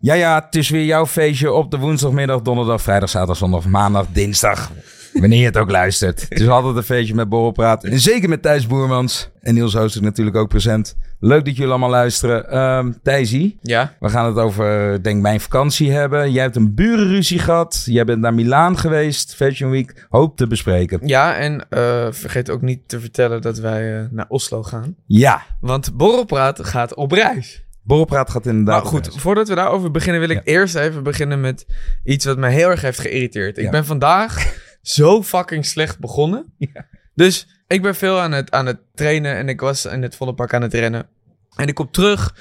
Ja, 0.00 0.14
ja, 0.14 0.42
het 0.44 0.54
is 0.54 0.70
weer 0.70 0.84
jouw 0.84 1.06
feestje 1.06 1.52
op 1.52 1.70
de 1.70 1.78
woensdagmiddag, 1.78 2.42
donderdag, 2.42 2.82
vrijdag, 2.82 3.08
zaterdag, 3.08 3.36
zondag, 3.36 3.66
maandag, 3.66 4.06
dinsdag. 4.12 4.70
Wanneer 5.12 5.38
je 5.38 5.44
het 5.44 5.56
ook 5.56 5.70
luistert. 5.70 6.26
Het 6.28 6.40
is 6.40 6.48
altijd 6.48 6.76
een 6.76 6.82
feestje 6.82 7.14
met 7.14 7.28
Borrelpraat. 7.28 7.84
En 7.84 8.00
zeker 8.00 8.28
met 8.28 8.42
Thijs 8.42 8.66
Boermans. 8.66 9.30
En 9.40 9.54
Niels 9.54 9.74
Hooster 9.74 10.02
natuurlijk 10.02 10.36
ook 10.36 10.48
present. 10.48 10.96
Leuk 11.20 11.44
dat 11.44 11.56
jullie 11.56 11.70
allemaal 11.70 11.90
luisteren. 11.90 12.58
Um, 12.58 12.98
Thijsie, 13.02 13.58
Ja, 13.62 13.94
we 14.00 14.08
gaan 14.08 14.26
het 14.26 14.36
over, 14.36 15.02
denk 15.02 15.22
mijn 15.22 15.40
vakantie 15.40 15.92
hebben. 15.92 16.32
Jij 16.32 16.42
hebt 16.42 16.56
een 16.56 16.74
burenruzie 16.74 17.38
gehad. 17.38 17.82
Jij 17.84 18.04
bent 18.04 18.20
naar 18.20 18.34
Milaan 18.34 18.78
geweest, 18.78 19.34
Fashion 19.34 19.70
Week. 19.70 20.06
Hoop 20.08 20.36
te 20.36 20.46
bespreken. 20.46 21.00
ja 21.02 21.34
en 21.36 21.66
eh, 21.68 22.06
vergeet 22.10 22.50
ook 22.50 22.62
niet 22.62 22.88
te 22.88 23.00
vertellen 23.00 23.42
dat 23.42 23.58
wij 23.58 23.98
eh, 23.98 24.04
naar 24.10 24.26
Oslo 24.28 24.62
gaan. 24.62 24.94
Ja, 25.06 25.42
Want 25.60 25.96
Borrelpraat 25.96 26.64
gaat 26.66 26.94
op 26.94 27.12
reis. 27.12 27.66
Borrelpraat 27.88 28.30
gaat 28.30 28.46
inderdaad. 28.46 28.82
Maar 28.82 28.92
goed, 28.92 29.20
voordat 29.20 29.48
we 29.48 29.54
daarover 29.54 29.90
beginnen 29.90 30.20
wil 30.20 30.30
ik 30.30 30.40
eerst 30.44 30.74
even 30.74 31.02
beginnen 31.02 31.40
met 31.40 31.66
iets 32.04 32.24
wat 32.24 32.38
mij 32.38 32.52
heel 32.52 32.70
erg 32.70 32.80
heeft 32.80 32.98
geïrriteerd. 33.00 33.58
Ik 33.58 33.64
Ja. 33.64 33.70
ben 33.70 33.84
vandaag 33.84 34.54
zo 34.82 35.22
fucking 35.22 35.66
slecht 35.66 35.98
begonnen. 35.98 36.54
Ja. 36.58 36.86
Dus 37.14 37.62
ik 37.66 37.82
ben 37.82 37.94
veel 37.94 38.20
aan 38.20 38.32
het, 38.32 38.50
aan 38.50 38.66
het 38.66 38.78
trainen 38.94 39.34
en 39.36 39.48
ik 39.48 39.60
was 39.60 39.84
in 39.84 40.02
het 40.02 40.16
volle 40.16 40.34
pak 40.34 40.54
aan 40.54 40.62
het 40.62 40.74
rennen. 40.74 41.08
En 41.56 41.68
ik 41.68 41.74
kom 41.74 41.90
terug 41.90 42.34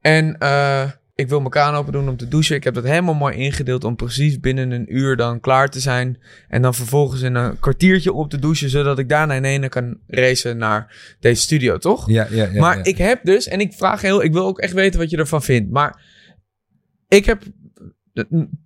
en 0.00 0.38
eh, 0.38 0.90
ik 1.14 1.28
wil 1.28 1.38
mijn 1.38 1.50
kraan 1.50 1.74
open 1.74 1.92
doen 1.92 2.08
om 2.08 2.16
te 2.16 2.28
douchen. 2.28 2.56
Ik 2.56 2.64
heb 2.64 2.74
dat 2.74 2.84
helemaal 2.84 3.14
mooi 3.14 3.36
ingedeeld 3.36 3.84
om 3.84 3.96
precies 3.96 4.40
binnen 4.40 4.70
een 4.70 4.96
uur 4.96 5.16
dan 5.16 5.40
klaar 5.40 5.70
te 5.70 5.80
zijn. 5.80 6.18
En 6.48 6.62
dan 6.62 6.74
vervolgens 6.74 7.22
in 7.22 7.34
een 7.34 7.58
kwartiertje 7.58 8.12
op 8.12 8.30
te 8.30 8.38
douchen, 8.38 8.70
zodat 8.70 8.98
ik 8.98 9.08
daarna 9.08 9.34
in 9.34 9.44
ene 9.44 9.68
kan 9.68 9.98
racen 10.06 10.56
naar 10.56 11.16
deze 11.20 11.42
studio, 11.42 11.78
toch? 11.78 12.08
Ja, 12.10 12.26
ja, 12.30 12.48
ja. 12.52 12.60
maar 12.60 12.76
ja. 12.76 12.84
ik 12.84 12.98
heb 12.98 13.24
dus, 13.24 13.48
en 13.48 13.60
ik 13.60 13.72
vraag 13.72 14.00
heel, 14.00 14.22
ik 14.22 14.32
wil 14.32 14.46
ook 14.46 14.58
echt 14.58 14.72
weten 14.72 15.00
wat 15.00 15.10
je 15.10 15.16
ervan 15.16 15.42
vindt. 15.42 15.70
Maar 15.70 16.02
ik 17.08 17.24
heb 17.24 17.42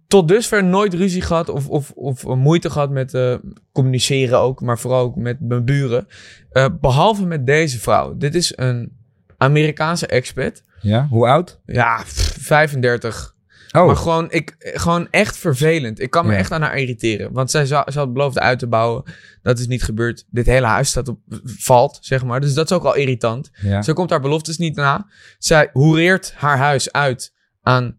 tot 0.06 0.28
dusver 0.28 0.64
nooit 0.64 0.94
ruzie 0.94 1.22
gehad 1.22 1.48
of, 1.48 1.68
of, 1.68 1.90
of 1.90 2.24
moeite 2.24 2.70
gehad 2.70 2.90
met 2.90 3.14
eh, 3.14 3.34
communiceren 3.72 4.38
ook, 4.38 4.60
maar 4.60 4.78
vooral 4.78 5.00
ook 5.00 5.16
met 5.16 5.40
mijn 5.40 5.64
buren. 5.64 6.06
Eh, 6.50 6.66
behalve 6.80 7.26
met 7.26 7.46
deze 7.46 7.78
vrouw. 7.78 8.16
Dit 8.16 8.34
is 8.34 8.52
een 8.56 8.92
Amerikaanse 9.36 10.06
expat. 10.06 10.62
Ja, 10.80 11.06
hoe 11.10 11.26
oud? 11.26 11.60
Ja, 11.66 12.02
pff, 12.02 12.36
35. 12.40 13.36
Oh, 13.72 13.86
Maar 13.86 13.96
gewoon, 13.96 14.30
ik, 14.30 14.54
gewoon 14.58 15.08
echt 15.10 15.36
vervelend. 15.36 16.00
Ik 16.00 16.10
kan 16.10 16.26
me 16.26 16.32
Ja. 16.32 16.38
echt 16.38 16.52
aan 16.52 16.62
haar 16.62 16.78
irriteren. 16.78 17.32
Want 17.32 17.50
zij 17.50 17.66
zou, 17.66 17.90
ze 17.90 17.98
had 17.98 18.12
beloofd 18.12 18.38
uit 18.38 18.58
te 18.58 18.66
bouwen. 18.66 19.02
Dat 19.42 19.58
is 19.58 19.66
niet 19.66 19.82
gebeurd. 19.82 20.24
Dit 20.30 20.46
hele 20.46 20.66
huis 20.66 20.88
staat 20.88 21.08
op, 21.08 21.18
valt, 21.44 21.98
zeg 22.00 22.24
maar. 22.24 22.40
Dus 22.40 22.54
dat 22.54 22.70
is 22.70 22.76
ook 22.76 22.84
al 22.84 22.94
irritant. 22.94 23.50
ja. 23.62 23.82
Ze 23.82 23.92
komt 23.92 24.10
haar 24.10 24.20
beloftes 24.20 24.58
niet 24.58 24.76
na. 24.76 25.06
Zij 25.38 25.70
hoereert 25.72 26.32
haar 26.36 26.58
huis 26.58 26.92
uit 26.92 27.34
aan 27.62 27.98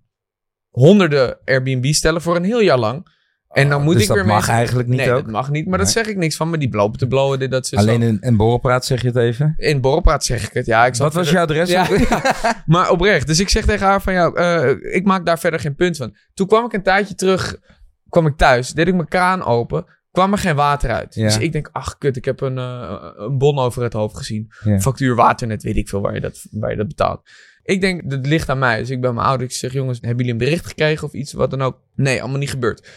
honderden 0.69 1.37
Airbnb-stellen 1.45 2.21
voor 2.21 2.35
een 2.35 2.43
heel 2.43 2.61
jaar 2.61 2.77
lang. 2.79 3.17
En 3.49 3.69
dan 3.69 3.83
moet 3.83 3.93
dus 3.93 4.01
ik 4.01 4.07
dat 4.07 4.17
weer 4.17 4.25
mag 4.25 4.47
mee- 4.47 4.55
eigenlijk 4.55 4.87
niet 4.89 4.97
nee, 4.97 5.11
ook? 5.11 5.23
dat 5.23 5.31
mag 5.31 5.49
niet. 5.49 5.67
Maar 5.67 5.77
dat 5.77 5.89
zeg 5.91 6.07
ik 6.07 6.17
niks 6.17 6.35
van. 6.35 6.49
Maar 6.49 6.59
die 6.59 6.75
lopen 6.75 6.99
te 6.99 7.07
blowen, 7.07 7.39
dit, 7.39 7.51
dat, 7.51 7.67
ze 7.67 7.75
Alleen 7.75 8.01
in, 8.01 8.17
in 8.21 8.37
Borrelpraat 8.37 8.85
zeg 8.85 9.01
je 9.01 9.07
het 9.07 9.15
even. 9.15 9.53
In 9.57 9.81
borrelpraat 9.81 10.25
zeg 10.25 10.47
ik 10.47 10.53
het. 10.53 10.65
Ja, 10.65 10.85
ik 10.85 10.95
Wat 10.95 11.13
was 11.13 11.27
verder- 11.29 11.55
je 11.55 11.63
adres? 11.63 11.69
Ja, 11.69 11.87
maar 12.65 12.89
oprecht. 12.89 13.27
Dus 13.27 13.39
ik 13.39 13.49
zeg 13.49 13.65
tegen 13.65 13.87
haar 13.87 14.01
van, 14.01 14.13
ja, 14.13 14.31
eh, 14.31 14.95
ik 14.95 15.05
maak 15.05 15.25
daar 15.25 15.39
verder 15.39 15.59
geen 15.59 15.75
punt 15.75 15.97
van. 15.97 16.15
Toen 16.33 16.47
kwam 16.47 16.65
ik 16.65 16.73
een 16.73 16.83
tijdje 16.83 17.15
terug, 17.15 17.57
kwam 18.09 18.25
ik 18.27 18.37
thuis, 18.37 18.71
deed 18.71 18.87
ik 18.87 18.93
mijn 18.95 19.07
kraan 19.07 19.43
open, 19.43 19.85
kwam 20.11 20.31
er 20.31 20.37
geen 20.37 20.55
water 20.55 20.89
uit. 20.91 21.15
Ja. 21.15 21.23
Dus 21.23 21.37
ik 21.37 21.51
denk, 21.51 21.69
ach 21.71 21.97
kut, 21.97 22.17
ik 22.17 22.25
heb 22.25 22.41
een, 22.41 22.57
eh, 22.57 22.95
een 23.15 23.37
bon 23.37 23.59
over 23.59 23.83
het 23.83 23.93
hoofd 23.93 24.17
gezien. 24.17 24.51
Factuur 24.79 25.15
waternet, 25.15 25.63
weet 25.63 25.75
ik 25.77 25.89
veel 25.89 26.01
waar 26.01 26.13
je, 26.13 26.21
dat, 26.21 26.45
waar 26.51 26.71
je 26.71 26.77
dat 26.77 26.87
betaalt. 26.87 27.21
Ik 27.63 27.81
denk, 27.81 28.09
dat 28.09 28.25
ligt 28.27 28.49
aan 28.49 28.59
mij. 28.59 28.79
Dus 28.79 28.89
ik 28.89 29.01
ben 29.01 29.13
mijn 29.13 29.27
ouders, 29.27 29.53
ik 29.53 29.59
zeg, 29.59 29.73
jongens, 29.73 29.97
hebben 30.01 30.17
jullie 30.25 30.31
een 30.31 30.45
bericht 30.47 30.65
gekregen 30.65 31.07
of 31.07 31.13
iets, 31.13 31.33
wat 31.33 31.49
dan 31.49 31.61
ook? 31.61 31.77
Nee, 31.95 32.21
allemaal 32.21 32.39
niet 32.39 32.49
gebeurd. 32.49 32.87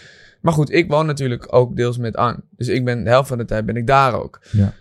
Maar 0.43 0.53
goed, 0.53 0.71
ik 0.73 0.91
woon 0.91 1.07
natuurlijk 1.07 1.55
ook 1.55 1.77
deels 1.77 1.99
met 1.99 2.17
Anne. 2.17 2.43
Dus 2.57 2.69
ik 2.69 2.85
ben 2.85 3.05
de 3.05 3.11
helft 3.11 3.29
van 3.29 3.39
de 3.39 3.45
tijd 3.45 3.67
ben 3.67 3.77
ik 3.77 3.87
daar 3.87 4.15
ook. 4.15 4.41
Ja. 4.51 4.73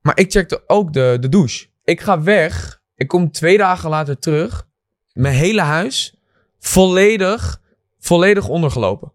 Maar 0.00 0.18
ik 0.18 0.30
checkte 0.32 0.62
ook 0.66 0.92
de, 0.92 1.16
de 1.20 1.28
douche. 1.28 1.66
Ik 1.84 2.00
ga 2.00 2.22
weg. 2.22 2.80
Ik 2.94 3.08
kom 3.08 3.30
twee 3.30 3.58
dagen 3.58 3.90
later 3.90 4.18
terug. 4.18 4.66
Mijn 5.12 5.34
hele 5.34 5.60
huis 5.60 6.16
volledig, 6.58 7.60
volledig 7.98 8.48
ondergelopen. 8.48 9.12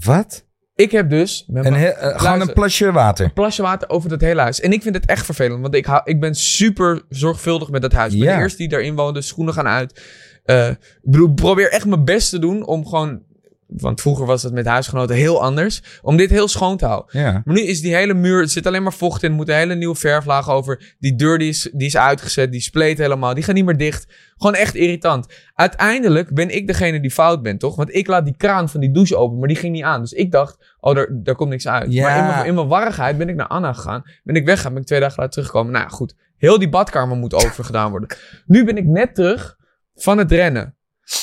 Wat? 0.00 0.44
Ik 0.74 0.90
heb 0.90 1.10
dus 1.10 1.44
met 1.48 1.64
Een 1.64 1.74
eh, 1.74 2.20
gewoon 2.20 2.40
een 2.40 2.52
plasje 2.52 2.92
water. 2.92 3.32
plasje 3.32 3.62
water 3.62 3.88
over 3.88 4.08
dat 4.08 4.20
hele 4.20 4.40
huis. 4.40 4.60
En 4.60 4.72
ik 4.72 4.82
vind 4.82 4.94
het 4.94 5.06
echt 5.06 5.24
vervelend, 5.24 5.60
want 5.62 5.74
ik, 5.74 5.86
hou, 5.86 6.00
ik 6.04 6.20
ben 6.20 6.34
super 6.34 7.02
zorgvuldig 7.08 7.70
met 7.70 7.82
dat 7.82 7.92
huis. 7.92 8.12
Ik 8.12 8.18
ben 8.18 8.28
Ja. 8.28 8.36
de 8.36 8.42
eerste 8.42 8.58
die 8.58 8.68
daarin 8.68 8.94
woonde, 8.94 9.20
schoenen 9.22 9.54
gaan 9.54 9.66
uit. 9.68 10.02
Eh, 10.44 10.68
ik 10.68 11.00
bedoel, 11.02 11.28
ik 11.28 11.34
probeer 11.34 11.70
echt 11.70 11.86
mijn 11.86 12.04
best 12.04 12.30
te 12.30 12.38
doen 12.38 12.66
om 12.66 12.86
gewoon... 12.86 13.22
Want 13.66 14.00
vroeger 14.00 14.26
was 14.26 14.42
dat 14.42 14.52
met 14.52 14.66
huisgenoten 14.66 15.16
heel 15.16 15.42
anders. 15.42 15.82
Om 16.02 16.16
dit 16.16 16.30
heel 16.30 16.48
schoon 16.48 16.76
te 16.76 16.86
houden. 16.86 17.20
Ja. 17.20 17.42
Maar 17.44 17.54
nu 17.54 17.60
is 17.60 17.80
die 17.80 17.94
hele 17.94 18.14
muur, 18.14 18.40
er 18.40 18.48
zit 18.48 18.66
alleen 18.66 18.82
maar 18.82 18.92
vocht 18.92 19.22
in. 19.22 19.30
Er 19.30 19.36
moet 19.36 19.48
een 19.48 19.54
hele 19.54 19.74
nieuwe 19.74 19.94
verflaag 19.94 20.50
over. 20.50 20.94
Die 20.98 21.14
deur 21.14 21.38
die 21.38 21.48
is, 21.48 21.70
die 21.72 21.86
is 21.86 21.96
uitgezet, 21.96 22.52
die 22.52 22.60
spleet 22.60 22.98
helemaal. 22.98 23.34
Die 23.34 23.42
gaat 23.42 23.54
niet 23.54 23.64
meer 23.64 23.76
dicht. 23.76 24.06
Gewoon 24.36 24.54
echt 24.54 24.74
irritant. 24.74 25.26
Uiteindelijk 25.54 26.34
ben 26.34 26.54
ik 26.54 26.66
degene 26.66 27.00
die 27.00 27.10
fout 27.10 27.42
ben, 27.42 27.58
toch? 27.58 27.76
Want 27.76 27.94
ik 27.94 28.06
laat 28.06 28.24
die 28.24 28.36
kraan 28.36 28.68
van 28.68 28.80
die 28.80 28.90
douche 28.90 29.16
open, 29.16 29.38
maar 29.38 29.48
die 29.48 29.56
ging 29.56 29.72
niet 29.72 29.82
aan. 29.82 30.00
Dus 30.00 30.12
ik 30.12 30.30
dacht, 30.30 30.74
oh, 30.80 30.94
daar, 30.94 31.08
daar 31.12 31.34
komt 31.34 31.50
niks 31.50 31.68
uit. 31.68 31.92
Ja. 31.92 32.02
Maar 32.02 32.18
in 32.18 32.26
mijn, 32.26 32.46
in 32.46 32.54
mijn 32.54 32.68
warrigheid 32.68 33.18
ben 33.18 33.28
ik 33.28 33.34
naar 33.34 33.46
Anna 33.46 33.72
gegaan. 33.72 34.02
Ben 34.22 34.36
ik 34.36 34.44
weggegaan, 34.44 34.72
ben 34.72 34.80
ik 34.80 34.86
twee 34.86 35.00
dagen 35.00 35.16
later 35.16 35.32
teruggekomen. 35.32 35.72
Nou 35.72 35.84
ja, 35.84 35.90
goed. 35.90 36.14
Heel 36.36 36.58
die 36.58 36.68
badkamer 36.68 37.16
moet 37.16 37.34
overgedaan 37.34 37.90
worden. 37.90 38.08
Nu 38.46 38.64
ben 38.64 38.76
ik 38.76 38.84
net 38.84 39.14
terug 39.14 39.56
van 39.94 40.18
het 40.18 40.32
rennen. 40.32 40.75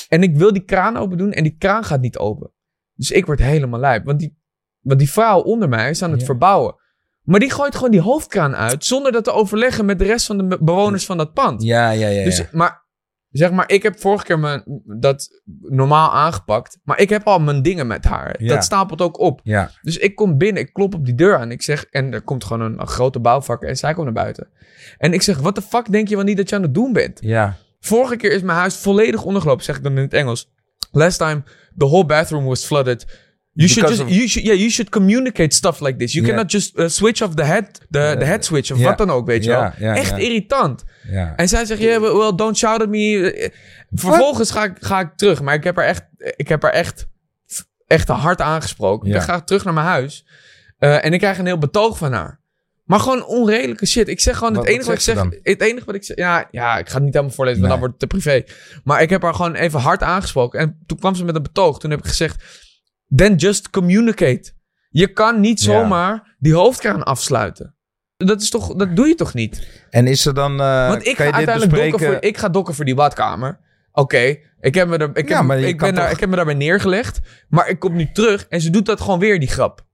En 0.09 0.23
ik 0.23 0.35
wil 0.37 0.53
die 0.53 0.63
kraan 0.65 0.97
open 0.97 1.17
doen 1.17 1.31
en 1.31 1.43
die 1.43 1.55
kraan 1.57 1.83
gaat 1.83 2.01
niet 2.01 2.17
open. 2.17 2.51
Dus 2.95 3.11
ik 3.11 3.25
word 3.25 3.39
helemaal 3.39 3.79
lijp. 3.79 4.05
Want 4.05 4.19
die, 4.19 4.37
want 4.79 4.99
die 4.99 5.11
vrouw 5.11 5.39
onder 5.41 5.69
mij 5.69 5.89
is 5.89 6.03
aan 6.03 6.11
het 6.11 6.19
Ja. 6.19 6.25
verbouwen. 6.25 6.75
Maar 7.23 7.39
die 7.39 7.51
gooit 7.51 7.75
gewoon 7.75 7.91
die 7.91 8.01
hoofdkraan 8.01 8.55
uit. 8.55 8.85
Zonder 8.85 9.11
dat 9.11 9.23
te 9.23 9.31
overleggen 9.31 9.85
met 9.85 9.99
de 9.99 10.05
rest 10.05 10.25
van 10.25 10.37
de 10.37 10.45
be- 10.47 10.63
bewoners 10.63 11.05
van 11.05 11.17
dat 11.17 11.33
pand. 11.33 11.63
Ja, 11.63 11.89
ja, 11.91 12.07
ja. 12.07 12.17
ja. 12.19 12.23
Dus, 12.23 12.51
maar 12.51 12.81
zeg 13.29 13.51
maar, 13.51 13.69
ik 13.71 13.83
heb 13.83 13.99
vorige 13.99 14.25
keer 14.25 14.39
mijn, 14.39 14.63
dat 14.99 15.41
normaal 15.61 16.11
aangepakt. 16.11 16.79
Maar 16.83 16.99
ik 16.99 17.09
heb 17.09 17.23
al 17.27 17.39
mijn 17.39 17.61
dingen 17.61 17.87
met 17.87 18.03
haar. 18.03 18.35
Ja. 18.43 18.53
Dat 18.53 18.63
stapelt 18.63 19.01
ook 19.01 19.19
op. 19.19 19.39
ja. 19.43 19.71
Dus 19.81 19.97
ik 19.97 20.15
kom 20.15 20.37
binnen, 20.37 20.61
ik 20.63 20.73
klop 20.73 20.93
op 20.93 21.05
die 21.05 21.15
deur 21.15 21.37
aan. 21.37 21.51
Ik 21.51 21.61
zeg, 21.61 21.85
en 21.85 22.13
er 22.13 22.21
komt 22.21 22.43
gewoon 22.43 22.61
een, 22.71 22.79
een 22.79 22.87
grote 22.87 23.19
bouwvakker 23.19 23.69
en 23.69 23.77
zij 23.77 23.93
komt 23.93 24.05
naar 24.05 24.23
buiten. 24.23 24.47
En 24.97 25.13
ik 25.13 25.21
zeg, 25.21 25.39
wat 25.39 25.55
de 25.55 25.61
fuck 25.61 25.91
denk 25.91 26.07
je 26.07 26.15
wel 26.15 26.23
niet 26.23 26.37
dat 26.37 26.49
je 26.49 26.55
aan 26.55 26.61
het 26.61 26.73
doen 26.73 26.93
bent? 26.93 27.19
ja. 27.21 27.57
Vorige 27.85 28.15
keer 28.15 28.31
is 28.31 28.41
mijn 28.41 28.57
huis 28.57 28.75
volledig 28.75 29.23
ondergelopen, 29.23 29.63
zeg 29.63 29.75
ik 29.77 29.83
dan 29.83 29.91
in 29.97 30.03
het 30.03 30.13
Engels. 30.13 30.51
Last 30.91 31.17
time, 31.17 31.43
the 31.77 31.85
whole 31.85 32.05
bathroom 32.05 32.45
was 32.45 32.65
flooded. 32.65 33.05
You 33.53 33.69
should 33.69 33.87
Because 33.89 34.03
just, 34.03 34.11
of- 34.11 34.17
you 34.17 34.27
should, 34.29 34.47
yeah, 34.47 34.57
you 34.59 34.69
should 34.69 34.91
communicate 34.91 35.55
stuff 35.55 35.79
like 35.79 35.97
this. 35.97 36.13
You 36.13 36.25
cannot 36.27 36.51
just 36.51 36.77
uh, 36.77 36.87
switch 36.87 37.21
off 37.21 37.33
the 37.35 37.43
head, 37.43 37.65
the, 37.89 38.15
the 38.19 38.25
head 38.25 38.45
switch 38.45 38.71
of 38.71 38.77
ja. 38.77 38.83
wat 38.83 38.97
dan 38.97 39.09
ook, 39.09 39.25
weet 39.25 39.43
je 39.43 39.49
Ja, 39.49 39.59
wel. 39.79 39.87
ja, 39.89 39.95
Echt 39.95 40.09
ja. 40.09 40.17
irritant. 40.17 40.83
ja. 41.11 41.33
En 41.35 41.47
zij 41.47 41.65
zegt, 41.65 41.81
yeah, 41.81 42.01
well, 42.01 42.13
well, 42.13 42.35
don't 42.35 42.57
shout 42.57 42.81
at 42.81 42.89
me. 42.89 43.51
Vervolgens 43.91 44.51
ga 44.51 44.63
ik, 44.63 44.71
ga 44.79 44.99
ik 44.99 45.09
terug, 45.15 45.41
maar 45.41 45.53
ik 45.53 45.63
heb 45.63 45.75
haar 45.75 45.85
echt, 45.85 46.03
ik 46.35 46.47
heb 46.47 46.61
haar 46.61 46.71
echt, 46.71 47.07
echt 47.87 48.07
hard 48.07 48.41
aangesproken. 48.41 49.09
Ja. 49.09 49.15
Ik 49.15 49.21
ga 49.21 49.41
terug 49.41 49.63
naar 49.63 49.73
mijn 49.73 49.85
huis 49.85 50.25
eh, 50.77 51.05
en 51.05 51.13
ik 51.13 51.19
krijg 51.19 51.37
een 51.37 51.45
heel 51.45 51.57
betoog 51.57 51.97
van 51.97 52.13
haar. 52.13 52.41
Maar 52.83 52.99
gewoon 52.99 53.25
onredelijke 53.25 53.85
shit. 53.85 54.07
Ik 54.07 54.19
zeg 54.19 54.37
gewoon 54.37 54.53
Wat- 54.53 54.63
het 54.63 54.71
enige 54.73 54.87
wat 54.87 54.95
ik 54.95 55.01
zeg. 55.01 55.17
ze 55.17 55.39
Het 55.43 55.61
enige 55.61 55.85
wat 55.85 55.95
ik 55.95 56.03
zeg. 56.03 56.17
Ja, 56.17 56.47
ja, 56.51 56.77
ik 56.77 56.87
ga 56.89 56.93
het 56.95 57.03
niet 57.03 57.13
helemaal 57.13 57.35
voorlezen, 57.35 57.61
want 57.61 57.71
Nee. 57.73 57.81
dan 57.81 57.89
wordt 57.89 58.01
het 58.01 58.09
te 58.09 58.17
privé. 58.17 58.43
Maar 58.83 59.01
ik 59.01 59.09
heb 59.09 59.21
haar 59.21 59.33
gewoon 59.33 59.55
even 59.55 59.79
hard 59.79 60.03
aangesproken. 60.03 60.59
En 60.59 60.79
toen 60.85 60.97
kwam 60.99 61.15
ze 61.15 61.23
met 61.25 61.35
een 61.35 61.43
betoog. 61.43 61.79
Toen 61.79 61.89
heb 61.91 61.99
ik 61.99 62.05
gezegd: 62.05 62.43
Then 63.15 63.35
just 63.35 63.69
communicate. 63.69 64.51
Je 64.89 65.07
kan 65.07 65.39
niet 65.39 65.63
Ja. 65.63 65.71
zomaar 65.71 66.35
die 66.39 66.53
hoofdkraan 66.53 67.03
afsluiten. 67.03 67.75
Dat 68.17 68.41
is 68.41 68.49
toch, 68.49 68.75
dat 68.75 68.95
doe 68.95 69.07
je 69.07 69.15
toch 69.15 69.33
niet? 69.33 69.67
En 69.89 70.07
is 70.07 70.25
er 70.25 70.33
dan... 70.33 70.59
eh, 70.61 70.87
Want 70.87 71.05
ik 71.07 71.15
ga 71.15 71.23
uiteindelijk 71.31 71.75
dokken 71.75 71.99
voor, 72.07 72.17
ik 72.21 72.37
ga 72.37 72.49
dokken 72.49 72.73
voor 72.75 72.85
die 72.85 72.95
badkamer. 72.95 73.59
Oké, 73.91 74.37
ik 74.59 74.73
heb 74.75 74.87
me 74.87 74.97
er, 74.97 75.09
ik 75.17 75.29
Ja, 75.29 75.45
heb, 75.47 75.59
ik 75.63 75.77
ben 75.77 75.93
daar, 75.95 76.03
toch- 76.03 76.13
ik 76.13 76.19
heb 76.19 76.29
me 76.29 76.35
daarbij 76.35 76.53
neergelegd. 76.53 77.19
Maar 77.49 77.69
ik 77.69 77.79
kom 77.79 77.95
nu 77.95 78.09
terug 78.11 78.45
en 78.49 78.61
ze 78.61 78.69
doet 78.69 78.85
dat 78.85 79.01
gewoon 79.01 79.19
weer, 79.19 79.39
die 79.39 79.49
grap. 79.49 79.85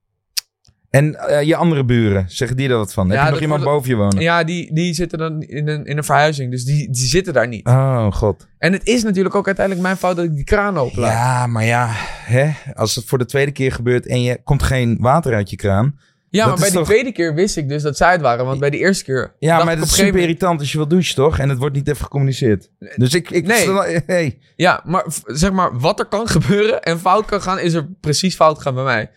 En 0.89 1.15
eh, 1.15 1.41
je 1.41 1.55
andere 1.55 1.85
buren, 1.85 2.25
zeggen 2.27 2.57
die 2.57 2.69
er 2.69 2.77
wat 2.77 2.93
van? 2.93 3.09
Heb 3.09 3.17
Ja, 3.17 3.25
je 3.25 3.31
nog 3.31 3.41
iemand 3.41 3.63
boven 3.63 3.89
je 3.89 3.95
wonen? 3.95 4.21
Ja, 4.21 4.43
die, 4.43 4.73
die 4.73 4.93
zitten 4.93 5.17
dan 5.17 5.41
in 5.41 5.67
een, 5.67 5.85
in 5.85 5.97
een 5.97 6.03
verhuizing. 6.03 6.51
Dus 6.51 6.63
die, 6.63 6.89
die 6.91 7.07
zitten 7.07 7.33
daar 7.33 7.47
niet. 7.47 7.67
Oh, 7.67 8.11
god. 8.11 8.47
En 8.57 8.73
het 8.73 8.85
is 8.87 9.03
natuurlijk 9.03 9.35
ook 9.35 9.45
uiteindelijk 9.45 9.85
mijn 9.85 9.97
fout 9.97 10.15
dat 10.15 10.25
ik 10.25 10.35
die 10.35 10.43
kraan 10.43 10.77
openlaat. 10.77 11.11
Ja, 11.11 11.47
maar 11.47 11.65
ja, 11.65 11.87
hè? 12.25 12.49
als 12.73 12.95
het 12.95 13.05
voor 13.05 13.17
de 13.17 13.25
tweede 13.25 13.51
keer 13.51 13.71
gebeurt 13.71 14.07
en 14.07 14.21
je 14.21 14.39
komt 14.43 14.63
geen 14.63 14.97
water 14.99 15.33
uit 15.33 15.49
je 15.49 15.55
kraan. 15.55 15.99
Ja, 16.29 16.45
Dat 16.45 16.53
maar 16.53 16.63
bij 16.63 16.73
toch- 16.73 16.85
tweede 16.87 17.11
keer 17.11 17.33
wist 17.33 17.57
ik 17.57 17.69
dus 17.69 17.81
dat 17.83 17.97
zij 17.97 18.11
het 18.11 18.21
waren. 18.21 18.45
Want 18.45 18.59
bij 18.59 18.69
de 18.69 18.77
eerste 18.77 19.03
keer. 19.03 19.33
Ja, 19.39 19.63
maar 19.63 19.75
het 19.75 19.83
is 19.85 19.89
super 19.91 20.05
moment- 20.05 20.23
irritant 20.23 20.59
als 20.59 20.71
je 20.71 20.77
wil 20.77 20.87
douchen, 20.87 21.15
toch? 21.15 21.37
En 21.39 21.49
het 21.49 21.57
wordt 21.57 21.75
niet 21.75 21.87
even 21.87 22.03
gecommuniceerd. 22.03 22.69
Dus 22.95 23.13
ik... 23.13 23.29
ik 23.29 23.45
Nee. 23.45 24.01
Hey. 24.05 24.37
Ja, 24.55 24.81
maar 24.85 25.05
zeg 25.25 25.51
maar, 25.51 25.79
wat 25.79 25.99
er 25.99 26.05
kan 26.05 26.27
gebeuren 26.27 26.81
en 26.81 26.99
fout 26.99 27.25
kan 27.25 27.41
gaan, 27.41 27.59
is 27.59 27.73
er 27.73 27.87
precies 27.99 28.35
fout 28.35 28.57
gegaan 28.57 28.73
bij 28.75 28.83
mij. 28.83 29.09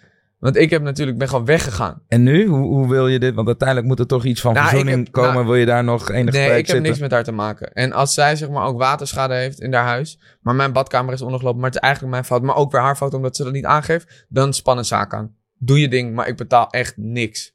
Want 0.43 0.56
ik 0.56 0.71
heb 0.71 0.83
natuurlijk, 0.83 1.19
ben 1.19 1.29
gewoon 1.29 1.44
weggegaan. 1.44 2.03
En 2.09 2.23
nu? 2.23 2.47
Hoe, 2.47 2.65
hoe 2.67 2.89
wil 2.89 3.09
je 3.09 3.19
dit? 3.19 3.35
Want 3.35 3.47
uiteindelijk 3.47 3.89
moet 3.89 3.99
er 3.99 4.06
toch 4.06 4.25
iets 4.25 4.41
van 4.41 4.53
Nou, 4.55 4.69
verzoening 4.69 5.05
heb- 5.05 5.12
komen. 5.12 5.33
nou, 5.33 5.47
wil 5.47 5.55
je 5.55 5.67
daar 5.67 5.85
nog 5.85 6.11
enige 6.11 6.37
Nee, 6.39 6.47
ik 6.49 6.56
heb 6.56 6.67
zitten? 6.67 6.83
niks 6.83 6.99
met 6.99 7.11
haar 7.11 7.25
te 7.25 7.33
maken. 7.33 7.73
En 7.73 7.93
als 7.93 8.15
zij 8.15 8.37
zeg 8.37 8.49
maar 8.50 8.65
ook 8.67 8.79
waterschade 8.79 9.35
heeft 9.35 9.61
in 9.61 9.75
haar 9.75 9.85
huis, 9.85 10.19
maar 10.41 10.55
mijn 10.55 10.73
badkamer 10.73 11.15
is 11.15 11.23
ondergelopen, 11.23 11.61
maar 11.61 11.69
het 11.71 11.79
is 11.79 11.83
eigenlijk 11.83 12.12
mijn 12.15 12.25
fout, 12.25 12.43
maar 12.43 12.56
ook 12.56 12.73
weer 12.73 12.81
haar 12.81 12.97
fout 12.97 13.15
omdat 13.15 13.37
ze 13.37 13.44
dat 13.44 13.53
niet 13.53 13.65
aangeeft, 13.65 14.27
dan 14.29 14.53
span 14.53 14.79
een 14.79 14.85
zaak 14.85 15.15
aan. 15.15 15.35
Doe 15.59 15.81
je 15.81 15.89
ding, 15.89 16.15
maar 16.15 16.29
ik 16.29 16.37
betaal 16.37 16.71
echt 16.71 16.97
niks. 16.97 17.55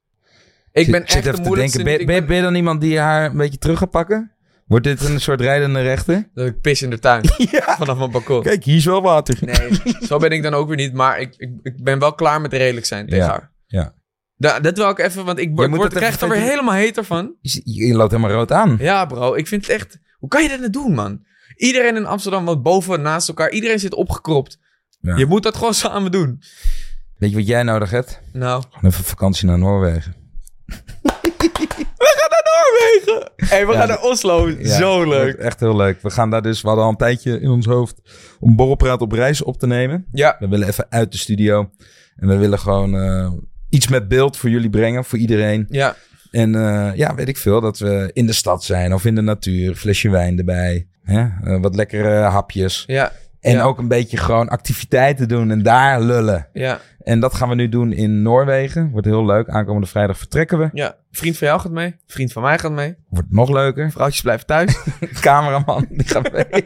Ik 0.71 0.91
ben 0.91 1.01
zit 1.05 1.25
echt 1.25 1.37
de 1.37 1.43
te 1.43 1.55
denken. 1.55 1.83
Ben, 1.83 2.05
ben- 2.05 2.25
ben 2.25 2.35
je 2.35 2.41
dan 2.41 2.55
iemand 2.55 2.81
die 2.81 2.99
haar 2.99 3.25
een 3.31 3.37
beetje 3.37 3.57
terug 3.57 3.79
gaat 3.79 3.91
pakken? 3.91 4.31
Wordt 4.67 4.83
dit 4.85 5.03
een 5.03 5.21
soort 5.21 5.41
rijdende 5.41 5.81
rechter? 5.81 6.29
Dat 6.33 6.47
ik 6.47 6.61
pis 6.61 6.81
in 6.81 6.89
de 6.89 6.99
tuin. 6.99 7.23
Vanaf 7.79 7.97
mijn 7.97 8.11
balkon. 8.11 8.41
Kijk, 8.43 8.63
hier 8.63 8.75
is 8.75 8.85
wel 8.85 9.01
water. 9.01 9.37
Nee, 9.41 9.81
zo 10.07 10.17
ben 10.17 10.31
ik 10.31 10.43
dan 10.43 10.53
ook 10.53 10.67
weer 10.67 10.75
niet. 10.77 10.93
Maar 10.93 11.19
ik, 11.19 11.33
ik, 11.37 11.49
ik 11.63 11.83
ben 11.83 11.99
wel 11.99 12.13
klaar 12.13 12.41
met 12.41 12.53
redelijk 12.53 12.85
zijn 12.85 13.05
tegen 13.07 13.23
Ja, 13.25 13.29
haar. 13.29 13.51
ja. 13.67 13.93
Da, 14.35 14.59
dat 14.59 14.77
wil 14.77 14.89
ik 14.89 14.99
even, 14.99 15.25
want 15.25 15.39
ik, 15.39 15.51
word- 15.55 15.75
word, 15.75 15.93
krijg 15.93 16.21
er 16.21 16.29
weer 16.29 16.41
helemaal 16.41 16.73
heter 16.73 17.03
van. 17.03 17.35
Je, 17.41 17.61
je 17.63 17.93
loopt 17.93 18.11
helemaal 18.11 18.31
rood 18.35 18.51
aan. 18.51 18.75
Ja, 18.79 19.05
bro. 19.05 19.33
Ik 19.33 19.47
vind 19.47 19.67
het 19.67 19.75
echt... 19.75 19.99
Hoe 20.17 20.29
kan 20.29 20.43
je 20.43 20.49
dat 20.49 20.59
nou 20.59 20.69
doen, 20.71 20.93
man? 20.93 21.25
Iedereen 21.55 21.95
in 21.95 22.05
Amsterdam 22.05 22.45
wat 22.45 22.63
boven 22.63 23.01
naast 23.01 23.27
elkaar. 23.27 23.49
Iedereen 23.51 23.79
zit 23.79 23.93
opgekropt. 23.93 24.59
Ja. 24.99 25.15
Je 25.15 25.25
moet 25.25 25.43
dat 25.43 25.57
gewoon 25.57 25.73
samen 25.73 26.11
doen. 26.11 26.41
Weet 27.17 27.29
je 27.29 27.35
wat 27.35 27.47
jij 27.47 27.63
nodig 27.63 27.89
hebt? 27.91 28.21
Nou. 28.33 28.63
Gewoon 28.71 28.91
even 28.91 29.03
vakantie 29.03 29.47
naar 29.47 29.57
Noorwegen. 29.59 30.15
Hé, 33.51 33.65
we 33.65 33.71
Ja, 33.71 33.77
gaan 33.79 33.87
naar 33.87 34.01
Oslo. 34.01 34.49
Ja, 34.49 34.77
Zo 34.77 35.07
leuk. 35.09 35.35
Echt 35.35 35.59
heel 35.59 35.75
leuk. 35.75 36.01
We 36.01 36.09
gaan 36.09 36.29
daar 36.29 36.41
dus, 36.41 36.61
we 36.61 36.67
hadden 36.67 36.85
al 36.85 36.91
een 36.91 36.97
tijdje 36.97 37.39
in 37.39 37.49
ons 37.49 37.65
hoofd 37.65 38.01
om 38.39 38.55
Borrelpraat 38.55 39.01
op 39.01 39.11
reis 39.11 39.43
op 39.43 39.59
te 39.59 39.67
nemen. 39.67 40.05
Ja. 40.11 40.35
We 40.39 40.47
willen 40.47 40.67
even 40.67 40.85
uit 40.89 41.11
de 41.11 41.17
studio. 41.17 41.69
En 42.15 42.27
we 42.27 42.35
willen 42.35 42.59
gewoon 42.59 42.95
eh, 42.97 43.31
iets 43.69 43.87
met 43.87 44.07
beeld 44.07 44.37
voor 44.37 44.49
jullie 44.49 44.69
brengen, 44.69 45.05
voor 45.05 45.17
iedereen. 45.19 45.65
Ja. 45.69 45.95
En 46.31 46.55
eh, 46.55 46.95
ja, 46.95 47.15
weet 47.15 47.27
ik 47.27 47.37
veel, 47.37 47.61
dat 47.61 47.79
we 47.79 48.09
in 48.13 48.25
de 48.25 48.33
stad 48.33 48.63
zijn 48.63 48.93
of 48.93 49.05
in 49.05 49.15
de 49.15 49.21
natuur. 49.21 49.75
Flesje 49.75 50.09
wijn 50.09 50.37
erbij. 50.37 50.87
Hè? 51.03 51.27
Eh, 51.43 51.61
wat 51.61 51.75
lekkere 51.75 52.09
hapjes. 52.19 52.83
Ja. 52.87 53.11
En 53.39 53.51
Ja. 53.53 53.63
ook 53.63 53.77
een 53.77 53.87
beetje 53.87 54.17
gewoon 54.17 54.47
activiteiten 54.49 55.27
doen 55.27 55.51
en 55.51 55.63
daar 55.63 56.01
lullen. 56.01 56.47
Ja. 56.53 56.79
En 57.03 57.19
dat 57.19 57.33
gaan 57.33 57.49
we 57.49 57.55
nu 57.55 57.69
doen 57.69 57.91
in 57.91 58.21
Noorwegen. 58.21 58.89
Wordt 58.89 59.07
heel 59.07 59.25
leuk. 59.25 59.49
Aankomende 59.49 59.87
vrijdag 59.87 60.17
vertrekken 60.17 60.57
we. 60.59 60.69
Ja. 60.73 60.95
Vriend 61.11 61.37
van 61.37 61.47
jou 61.47 61.59
gaat 61.59 61.71
mee. 61.71 61.95
Vriend 62.05 62.31
van 62.31 62.41
mij 62.41 62.59
gaat 62.59 62.71
mee. 62.71 62.95
Wordt 63.09 63.31
nog 63.31 63.49
leuker. 63.49 63.91
Vrouwtjes 63.91 64.21
blijven 64.21 64.45
thuis. 64.45 64.77
Cameraman, 65.21 65.85
die 65.89 66.07
gaat 66.07 66.31
mee. 66.31 66.63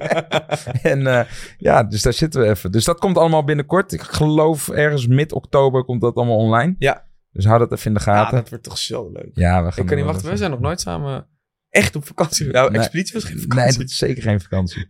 en 0.94 1.08
eh, 1.08 1.26
ja, 1.58 1.84
dus 1.84 2.02
daar 2.02 2.14
zitten 2.14 2.42
we 2.42 2.48
even. 2.50 2.72
Dus 2.72 2.86
dat 2.86 3.00
komt 3.00 3.18
allemaal 3.18 3.44
binnenkort. 3.44 3.92
Ik 3.92 4.02
geloof 4.02 4.70
ergens 4.70 5.08
mid-oktober 5.08 5.84
komt 5.86 6.02
dat 6.02 6.16
allemaal 6.16 6.38
online. 6.38 6.76
Ja. 6.78 7.04
Dus 7.32 7.46
hou 7.46 7.60
dat 7.60 7.72
even 7.72 7.86
in 7.86 7.94
de 7.94 8.00
Ja, 8.06 8.16
gaten. 8.16 8.38
dat 8.38 8.50
wordt 8.50 8.64
toch 8.64 8.78
zo 8.78 9.10
leuk. 9.14 9.30
Ja, 9.34 9.64
we 9.64 9.72
gaan 9.72 9.82
Ik 9.84 9.86
kan 9.90 9.98
niet 9.98 10.06
wachten. 10.06 10.30
We 10.30 10.38
zijn 10.38 10.52
nog 10.52 10.60
nooit 10.60 10.80
samen 10.82 11.26
echt 11.72 11.96
op 11.96 12.06
vakantie. 12.06 12.48
Nou, 12.48 12.72
Nee. 12.72 12.80
expeditie 12.80 13.14
was 13.14 13.24
geen 13.24 13.36
Nee, 13.36 13.46
vakantie. 13.48 13.78
dat 13.80 13.90
is 13.90 13.98
zeker 13.98 14.22
geen 14.24 14.42
vakantie. 14.42 14.88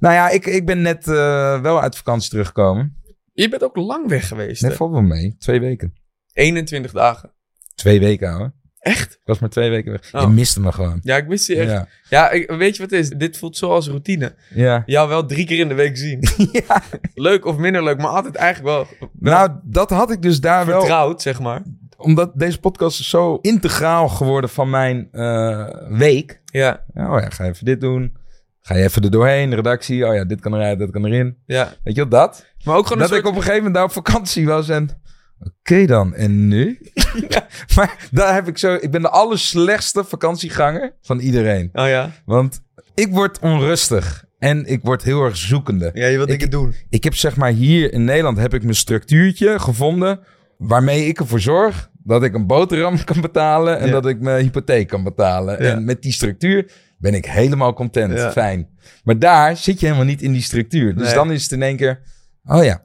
nou 0.00 0.14
ja, 0.14 0.28
ik, 0.30 0.46
ik 0.46 0.66
ben 0.66 0.82
net 0.82 1.08
eh, 1.08 1.60
wel 1.60 1.80
uit 1.82 1.96
vakantie 1.96 2.30
teruggekomen. 2.30 2.96
Je 3.32 3.48
bent 3.48 3.62
ook 3.64 3.76
lang 3.76 4.08
weg 4.08 4.28
geweest. 4.28 4.62
Net 4.62 4.74
valt 4.76 4.90
wel 4.90 5.00
mee. 5.02 5.36
Twee 5.38 5.60
weken. 5.60 5.94
21 6.32 6.92
dagen. 6.92 7.32
Twee 7.74 8.00
weken, 8.00 8.32
hoor. 8.32 8.52
Echt? 8.80 9.12
Ik 9.12 9.20
was 9.24 9.38
maar 9.38 9.48
twee 9.48 9.70
weken 9.70 9.92
weg. 9.92 10.14
Oh. 10.14 10.20
Je 10.20 10.26
miste 10.26 10.60
me 10.60 10.72
gewoon. 10.72 10.98
Ja, 11.02 11.16
ik 11.16 11.26
wist 11.26 11.46
je 11.46 11.56
echt. 11.56 11.70
Ja, 11.70 11.88
Ja. 12.08 12.30
ik, 12.30 12.50
weet 12.50 12.76
je 12.76 12.82
wat 12.82 12.90
het 12.90 13.00
is? 13.00 13.08
Dit 13.08 13.38
voelt 13.38 13.56
zo 13.56 13.70
als 13.70 13.88
routine. 13.88 14.34
ja. 14.54 14.82
Jou 14.86 15.08
wel 15.08 15.26
drie 15.26 15.46
keer 15.46 15.58
in 15.58 15.68
de 15.68 15.74
week 15.74 15.96
zien. 15.96 16.28
ja. 16.66 16.82
leuk 17.14 17.44
of 17.44 17.56
minder 17.56 17.84
leuk, 17.84 17.98
maar 17.98 18.10
altijd 18.10 18.34
eigenlijk 18.34 18.74
wel, 18.74 19.08
wel 19.18 19.32
Nou, 19.34 19.50
dat 19.62 19.90
had 19.90 20.10
ik 20.10 20.22
dus 20.22 20.40
daar 20.40 20.66
wel. 20.66 20.78
vertrouwd, 20.78 21.22
zeg 21.22 21.40
maar. 21.40 21.62
Omdat 21.96 22.30
deze 22.34 22.60
podcast 22.60 23.00
is 23.00 23.08
zo 23.08 23.38
integraal 23.40 24.08
geworden 24.08 24.50
van 24.50 24.70
mijn 24.70 25.08
eh, 25.12 25.66
week. 25.88 26.40
Ja, 26.44 26.84
Ja, 26.94 27.14
Oh 27.14 27.20
ja, 27.20 27.30
ga 27.30 27.44
even 27.44 27.64
dit 27.64 27.80
doen. 27.80 28.16
Ga 28.60 28.74
je 28.76 28.84
even 28.84 29.02
er 29.02 29.10
doorheen, 29.10 29.54
redactie. 29.54 30.06
Oh 30.06 30.14
ja, 30.14 30.24
dit 30.24 30.40
kan 30.40 30.54
eruit, 30.54 30.78
dat 30.78 30.90
kan 30.90 31.06
erin. 31.06 31.36
ja. 31.46 31.72
Weet 31.84 31.94
je 31.94 32.00
wat, 32.00 32.10
dat? 32.10 32.46
Maar 32.64 32.76
ook 32.76 32.86
gewoon 32.86 33.02
Dat 33.08 33.18
ik 33.18 33.26
op 33.26 33.34
een 33.34 33.34
gegeven 33.34 33.56
moment 33.56 33.74
daar 33.74 33.84
op 33.84 33.92
vakantie 33.92 34.46
was 34.46 34.68
en... 34.68 34.99
Oké 35.40 35.86
dan, 35.86 36.14
en 36.14 36.48
nu? 36.48 36.78
Maar 37.76 38.08
daar 38.10 38.34
heb 38.34 38.48
ik 38.48 38.58
zo... 38.58 38.74
Ik 38.74 38.90
ben 38.90 39.02
de 39.02 39.08
allerslechtste 39.08 40.04
vakantieganger 40.04 40.94
van 41.02 41.18
iedereen. 41.18 41.68
Oh 41.72 41.86
ja? 41.88 42.10
Want 42.24 42.60
ik 42.94 43.08
word 43.12 43.38
onrustig. 43.38 44.24
En 44.38 44.66
ik 44.66 44.80
word 44.82 45.02
heel 45.02 45.24
erg 45.24 45.36
zoekende. 45.36 45.90
Ja, 45.94 46.06
je 46.06 46.16
wilt 46.16 46.28
Ik- 46.28 46.34
dingen 46.38 46.50
doen. 46.50 46.74
Ik 46.88 47.04
heb 47.04 47.14
zeg 47.14 47.36
maar 47.36 47.50
hier 47.50 47.92
in 47.92 48.04
Nederland 48.04 48.38
heb 48.38 48.54
ik 48.54 48.62
mijn 48.62 48.74
structuurtje 48.74 49.58
gevonden... 49.58 50.20
waarmee 50.58 51.06
ik 51.06 51.18
ervoor 51.20 51.40
zorg 51.40 51.90
dat 52.02 52.22
ik 52.22 52.34
een 52.34 52.46
boterham 52.46 53.04
kan 53.04 53.20
betalen... 53.20 53.78
en 53.78 53.86
Ja. 53.86 53.92
dat 53.92 54.06
ik 54.06 54.20
mijn 54.20 54.42
hypotheek 54.44 54.88
kan 54.88 55.04
betalen. 55.04 55.62
Ja. 55.62 55.70
En 55.70 55.84
met 55.84 56.02
die 56.02 56.12
structuur 56.12 56.70
ben 56.98 57.14
ik 57.14 57.24
helemaal 57.26 57.72
content. 57.72 58.20
Fijn. 58.32 58.68
Maar 59.04 59.18
daar 59.18 59.56
zit 59.56 59.80
je 59.80 59.86
helemaal 59.86 60.06
niet 60.06 60.22
in 60.22 60.32
die 60.32 60.42
structuur. 60.42 60.94
Dus 60.94 61.06
Nee. 61.06 61.14
dan 61.14 61.32
is 61.32 61.42
het 61.42 61.52
in 61.52 61.62
één 61.62 61.76
keer... 61.76 62.00
Oh 62.44 62.64
ja. 62.64 62.84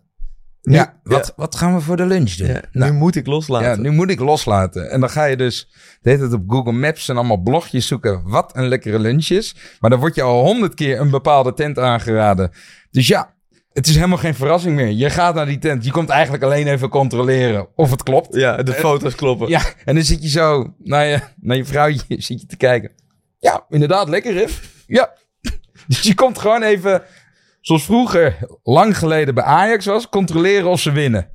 Nu- 0.65 0.75
ja, 0.75 0.99
wat, 1.03 1.33
wat 1.35 1.55
gaan 1.55 1.73
we 1.75 1.81
voor 1.81 1.97
de 1.97 2.05
lunch 2.05 2.31
doen? 2.33 2.47
Ja, 2.47 2.61
Nou, 2.71 2.91
nu 2.91 2.97
moet 2.97 3.15
ik 3.15 3.27
loslaten. 3.27 3.69
ja, 3.69 3.75
nu 3.75 3.91
moet 3.91 4.09
ik 4.09 4.19
loslaten. 4.19 4.89
En 4.91 4.99
dan 4.99 5.09
ga 5.09 5.23
je 5.25 5.37
dus 5.37 5.67
de 6.01 6.09
hele 6.09 6.21
tijd 6.21 6.33
op 6.33 6.43
Google 6.47 6.71
Maps 6.71 7.09
en 7.09 7.15
allemaal 7.17 7.37
blogjes 7.37 7.87
zoeken 7.87 8.21
wat 8.29 8.55
een 8.55 8.67
lekkere 8.67 8.99
lunch 8.99 9.27
is. 9.29 9.55
Maar 9.79 9.89
dan 9.89 9.99
wordt 9.99 10.15
je 10.15 10.21
al 10.21 10.43
honderd 10.43 10.73
keer 10.73 10.99
een 10.99 11.09
bepaalde 11.09 11.53
tent 11.53 11.79
aangeraden. 11.79 12.51
Dus 12.91 13.07
ja, 13.07 13.33
het 13.73 13.87
is 13.87 13.95
helemaal 13.95 14.17
geen 14.17 14.35
verrassing 14.35 14.75
meer. 14.75 14.89
Je 14.91 15.09
gaat 15.09 15.35
naar 15.35 15.45
die 15.45 15.57
tent. 15.57 15.85
Je 15.85 15.91
komt 15.91 16.09
eigenlijk 16.09 16.43
alleen 16.43 16.67
even 16.67 16.89
controleren 16.89 17.67
of 17.75 17.91
het 17.91 18.03
klopt. 18.03 18.35
Ja, 18.35 18.63
de 18.63 18.73
foto's 18.73 19.15
kloppen. 19.15 19.47
Ja, 19.49 19.61
en 19.85 19.95
dan 19.95 20.03
zit 20.03 20.23
je 20.23 20.29
zo 20.29 20.73
naar 20.83 21.05
je, 21.05 21.19
naar 21.41 21.57
je 21.57 21.65
vrouwtje 21.65 22.03
zit 22.07 22.41
je 22.41 22.47
te 22.47 22.57
kijken. 22.57 22.91
Ja, 23.39 23.65
inderdaad, 23.69 24.09
lekker 24.09 24.35
hè? 24.35 24.45
Ja. 24.87 25.13
Dus 25.87 26.01
je 26.01 26.15
komt 26.15 26.39
gewoon 26.39 26.63
even, 26.63 27.01
zoals 27.65 27.85
vroeger, 27.85 28.37
lang 28.63 28.97
geleden 28.97 29.35
bij 29.35 29.43
Ajax 29.43 29.85
was, 29.85 30.09
controleren 30.09 30.69
of 30.69 30.79
ze 30.79 30.91
winnen. 30.91 31.29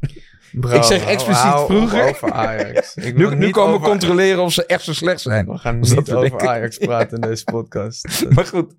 Bro, 0.52 0.76
Ik 0.76 0.82
zeg 0.82 1.06
expliciet 1.06 1.64
vroeger. 1.66 2.08
Over 2.08 2.32
Ajax. 2.32 2.94
Ik 2.94 3.16
Nu, 3.16 3.34
nu 3.34 3.50
komen 3.50 3.80
we 3.80 3.86
controleren 3.86 4.42
of 4.42 4.52
ze 4.52 4.66
echt 4.66 4.84
zo 4.84 4.92
slecht 4.92 5.20
zijn. 5.20 5.46
We 5.46 5.58
gaan 5.58 5.80
niet 5.80 5.98
over 5.98 6.20
denken? 6.20 6.48
Ajax 6.48 6.78
praten 6.78 7.20
in 7.20 7.28
deze 7.28 7.44
podcast. 7.44 8.08
Maar 8.34 8.46
goed, 8.46 8.74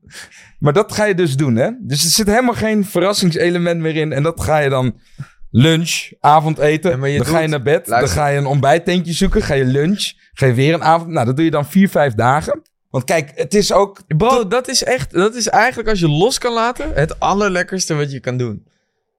maar 0.59 0.73
dat 0.73 0.91
ga 0.91 1.05
je 1.05 1.15
dus 1.15 1.35
doen, 1.35 1.55
hè? 1.55 1.69
Dus 1.79 2.03
er 2.03 2.09
zit 2.09 2.27
helemaal 2.27 2.53
geen 2.53 2.85
verrassingselement 2.85 3.81
meer 3.81 3.95
in. 3.95 4.13
En 4.13 4.23
dat 4.23 4.43
ga 4.43 4.57
je 4.57 4.69
dan 4.69 4.99
lunch, 5.49 6.11
avondeten. 6.19 6.99
Ja, 6.99 7.05
je 7.05 7.17
dan 7.17 7.27
ga 7.27 7.39
je 7.39 7.47
naar 7.47 7.61
bed. 7.61 7.87
Luister. 7.87 8.15
Dan 8.15 8.25
ga 8.25 8.31
je 8.31 8.37
een 8.37 8.45
ontbijttentje 8.45 9.13
zoeken. 9.13 9.41
Ga 9.41 9.53
je 9.53 9.65
lunch. 9.65 10.11
Ga 10.33 10.45
je 10.45 10.53
weer 10.53 10.73
een 10.73 10.83
avond. 10.83 11.09
Nou, 11.09 11.25
dat 11.25 11.35
doe 11.35 11.45
je 11.45 11.51
dan 11.51 11.65
vier, 11.65 11.89
vijf 11.89 12.13
dagen. 12.13 12.61
Want 12.91 13.03
kijk, 13.03 13.31
het 13.35 13.53
is 13.53 13.73
ook... 13.73 13.99
Bro, 14.17 14.47
dat 14.47 14.67
is 14.67 14.83
echt, 14.83 15.11
dat 15.11 15.35
is 15.35 15.47
eigenlijk 15.47 15.89
als 15.89 15.99
je 15.99 16.09
los 16.09 16.37
kan 16.37 16.53
laten, 16.53 16.93
het 16.93 17.19
allerlekkerste 17.19 17.95
wat 17.95 18.11
je 18.11 18.19
kan 18.19 18.37
doen. 18.37 18.67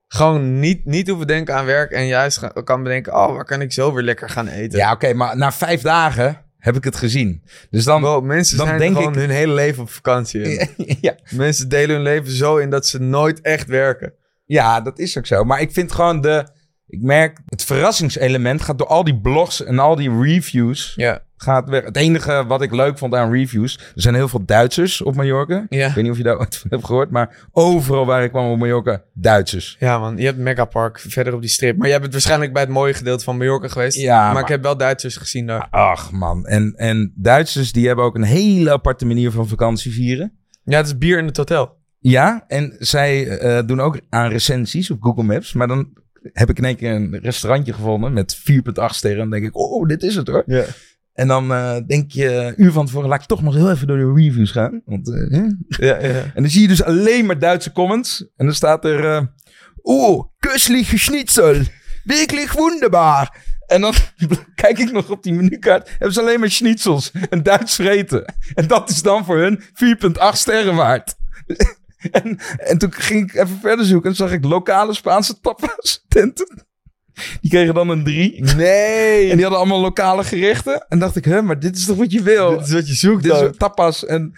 Gewoon 0.07 0.59
niet, 0.59 0.85
niet 0.85 1.07
hoeven 1.07 1.27
denken 1.27 1.55
aan 1.55 1.65
werk 1.65 1.91
en 1.91 2.07
juist 2.07 2.63
kan 2.63 2.83
bedenken, 2.83 3.13
oh, 3.13 3.33
waar 3.35 3.45
kan 3.45 3.61
ik 3.61 3.71
zo 3.71 3.93
weer 3.93 4.03
lekker 4.03 4.29
gaan 4.29 4.47
eten? 4.47 4.79
Ja, 4.79 4.91
oké, 4.91 5.13
maar 5.13 5.37
na 5.37 5.51
vijf 5.51 5.81
dagen 5.81 6.41
heb 6.57 6.75
ik 6.75 6.83
het 6.83 6.95
gezien. 6.95 7.43
Dus 7.69 7.83
dan... 7.83 8.01
Bro, 8.01 8.21
mensen 8.21 8.57
dan 8.57 8.65
zijn 8.67 8.79
denk 8.79 8.95
gewoon 8.95 9.13
ik- 9.13 9.19
hun 9.19 9.29
hele 9.29 9.53
leven 9.53 9.81
op 9.83 9.89
vakantie. 9.89 10.69
Ja, 11.01 11.15
Mensen 11.29 11.69
delen 11.69 11.95
hun 11.95 12.03
leven 12.03 12.31
zo 12.31 12.57
in 12.57 12.69
dat 12.69 12.87
ze 12.87 12.99
nooit 13.01 13.41
echt 13.41 13.67
werken. 13.67 14.13
ja, 14.45 14.81
dat 14.81 14.99
is 14.99 15.17
ook 15.17 15.25
zo. 15.25 15.43
Maar 15.43 15.61
ik 15.61 15.71
vind 15.71 15.91
gewoon 15.91 16.21
de... 16.21 16.47
Ik 16.93 17.01
merk, 17.01 17.39
het 17.45 17.63
verrassingselement 17.63 18.61
gaat 18.61 18.77
door 18.77 18.87
al 18.87 19.03
die 19.03 19.19
blogs 19.19 19.63
en 19.63 19.79
al 19.79 19.95
die 19.95 20.21
reviews... 20.21 20.93
Ja. 20.95 21.21
gaat 21.37 21.69
weg. 21.69 21.83
Het 21.83 21.97
enige 21.97 22.45
wat 22.47 22.61
ik 22.61 22.71
leuk 22.71 22.97
vond 22.97 23.15
aan 23.15 23.31
reviews... 23.31 23.77
Er 23.77 24.01
zijn 24.01 24.15
heel 24.15 24.27
veel 24.27 24.45
Duitsers 24.45 25.01
op 25.01 25.15
Mallorca. 25.15 25.65
Ja. 25.69 25.87
Ik 25.87 25.93
weet 25.93 26.03
niet 26.03 26.11
of 26.11 26.17
je 26.17 26.23
daar 26.23 26.39
ooit 26.41 26.55
van 26.55 26.69
hebt 26.69 26.85
gehoord, 26.85 27.09
maar 27.11 27.47
overal 27.51 28.05
waar 28.05 28.23
ik 28.23 28.29
kwam 28.29 28.51
op 28.51 28.57
Mallorca, 28.57 29.01
Duitsers. 29.13 29.75
Ja, 29.79 29.99
man. 29.99 30.17
Je 30.17 30.25
hebt 30.25 30.37
Megapark 30.37 30.99
verder 30.99 31.33
op 31.33 31.41
die 31.41 31.49
strip. 31.49 31.77
Maar 31.77 31.87
jij 31.87 31.99
bent 31.99 32.11
waarschijnlijk 32.11 32.53
bij 32.53 32.61
het 32.61 32.71
mooie 32.71 32.93
gedeelte 32.93 33.23
van 33.23 33.37
Mallorca 33.37 33.67
geweest. 33.67 33.97
Ja, 33.97 34.23
maar, 34.23 34.33
maar- 34.33 34.41
ik 34.41 34.47
heb 34.47 34.63
wel 34.63 34.77
Duitsers 34.77 35.17
gezien 35.17 35.45
daar. 35.47 35.67
Ach 35.69 36.11
man, 36.11 36.45
en, 36.45 36.73
en 36.75 37.13
Duitsers 37.15 37.71
die 37.71 37.87
hebben 37.87 38.05
ook 38.05 38.15
een 38.15 38.23
hele 38.23 38.71
aparte 38.71 39.05
manier 39.05 39.31
van 39.31 39.47
vakantie 39.47 39.91
vieren. 39.91 40.33
Ja, 40.63 40.77
het 40.77 40.85
is 40.85 40.97
bier 40.97 41.17
in 41.17 41.25
het 41.25 41.37
hotel. 41.37 41.81
Ja, 41.99 42.43
en 42.47 42.75
zij 42.79 43.27
eh, 43.27 43.65
doen 43.65 43.81
ook 43.81 43.99
aan 44.09 44.29
recensies 44.29 44.91
op 44.91 45.01
Google 45.01 45.23
Maps, 45.23 45.53
maar 45.53 45.67
dan 45.67 46.01
heb 46.33 46.49
ik 46.49 46.57
in 46.57 46.65
één 46.65 46.75
keer 46.75 46.91
een 46.91 47.19
restaurantje 47.19 47.73
gevonden 47.73 48.13
met 48.13 48.37
4,8 48.37 48.41
sterren. 48.87 49.21
En 49.21 49.29
dan 49.29 49.39
denk 49.39 49.45
ik, 49.45 49.57
oh, 49.57 49.87
dit 49.87 50.03
is 50.03 50.15
het 50.15 50.27
hoor. 50.27 50.43
Ja. 50.45 50.65
En 51.13 51.27
dan 51.27 51.53
eh, 51.53 51.77
denk 51.87 52.11
je, 52.11 52.29
een 52.29 52.63
uur 52.63 52.71
van 52.71 52.85
tevoren, 52.85 53.09
laat 53.09 53.21
ik 53.21 53.27
toch 53.27 53.41
nog 53.41 53.53
heel 53.53 53.71
even 53.71 53.87
door 53.87 53.97
de 53.97 54.21
reviews 54.21 54.51
gaan. 54.51 54.81
Want, 54.85 55.13
eh? 55.13 55.43
Ja, 55.67 55.99
ja. 55.99 56.23
En 56.23 56.41
dan 56.41 56.49
zie 56.49 56.61
je 56.61 56.67
dus 56.67 56.83
alleen 56.83 57.25
maar 57.25 57.39
Duitse 57.39 57.71
comments. 57.71 58.25
En 58.35 58.45
dan 58.45 58.55
staat 58.55 58.85
er, 58.85 59.05
eh 59.05 59.21
oh, 59.81 60.23
köstliche 60.39 60.97
Schnitzel. 60.97 61.61
Wirklich 62.03 62.53
wunderbaar. 62.53 63.41
En 63.65 63.81
dan 63.81 63.93
kijk 64.55 64.77
ik 64.77 64.91
nog 64.91 65.09
op 65.09 65.23
die 65.23 65.33
menukaart. 65.33 65.89
Hebben 65.89 66.13
ze 66.13 66.19
alleen 66.19 66.39
maar 66.39 66.51
schnitzels. 66.51 67.11
En 67.29 67.43
Duits 67.43 67.75
vreten. 67.75 68.33
En 68.53 68.67
dat 68.67 68.89
is 68.89 69.01
dan 69.01 69.25
voor 69.25 69.37
hun 69.37 69.61
4,8 69.61 69.65
sterren 70.31 70.75
waard. 70.75 71.15
En, 72.11 72.39
en 72.57 72.77
toen 72.77 72.93
ging 72.93 73.21
ik 73.29 73.35
even 73.35 73.59
verder 73.61 73.85
zoeken. 73.85 74.09
En 74.09 74.15
zag 74.15 74.31
ik 74.31 74.43
lokale 74.45 74.93
Spaanse 74.93 75.39
tapas 75.39 76.05
tenten. 76.07 76.65
Die 77.41 77.49
kregen 77.51 77.73
dan 77.73 77.89
een 77.89 78.03
3. 78.03 78.43
Nee. 78.55 79.29
En 79.29 79.33
die 79.35 79.41
hadden 79.41 79.57
allemaal 79.59 79.81
lokale 79.81 80.23
gerechten. 80.23 80.85
En 80.89 80.99
dacht 80.99 81.15
ik, 81.15 81.25
hè, 81.25 81.41
maar 81.41 81.59
dit 81.59 81.75
is 81.77 81.85
toch 81.85 81.97
wat 81.97 82.11
je 82.11 82.21
wil? 82.21 82.49
Dit 82.57 82.67
is 82.67 82.73
wat 82.73 82.87
je 82.87 82.93
zoekt 82.93 83.23
Dit 83.23 83.33
is 83.33 83.57
tapas 83.57 84.05
en... 84.05 84.33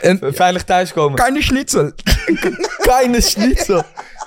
En 0.00 0.18
Veilig 0.34 0.64
thuiskomen. 0.64 1.18
keine 1.18 1.42
schnitzel. 1.42 1.92
Keine 2.78 3.20
schnitzel. 3.20 3.76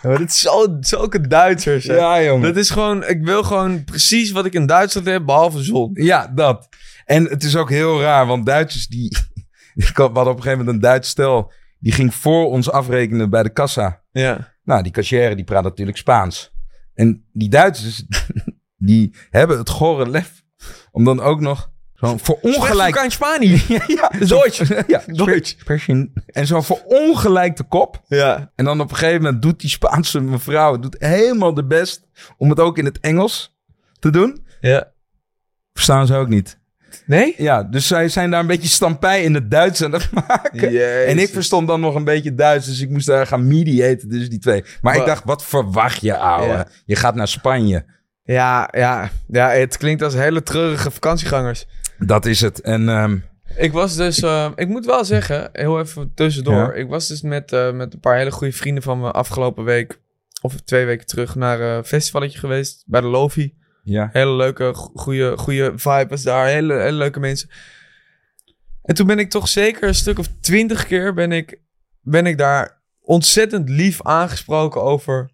Ja, 0.02 0.10
maar 0.10 0.18
dit 0.18 0.30
is 0.30 0.40
zo, 0.40 0.78
zulke 0.80 1.28
Duitsers. 1.28 1.86
hè. 1.88 1.96
Ja, 1.96 2.24
jongen. 2.24 2.48
Dat 2.48 2.58
is 2.58 2.70
gewoon, 2.70 3.08
ik 3.08 3.24
wil 3.26 3.44
gewoon 3.44 3.84
precies 3.84 4.32
wat 4.32 4.46
ik 4.46 4.54
in 4.54 4.66
Duitsland 4.66 5.08
heb, 5.08 5.26
behalve 5.26 5.64
zon. 5.64 5.90
Ja, 5.94 6.32
dat. 6.36 6.68
En 7.06 7.24
het 7.24 7.44
is 7.44 7.56
ook 7.56 7.70
heel 7.70 8.02
raar, 8.02 8.28
want 8.28 8.46
Duitsers 8.46 8.88
die... 8.88 9.18
We 9.74 9.92
hadden 9.94 10.12
op 10.12 10.26
een 10.28 10.34
gegeven 10.36 10.58
moment 10.58 10.76
een 10.76 10.80
Duits 10.82 11.10
stel... 11.10 11.52
Die 11.82 11.94
ging 11.94 12.14
voor 12.16 12.50
ons 12.50 12.72
afrekenen 12.72 13.30
bij 13.30 13.44
de 13.44 13.50
kassa. 13.50 14.02
Ja. 14.12 14.54
Nou, 14.64 14.84
die 14.84 14.92
cashier 14.92 15.36
die 15.36 15.46
praat 15.46 15.64
natuurlijk 15.64 15.98
Spaans. 15.98 16.54
En 16.94 17.26
die 17.34 17.50
Duitsers, 17.50 18.06
die 18.90 19.16
hebben 19.30 19.58
het 19.58 19.70
gore 19.70 20.10
lef... 20.10 20.44
om 20.92 21.04
dan 21.04 21.20
ook 21.20 21.40
nog 21.40 21.72
zo'n 21.94 22.20
voor 22.20 22.40
ongelijk... 22.42 22.96
in 22.96 23.12
Spanje. 23.12 23.62
Ja, 23.68 23.84
ja, 23.88 24.10
Deutsch. 24.28 24.88
Ja, 24.88 25.04
Deutsch. 25.06 25.56
En 26.26 26.48
zo 26.48 26.62
voor 26.62 26.82
ongelijkte 26.86 27.64
kop. 27.64 28.02
Ja. 28.08 28.52
En 28.56 28.66
dan 28.66 28.82
op 28.82 28.90
een 28.90 28.96
gegeven 28.96 29.22
moment 29.22 29.42
doet 29.42 29.60
die 29.60 29.70
Spaanse 29.70 30.22
mevrouw... 30.22 30.80
doet 30.80 30.96
helemaal 31.00 31.54
de 31.54 31.66
best 31.66 32.08
om 32.38 32.50
het 32.50 32.60
ook 32.60 32.78
in 32.78 32.86
het 32.86 33.00
Engels 33.00 33.58
te 34.00 34.10
doen. 34.10 34.46
Ja. 34.60 34.92
Verstaan 35.74 36.08
ze 36.08 36.16
ook 36.16 36.28
niet. 36.28 36.60
Nee? 37.06 37.34
Ja, 37.38 37.64
dus 37.64 37.88
zij 37.88 38.10
zijn 38.10 38.32
daar 38.32 38.40
een 38.40 38.48
beetje 38.48 38.68
stampij 38.68 39.24
in 39.24 39.34
het 39.34 39.52
Duits 39.52 39.84
aan 39.84 39.92
het 39.92 40.12
maken. 40.28 40.72
Jezus. 40.72 41.06
En 41.06 41.20
ik 41.20 41.30
verstond 41.30 41.68
dan 41.68 41.80
nog 41.80 41.96
een 41.96 42.04
beetje 42.04 42.36
Duits, 42.36 42.66
dus 42.66 42.80
ik 42.80 42.90
moest 42.90 43.06
daar 43.06 43.28
gaan 43.28 43.48
mediaten 43.48 44.10
tussen 44.10 44.30
die 44.30 44.40
twee. 44.40 44.64
Maar 44.82 44.96
ik 44.96 45.06
dacht, 45.06 45.24
wat 45.24 45.46
verwacht 45.46 46.02
je, 46.02 46.18
ouwe? 46.18 46.48
Ja. 46.48 46.68
Je 46.86 46.96
gaat 46.96 47.16
naar 47.16 47.28
Spanje. 47.28 47.86
Ja, 48.24 48.70
ja. 48.72 49.10
Ja, 49.28 49.50
het 49.50 49.78
klinkt 49.78 50.02
als 50.02 50.14
hele 50.14 50.44
treurige 50.44 50.92
vakantiegangers. 50.92 51.66
Dat 51.98 52.26
is 52.26 52.42
het. 52.42 52.62
En 52.62 52.90
ehm, 52.90 53.18
Ik 53.58 53.72
was 53.72 53.96
dus, 53.96 54.22
eh, 54.22 54.52
ik 54.56 54.68
moet 54.68 54.86
wel 54.86 55.06
zeggen, 55.06 55.50
heel 55.54 55.80
even 55.80 56.12
tussendoor. 56.16 56.56
Ja. 56.56 56.74
Ik 56.74 56.88
was 56.88 57.08
dus 57.08 57.22
met, 57.22 57.52
eh, 57.52 57.72
met 57.72 57.94
een 57.94 58.00
paar 58.00 58.18
hele 58.18 58.32
goede 58.32 58.54
vrienden 58.54 58.84
van 58.84 59.00
me 59.00 59.12
afgelopen 59.12 59.64
week, 59.64 60.00
of 60.42 60.56
twee 60.62 60.86
weken 60.86 61.06
terug, 61.06 61.36
naar 61.36 61.60
een 61.60 61.86
festivalletje 61.86 62.40
geweest 62.40 62.84
bij 62.88 63.02
de 63.02 63.08
Lofi. 63.08 63.54
Ja. 63.84 64.10
Hele 64.12 64.32
leuke, 64.36 64.72
go- 64.74 64.92
goede, 64.96 65.38
goede 65.38 65.74
vibes 65.76 66.24
daar. 66.24 66.48
Hele, 66.48 66.74
hele 66.74 66.98
leuke 66.98 67.20
mensen. 67.20 67.50
En 68.82 68.96
toen 68.96 69.08
ben 69.08 69.20
ik 69.20 69.30
toch 69.30 69.48
zeker 69.48 69.88
een 69.88 69.96
stuk 69.96 70.20
of 70.20 70.28
twintig 70.42 70.88
keer 70.88 71.14
ben 71.14 71.32
ik, 71.32 71.60
ben 72.02 72.26
ik 72.26 72.38
daar 72.38 72.82
ontzettend 73.02 73.70
lief 73.70 74.02
aangesproken 74.02 74.82
over 74.82 75.30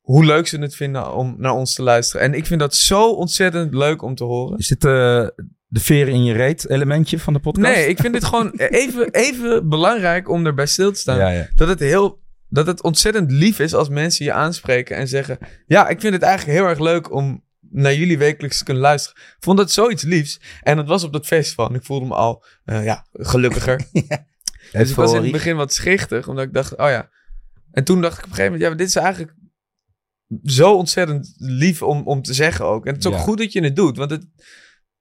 hoe 0.00 0.24
leuk 0.24 0.46
ze 0.46 0.58
het 0.58 0.76
vinden 0.76 1.14
om 1.14 1.34
naar 1.38 1.52
ons 1.52 1.74
te 1.74 1.82
luisteren. 1.82 2.26
En 2.26 2.34
ik 2.34 2.46
vind 2.46 2.60
dat 2.60 2.74
zo 2.74 3.10
ontzettend 3.10 3.74
leuk 3.74 4.02
om 4.02 4.14
te 4.14 4.24
horen. 4.24 4.58
Is 4.58 4.68
dit 4.68 4.84
eh, 4.84 5.26
de 5.66 5.80
veren 5.80 6.12
in 6.12 6.24
je 6.24 6.32
reet 6.32 6.68
elementje 6.68 7.18
van 7.18 7.32
de 7.32 7.38
podcast? 7.38 7.74
Nee, 7.74 7.86
ik 7.86 7.98
vind 7.98 8.12
dit 8.12 8.24
gewoon 8.24 8.50
even, 8.84 9.10
even 9.10 9.68
belangrijk 9.68 10.28
om 10.28 10.46
erbij 10.46 10.66
stil 10.66 10.92
te 10.92 10.98
staan. 10.98 11.18
Ja, 11.18 11.28
ja. 11.28 11.48
Dat 11.54 11.68
het 11.68 11.80
heel... 11.80 12.20
Dat 12.48 12.66
het 12.66 12.82
ontzettend 12.82 13.30
lief 13.30 13.58
is 13.58 13.74
als 13.74 13.88
mensen 13.88 14.24
je 14.24 14.32
aanspreken 14.32 14.96
en 14.96 15.08
zeggen... 15.08 15.38
Ja, 15.66 15.88
ik 15.88 16.00
vind 16.00 16.14
het 16.14 16.22
eigenlijk 16.22 16.58
heel 16.58 16.68
erg 16.68 16.78
leuk 16.78 17.12
om 17.12 17.42
naar 17.72 17.94
jullie 17.94 18.18
wekelijks 18.18 18.62
kunnen 18.62 18.82
luisteren. 18.82 19.22
Ik 19.22 19.36
vond 19.44 19.58
dat 19.58 19.70
zoiets 19.70 20.02
liefs. 20.02 20.40
En 20.62 20.76
dat 20.76 20.86
was 20.86 21.04
op 21.04 21.12
dat 21.12 21.26
festival. 21.26 21.68
En 21.68 21.74
ik 21.74 21.84
voelde 21.84 22.06
me 22.06 22.14
al, 22.14 22.44
eh, 22.64 22.84
ja, 22.84 23.06
gelukkiger. 23.12 23.80
Dus 24.72 24.90
ik 24.90 24.96
was 24.96 25.12
in 25.12 25.22
het 25.22 25.32
begin 25.32 25.56
wat 25.56 25.72
schichtig, 25.72 26.28
omdat 26.28 26.44
ik 26.44 26.52
dacht, 26.52 26.76
oh 26.76 26.88
ja. 26.88 27.10
En 27.72 27.84
toen 27.84 28.00
dacht 28.00 28.18
ik 28.18 28.24
op 28.24 28.30
een 28.30 28.34
gegeven 28.36 28.52
moment, 28.52 28.62
ja, 28.62 28.68
maar 28.68 28.78
dit 28.78 28.86
is 28.86 28.96
eigenlijk 28.96 29.34
zo 30.44 30.74
ontzettend 30.76 31.34
lief 31.36 31.82
om, 31.82 32.02
om 32.06 32.22
te 32.22 32.34
zeggen 32.34 32.64
ook. 32.64 32.86
En 32.86 32.92
het 32.92 33.04
is 33.04 33.10
ook 33.10 33.16
Ja. 33.16 33.22
goed 33.24 33.38
dat 33.38 33.52
je 33.52 33.62
het 33.62 33.76
doet, 33.76 33.96
want 33.96 34.10
het 34.10 34.26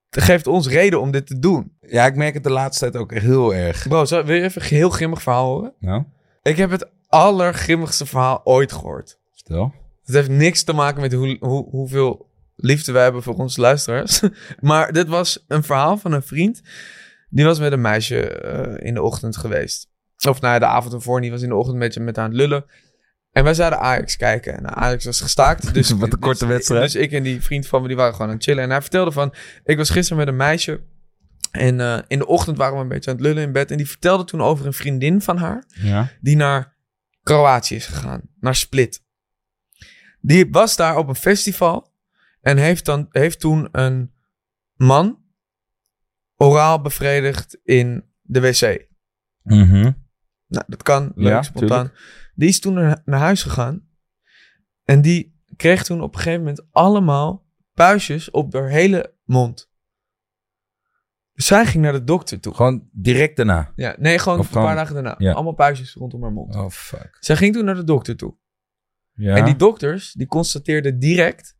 geeft 0.09 0.47
ons 0.47 0.67
reden 0.67 1.01
om 1.01 1.11
dit 1.11 1.27
te 1.27 1.39
doen. 1.39 1.77
Ja, 1.81 2.05
ik 2.05 2.15
merk 2.15 2.33
het 2.33 2.43
de 2.43 2.49
laatste 2.51 2.89
tijd 2.89 3.03
ook 3.03 3.13
heel 3.13 3.53
erg. 3.55 3.87
Bro, 3.87 4.05
zal, 4.05 4.23
wil 4.23 4.35
je 4.35 4.43
even 4.43 4.61
een 4.61 4.67
heel 4.67 4.89
grimmig 4.89 5.21
verhaal 5.21 5.47
horen? 5.53 5.73
Nou, 5.79 6.03
Ik 6.41 6.57
heb 6.57 6.69
het 6.71 6.89
allergrimmigste 7.07 8.05
verhaal 8.05 8.41
ooit 8.43 8.71
gehoord. 8.71 9.19
stel. 9.31 9.73
Het 10.03 10.15
heeft 10.15 10.29
niks 10.29 10.63
te 10.63 10.73
maken 10.73 11.01
met 11.01 11.13
hoe, 11.13 11.37
hoe, 11.39 11.69
hoeveel 11.69 12.30
liefde 12.61 12.91
wij 12.91 13.03
hebben 13.03 13.23
voor 13.23 13.35
onze 13.35 13.61
luisteraars. 13.61 14.21
maar 14.59 14.91
dit 14.91 15.07
was 15.07 15.43
een 15.47 15.63
verhaal 15.63 15.97
van 15.97 16.11
een 16.11 16.23
vriend. 16.23 16.61
Die 17.29 17.45
was 17.45 17.59
met 17.59 17.71
een 17.71 17.81
meisje 17.81 18.29
eh, 18.29 18.87
in 18.87 18.93
de 18.93 19.01
ochtend 19.01 19.37
geweest. 19.37 19.89
Of 20.27 20.41
nou 20.41 20.53
ja, 20.53 20.59
de 20.59 20.65
avond 20.65 20.93
ervoor. 20.93 21.21
Die 21.21 21.31
was 21.31 21.41
in 21.41 21.49
de 21.49 21.55
ochtend 21.55 21.77
met, 21.77 21.99
met 21.99 22.15
haar 22.15 22.25
aan 22.25 22.31
het 22.31 22.39
lullen. 22.39 22.65
En 23.31 23.43
wij 23.43 23.53
zouden 23.53 23.79
Ajax 23.79 24.15
kijken. 24.17 24.57
En 24.57 24.75
Ajax 24.75 25.05
was 25.05 25.21
gestaakt. 25.21 25.73
Dus, 25.73 25.91
Wat 25.99 26.13
een 26.13 26.19
korte 26.19 26.45
dus- 26.45 26.53
wedstrijd. 26.53 26.91
Dus 26.91 26.95
ik 26.95 27.11
en 27.11 27.23
die 27.23 27.41
vriend 27.41 27.67
van 27.67 27.81
me, 27.81 27.87
die 27.87 27.97
waren 27.97 28.13
gewoon 28.13 28.27
aan 28.27 28.33
het 28.35 28.43
chillen. 28.43 28.63
En 28.63 28.69
hij 28.69 28.81
vertelde 28.81 29.11
van, 29.11 29.33
ik 29.63 29.77
was 29.77 29.89
gisteren 29.89 30.17
met 30.17 30.27
een 30.27 30.35
meisje. 30.35 30.81
En 31.51 31.79
eh, 31.79 31.99
in 32.07 32.19
de 32.19 32.27
ochtend 32.27 32.57
waren 32.57 32.75
we 32.75 32.81
een 32.81 32.87
beetje 32.87 33.09
aan 33.09 33.15
het 33.15 33.25
lullen 33.25 33.43
in 33.43 33.51
bed. 33.51 33.71
En 33.71 33.77
die 33.77 33.87
vertelde 33.87 34.23
toen 34.23 34.41
over 34.41 34.65
een 34.65 34.73
vriendin 34.73 35.21
van 35.21 35.37
haar 35.37 35.63
Ja. 35.81 36.09
die 36.21 36.35
naar 36.35 36.75
Kroatië 37.23 37.75
is 37.75 37.85
gegaan, 37.85 38.21
naar 38.39 38.55
Split. 38.55 39.03
Die 40.21 40.47
was 40.51 40.75
daar 40.75 40.97
op 40.97 41.07
een 41.07 41.15
festival 41.15 41.90
en 42.41 42.57
heeft, 42.57 42.85
dan, 42.85 43.07
heeft 43.09 43.39
toen 43.39 43.67
een 43.71 44.13
man 44.73 45.23
oraal 46.35 46.81
bevredigd 46.81 47.59
in 47.63 48.05
de 48.21 48.41
wc. 48.41 48.87
Mhm. 49.41 49.91
Nou, 50.47 50.63
dat 50.67 50.83
kan, 50.83 51.11
leuk, 51.15 51.27
Ja, 51.27 51.41
spontaan. 51.41 51.91
Die 52.35 52.49
is 52.49 52.59
toen 52.59 52.73
naar, 52.73 53.01
naar 53.05 53.19
huis 53.19 53.43
gegaan 53.43 53.87
en 54.83 55.01
die 55.01 55.39
kreeg 55.55 55.83
toen 55.83 56.01
op 56.01 56.13
een 56.13 56.19
gegeven 56.19 56.39
moment 56.39 56.67
allemaal 56.71 57.47
puistjes 57.73 58.29
op 58.31 58.53
haar 58.53 58.69
hele 58.69 59.15
mond. 59.23 59.69
Dus 61.33 61.45
zij 61.45 61.65
ging 61.65 61.83
naar 61.83 61.93
de 61.93 62.03
dokter 62.03 62.39
toe. 62.39 62.53
Gewoon 62.53 62.89
direct 62.91 63.37
daarna. 63.37 63.71
Ja, 63.75 63.95
nee, 63.99 64.19
gewoon 64.19 64.39
Of 64.39 64.55
een 64.55 64.63
paar 64.63 64.75
dagen 64.75 64.93
daarna. 64.93 65.15
ja. 65.17 65.33
Allemaal 65.33 65.53
puistjes 65.53 65.93
rondom 65.93 66.21
haar 66.21 66.31
mond. 66.31 66.55
Oh, 66.55 66.69
fuck. 66.69 67.17
Zij 67.19 67.35
ging 67.35 67.53
toen 67.53 67.65
naar 67.65 67.75
de 67.75 67.83
dokter 67.83 68.15
toe. 68.15 68.35
Ja. 69.13 69.35
En 69.35 69.45
die 69.45 69.55
dokters, 69.55 70.13
die 70.13 70.27
constateerden 70.27 70.99
direct 70.99 71.57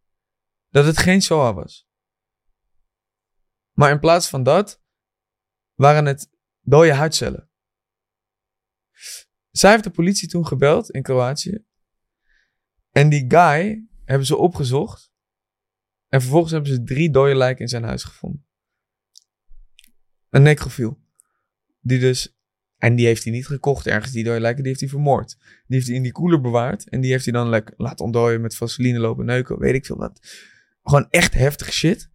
dat 0.72 0.86
het 0.86 0.98
geen 0.98 1.22
SOA 1.22 1.54
was. 1.54 1.90
Maar 3.72 3.92
in 3.92 4.00
plaats 4.00 4.30
van 4.30 4.44
dat, 4.44 4.82
waren 5.74 6.06
het 6.06 6.30
dode 6.60 6.94
huidcellen. 6.94 7.50
Zij 9.50 9.72
heeft 9.72 9.84
de 9.84 9.90
politie 9.90 10.28
toen 10.28 10.48
gebeld 10.48 10.90
in 10.90 11.02
Kroatië. 11.02 11.66
En 12.90 13.10
die 13.10 13.26
guy 13.28 13.88
hebben 14.06 14.28
ze 14.28 14.36
opgezocht. 14.38 15.12
En 16.08 16.22
vervolgens 16.22 16.52
hebben 16.52 16.72
ze 16.72 16.84
drie 16.84 17.12
dode 17.12 17.36
lijken 17.36 17.62
in 17.62 17.68
zijn 17.68 17.84
huis 17.84 18.04
gevonden. 18.04 18.46
Een 20.30 20.42
necrofiel. 20.42 21.02
Die 21.80 22.00
dus... 22.00 22.36
En 22.78 22.96
die 22.96 23.06
heeft 23.06 23.24
hij 23.24 23.34
niet 23.34 23.48
gekocht 23.48 23.88
ergens, 23.88 24.12
die 24.12 24.24
dode 24.24 24.40
lijken. 24.40 24.60
Die 24.60 24.68
heeft 24.68 24.80
hij 24.80 24.90
vermoord. 24.90 25.38
Die 25.40 25.76
heeft 25.76 25.88
hij 25.88 25.96
in 25.96 26.04
die 26.04 26.12
koeler 26.12 26.42
bewaard. 26.42 26.90
En 26.90 27.02
die 27.02 27.12
heeft 27.12 27.24
hij 27.24 27.34
dan 27.34 27.50
lekker 27.50 27.74
laten 27.78 28.06
ontdooien 28.06 28.42
met 28.42 28.56
vaseline 28.56 29.00
lopen 29.00 29.26
neuken. 29.26 29.60
Weet 29.60 29.74
ik 29.74 29.86
veel 29.86 29.98
wat. 29.98 30.20
Gewoon 30.84 31.08
echt 31.10 31.34
heftig 31.34 31.74
shit. 31.74 32.10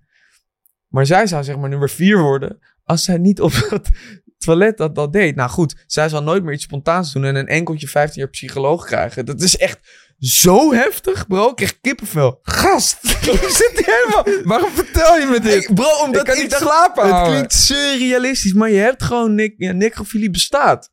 Maar 0.89 1.07
zij 1.07 1.27
zou 1.27 1.45
zeg 1.45 1.57
maar 1.57 1.69
nummer 1.69 1.91
vier 1.91 2.19
worden. 2.19 2.59
Als 2.85 3.05
zij 3.05 3.19
niet 3.19 3.41
op 3.41 3.53
het 3.69 3.89
toilet 4.45 4.77
dat, 4.77 4.95
dat 4.95 5.13
deed. 5.13 5.35
Nou 5.37 5.51
goed, 5.51 5.85
zij 5.87 6.09
zal 6.09 6.23
nooit 6.23 6.43
meer 6.45 6.53
iets 6.55 6.63
spontaans 6.65 7.13
doen. 7.13 7.25
En 7.25 7.35
een 7.37 7.47
enkeltje 7.47 7.89
15 7.89 8.21
jaar 8.21 8.31
psycholoog 8.31 8.85
krijgen. 8.87 9.27
Dat 9.27 9.41
is 9.41 9.57
echt 9.57 9.79
zo 10.19 10.73
heftig, 10.73 11.27
bro. 11.27 11.49
Ik 11.49 11.57
krijg 11.57 11.81
kippenvel. 11.81 12.39
Gast, 12.43 12.99
zit 13.61 13.73
hier 13.75 13.85
helemaal... 14.05 14.43
Waarom 14.45 14.71
vertel 14.71 15.19
je 15.19 15.27
me 15.27 15.41
dit? 15.41 15.55
Ik- 15.69 15.75
bro, 15.75 16.03
omdat 16.05 16.29
ik 16.29 16.35
kan 16.35 16.43
niet 16.43 16.53
slapen, 16.53 17.17
Het 17.17 17.27
klinkt 17.29 17.53
surrealistisch, 17.53 18.53
maar 18.53 18.71
je 18.71 18.79
hebt 18.79 19.03
gewoon... 19.03 19.35
Nic 19.35 19.55
ja, 19.57 19.73
necrofilie 19.73 20.31
bestaat. 20.31 20.91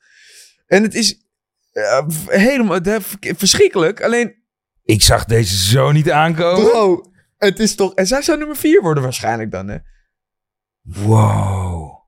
En 0.66 0.84
het 0.84 0.94
is 0.94 1.18
eh, 1.72 2.06
helemaal 2.28 2.80
het, 2.82 3.04
verschrikkelijk. 3.20 4.02
Alleen, 4.02 4.36
Ik 4.84 5.02
zag 5.02 5.26
deze 5.26 5.58
zo 5.58 5.92
niet 5.92 6.12
aankomen. 6.12 6.70
bro, 6.70 7.12
het 7.44 7.60
is 7.60 7.76
toch... 7.76 7.94
En 7.94 8.08
zij 8.08 8.22
zou 8.22 8.38
nummer 8.38 8.56
vier 8.56 8.82
worden 8.82 9.04
waarschijnlijk 9.04 9.52
dan, 9.52 9.68
hè? 9.68 9.78
Wow. 10.82 12.02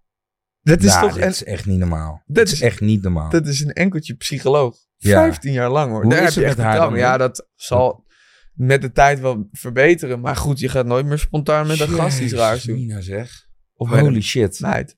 Dat 0.61 0.83
is 0.83 0.93
Nou, 0.93 1.09
toch... 1.09 1.17
is 1.17 1.43
echt 1.43 1.65
niet 1.65 1.79
normaal. 1.79 2.11
dat 2.25 2.35
Dit 2.35 2.47
is 2.47 2.53
is- 2.53 2.61
echt 2.61 2.81
niet 2.81 3.01
normaal. 3.01 3.29
dat 3.29 3.47
is 3.47 3.59
een 3.61 3.73
enkeltje 3.73 4.13
psycholoog. 4.15 4.75
Ja. 4.97 5.21
15 5.23 5.51
jaar 5.51 5.69
lang, 5.69 5.91
hoor. 5.91 6.01
Hoe 6.01 6.11
Daar 6.11 6.23
is 6.23 6.35
heb 6.35 6.43
je 6.43 6.49
het 6.49 6.59
echt 6.59 6.67
haar 6.67 6.77
dan, 6.77 6.95
Ja, 6.97 7.17
dat 7.17 7.47
zal... 7.55 8.05
met 8.53 8.81
de 8.81 8.91
tijd 8.91 9.19
wel 9.19 9.47
verbeteren. 9.51 10.19
Maar 10.19 10.35
goed, 10.35 10.59
je 10.59 10.69
gaat 10.69 10.85
nooit 10.85 11.05
meer 11.05 11.19
spontaan 11.19 11.67
met 11.67 11.79
een 11.79 11.87
gast 11.89 12.19
iets 12.19 12.33
raars 12.33 12.63
doen. 12.63 12.75
Mina 12.75 13.01
zeg. 13.01 13.47
Of 13.73 13.89
Holy 13.89 14.21
shit. 14.21 14.59
meid. 14.59 14.97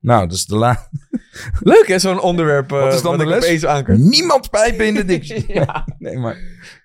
Nou, 0.00 0.26
dat 0.26 0.36
is 0.36 0.44
de 0.46 0.56
la... 0.56 0.88
Leuk 1.60 1.84
hè, 1.86 1.98
zo'n 1.98 2.20
onderwerp. 2.20 2.72
eh, 2.72 2.80
Wat 2.80 2.94
is 2.94 3.02
dan 3.02 3.18
de 3.18 3.26
les? 3.26 3.62
Niemand 3.86 4.50
pijpen 4.50 4.86
in 4.86 4.94
de 4.94 5.04
dictie. 5.14 5.52
ja. 5.52 5.86
Nee, 5.98 6.18
maar... 6.18 6.36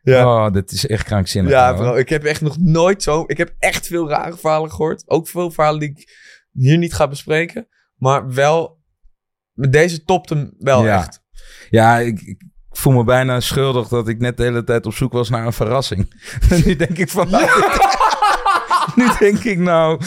Ja. 0.02 0.46
Oh, 0.46 0.52
dit 0.54 0.72
is 0.72 0.88
echt 0.88 1.04
krankzinnig. 1.04 1.52
Ja, 1.52 1.74
bro. 1.74 1.96
Ik 1.96 2.10
heb 2.10 2.24
echt 2.24 2.42
nog 2.42 2.58
nooit 2.60 3.04
zo... 3.04 3.24
Ik 3.28 3.38
heb 3.38 3.54
echt 3.60 3.88
veel 3.88 4.10
rare 4.10 4.38
verhalen 4.38 4.70
gehoord. 4.72 5.04
Ook 5.06 5.28
veel 5.28 5.52
verhalen 5.52 5.80
die 5.80 5.90
ik 5.90 6.10
hier 6.52 6.78
niet 6.78 6.94
ga 6.94 7.08
bespreken. 7.08 7.68
Maar 7.96 8.34
wel... 8.34 8.84
Met 9.54 9.72
deze 9.74 10.04
topt 10.04 10.30
hem 10.30 10.54
wel 10.58 10.86
Ja. 10.86 10.98
echt. 10.98 11.22
Ja, 11.70 11.98
ik, 12.00 12.22
ik 12.22 12.42
voel 12.70 12.94
me 12.94 13.04
bijna 13.04 13.40
schuldig 13.40 13.88
dat 13.88 14.08
ik 14.08 14.20
net 14.20 14.38
de 14.38 14.44
hele 14.44 14.64
tijd 14.64 14.86
op 14.86 14.94
zoek 14.94 15.12
was 15.14 15.30
naar 15.30 15.46
een 15.46 15.54
verrassing. 15.54 16.22
En 16.50 16.62
nu 16.66 16.76
denk 16.76 16.98
ik 16.98 17.10
van... 17.10 17.28
nu 18.96 19.06
denk 19.20 19.44
ik 19.44 19.58
nou... 19.58 20.02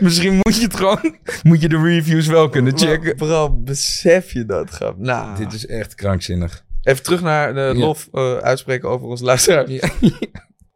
Misschien 0.00 0.34
moet 0.34 0.56
je 0.56 0.62
het 0.62 0.76
gewoon... 0.76 1.16
Moet 1.42 1.60
je 1.60 1.68
de 1.68 1.82
reviews 1.82 2.26
wel 2.26 2.48
kunnen 2.48 2.78
checken. 2.78 3.16
Bro, 3.16 3.50
besef 3.50 4.32
je 4.32 4.44
dat, 4.46 4.70
grap? 4.70 4.98
Nou, 4.98 5.36
Dit 5.36 5.52
is 5.52 5.66
echt 5.66 5.94
krankzinnig. 5.94 6.64
even 6.82 7.02
terug 7.02 7.22
naar 7.22 7.54
de 7.54 7.60
Ja. 7.60 7.72
lof 7.74 8.08
eh, 8.12 8.36
uitspreken 8.36 8.88
over 8.88 9.06
ons 9.06 9.20
luisteraar. 9.20 9.70
Ja. 9.70 9.88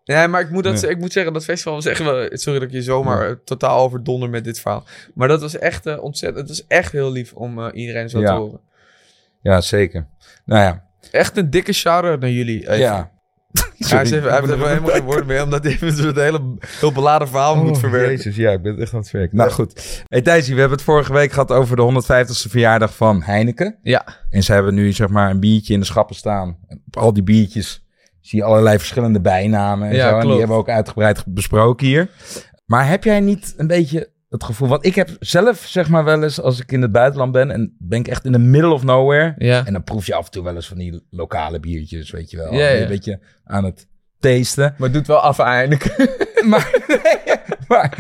Nee, 0.05 0.29
maar 0.29 0.41
ik 0.41 0.51
moet, 0.51 0.65
dat, 0.65 0.83
ik 0.83 0.99
moet 0.99 1.13
zeggen, 1.13 1.33
dat 1.33 1.45
festival 1.45 1.75
was 1.75 1.87
echt 1.87 2.03
wel... 2.03 2.29
Sorry 2.33 2.59
dat 2.59 2.69
ik 2.69 2.75
je 2.75 2.83
zomaar 2.83 3.29
eh, 3.29 3.35
totaal 3.45 3.79
overdonder 3.81 4.31
met 4.31 4.45
dit 4.45 4.61
verhaal. 4.61 4.85
Maar 5.15 5.29
dat 5.29 5.41
was 5.41 5.59
echt 5.59 5.87
eh, 5.87 6.03
ontzettend... 6.03 6.49
Het 6.49 6.57
was 6.57 6.67
echt 6.69 6.93
heel 6.93 7.13
lief 7.13 7.33
om 7.33 7.59
eh, 7.59 7.81
iedereen 7.81 8.09
zo 8.09 8.21
Ja. 8.21 8.27
te 8.27 8.33
horen. 8.41 8.61
Ja, 9.43 9.61
zeker. 9.61 10.07
Nou 10.45 10.63
ja. 10.63 10.85
Echt 11.11 11.37
een 11.37 11.51
dikke 11.51 11.73
shout-out 11.73 12.21
naar 12.21 12.31
jullie. 12.31 12.61
Even. 12.61 12.79
Ja. 12.79 13.11
Hij, 13.53 14.03
is 14.03 14.11
even, 14.11 14.31
hij 14.31 14.41
heeft 14.41 14.53
even 14.53 14.69
helemaal 14.69 14.91
geen 14.91 15.05
woorden 15.05 15.27
meer, 15.27 15.43
omdat 15.43 15.65
hij 15.65 15.73
even 15.73 16.07
het 16.07 16.17
hele 16.17 16.41
heel 16.67 16.93
beladen 16.93 17.29
verhaal 17.29 17.57
moet 17.57 17.71
Oh, 17.75 17.79
verwerken. 17.79 18.11
Jezus, 18.17 18.37
ja, 18.37 18.51
ik 18.51 18.63
ben 18.63 18.79
echt 18.79 18.93
aan 18.95 19.01
het 19.01 19.11
werken. 19.11 19.37
Nou 19.37 19.51
goed. 19.51 20.03
Hey 20.09 20.23
Thijsie, 20.23 20.55
we 20.55 20.61
hebben 20.61 20.79
het 20.79 20.87
vorige 20.87 21.13
week 21.13 21.33
gehad 21.33 21.51
over 21.53 21.77
de 21.77 22.03
150ste 22.03 22.51
verjaardag 22.51 22.95
van 22.97 23.23
Heineken. 23.23 23.79
Ja. 23.83 24.07
En 24.31 24.43
ze 24.43 24.53
hebben 24.53 24.75
nu 24.75 24.93
zeg 24.93 25.09
maar 25.09 25.31
een 25.31 25.41
biertje 25.41 25.73
in 25.75 25.81
de 25.81 25.87
schappen 25.87 26.17
staan. 26.17 26.59
Op 26.87 26.97
al 26.97 27.13
die 27.13 27.23
biertjes 27.23 27.87
zie 28.21 28.39
je 28.39 28.45
allerlei 28.45 28.79
verschillende 28.79 29.21
bijnamen 29.21 29.89
en 29.89 29.95
Ja, 29.97 30.09
zo. 30.09 30.15
En 30.19 30.27
die 30.27 30.39
hebben 30.39 30.57
we 30.57 30.63
ook 30.63 30.69
uitgebreid 30.69 31.25
besproken 31.27 31.87
hier. 31.87 32.11
Maar 32.67 32.89
heb 32.89 33.05
jij 33.05 33.21
niet 33.21 33.55
een 33.57 33.67
beetje 33.67 34.11
het 34.29 34.45
gevoel... 34.45 34.69
Want 34.69 34.87
ik 34.87 34.95
heb 34.95 35.11
zelf 35.21 35.59
zeg 35.67 35.89
maar 35.89 36.05
wel 36.05 36.23
eens 36.23 36.41
als 36.41 36.61
ik 36.61 36.73
in 36.73 36.83
het 36.83 36.93
buitenland 36.93 37.33
ben... 37.33 37.51
en 37.51 37.77
ben 37.79 37.99
ik 37.99 38.09
echt 38.09 38.25
in 38.25 38.33
the 38.33 38.39
middle 38.39 38.73
of 38.73 38.83
nowhere... 38.83 39.35
Ja. 39.39 39.67
en 39.67 39.73
dan 39.73 39.85
proef 39.85 40.07
je 40.07 40.15
af 40.15 40.25
en 40.25 40.31
toe 40.31 40.45
wel 40.45 40.55
eens 40.55 40.69
van 40.69 40.79
die 40.79 41.07
lokale 41.11 41.61
biertjes, 41.61 42.11
weet 42.11 42.31
je 42.31 42.37
wel. 42.37 42.53
Ja, 42.55 42.69
ja. 42.69 42.83
Een 42.83 42.89
beetje 42.89 43.21
aan 43.45 43.65
het 43.65 43.87
tasten. 44.21 44.75
Maar 44.79 44.89
het 44.89 44.93
doet 44.93 45.07
wel 45.07 45.19
af 45.19 45.39
eindelijk. 45.39 45.87
Maar, 46.45 46.71
maar 47.69 47.99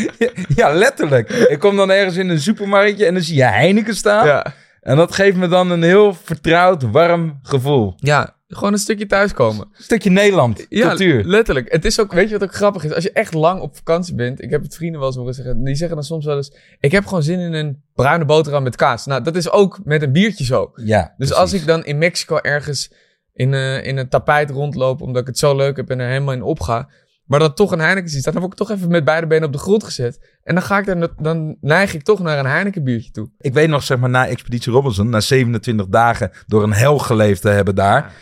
ja, 0.55 0.73
letterlijk. 0.73 1.31
Ik 1.31 1.59
kom 1.59 1.77
dan 1.77 1.91
ergens 1.91 2.17
in 2.17 2.29
een 2.29 2.41
supermarktje 2.41 3.07
en 3.07 3.15
dan 3.15 3.23
zie 3.23 3.37
je 3.37 3.45
Heineken 3.45 3.95
staan. 3.95 4.27
ja. 4.27 4.55
En 4.81 4.97
dat 4.97 5.15
geeft 5.15 5.37
me 5.37 5.49
dan 5.49 5.71
een 5.71 5.83
heel 5.83 6.15
vertrouwd, 6.15 6.83
warm 6.83 7.39
gevoel. 7.43 7.95
ja, 7.97 8.37
gewoon 8.49 8.73
een 8.73 8.79
stukje 8.79 9.07
thuiskomen. 9.07 9.67
Een 9.77 9.83
stukje 9.83 10.11
Nederland, 10.11 10.67
Ja, 10.69 10.89
cultuur. 10.89 11.25
letterlijk. 11.25 11.73
Het 11.73 11.85
is 11.85 12.01
ook, 12.01 12.13
weet 12.13 12.29
je 12.29 12.39
wat 12.39 12.49
ook 12.49 12.55
grappig 12.55 12.85
is? 12.85 12.93
Als 12.93 13.05
je 13.05 13.13
echt 13.13 13.35
lang 13.35 13.61
op 13.61 13.77
vakantie 13.77 14.15
bent, 14.15 14.43
ik 14.43 14.51
heb 14.51 14.63
het 14.63 14.75
vrienden 14.75 14.99
wel 14.99 15.09
eens 15.09 15.17
horen 15.19 15.35
zeggen, 15.35 15.65
die 15.65 15.75
zeggen 15.75 15.97
dan 15.97 16.05
soms 16.05 16.25
wel 16.25 16.37
eens, 16.37 16.53
ik 16.81 16.93
heb 16.93 17.05
gewoon 17.07 17.23
zin 17.23 17.39
in 17.41 17.53
een 17.53 17.83
bruine 17.95 18.25
boterham 18.25 18.63
met 18.63 18.77
kaas. 18.77 19.07
Nou, 19.07 19.23
dat 19.23 19.37
is 19.37 19.51
ook 19.51 19.81
met 19.85 20.03
een 20.03 20.13
biertje 20.13 20.45
zo. 20.45 20.71
Ja, 20.75 21.15
Dus 21.17 21.33
als 21.33 21.53
ik 21.53 21.67
dan 21.67 21.85
in 21.85 21.99
Mexico 21.99 22.37
ergens 22.37 22.93
in, 23.33 23.55
eh, 23.55 23.85
in 23.87 23.97
een 23.97 24.09
tapijt 24.09 24.51
rondloop, 24.51 25.01
omdat 25.03 25.21
ik 25.23 25.29
het 25.29 25.39
zo 25.39 25.57
leuk 25.57 25.77
heb 25.77 25.91
en 25.91 26.01
er 26.01 26.09
helemaal 26.09 26.35
in 26.35 26.43
opga, 26.43 26.89
maar 27.25 27.39
dan 27.39 27.55
toch 27.55 27.73
een 27.73 27.79
Heineken 27.81 28.11
zie 28.11 28.21
staan, 28.21 28.33
dan 28.33 28.43
word 28.43 28.53
ik 28.61 28.67
toch 28.67 28.77
even 28.77 28.89
met 28.91 29.05
beide 29.05 29.27
benen 29.27 29.47
op 29.47 29.53
de 29.53 29.59
grond 29.59 29.85
gezet. 29.85 30.37
En 30.43 30.55
dan, 30.55 30.63
ga 30.65 30.79
ik 30.79 30.87
er, 30.87 31.13
dan 31.19 31.57
neig 31.61 31.95
ik 31.95 32.03
toch 32.03 32.19
naar 32.21 32.39
een 32.39 32.47
Heineken 32.47 32.85
biertje 32.85 33.11
toe. 33.11 33.31
Ik 33.39 33.55
weet 33.55 33.69
nog, 33.69 33.83
zeg 33.83 33.99
maar, 33.99 34.11
na 34.11 34.27
Expeditie 34.27 34.73
Robinson, 34.73 35.09
na 35.09 35.21
27 35.21 35.87
dagen 35.89 36.31
door 36.47 36.63
een 36.63 36.73
hel 36.73 36.99
geleefd 36.99 37.43
te 37.43 37.49
hebben 37.49 37.75
daar. 37.75 38.13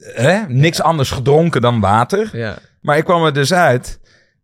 Hè? 0.00 0.40
Niks 0.48 0.82
anders 0.82 1.10
gedronken 1.10 1.60
dan 1.60 1.80
water. 1.80 2.28
Ja. 2.32 2.56
Maar 2.80 2.96
ik 2.96 3.04
kwam 3.04 3.24
er 3.24 3.32
dus 3.32 3.52
uit 3.52 4.00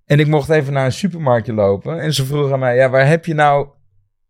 en 0.07 0.21
ik 0.21 0.27
mocht 0.27 0.49
even 0.49 0.73
naar 0.73 0.85
een 0.85 0.93
supermarktje 0.93 1.53
lopen. 1.53 2.01
En 2.01 2.15
ze 2.15 2.25
vroegen 2.25 2.53
aan 2.53 2.59
mij, 2.59 2.77
ja, 2.77 2.91
waar 2.91 3.07
heb 3.07 3.25
je 3.27 3.35
nou 3.35 3.69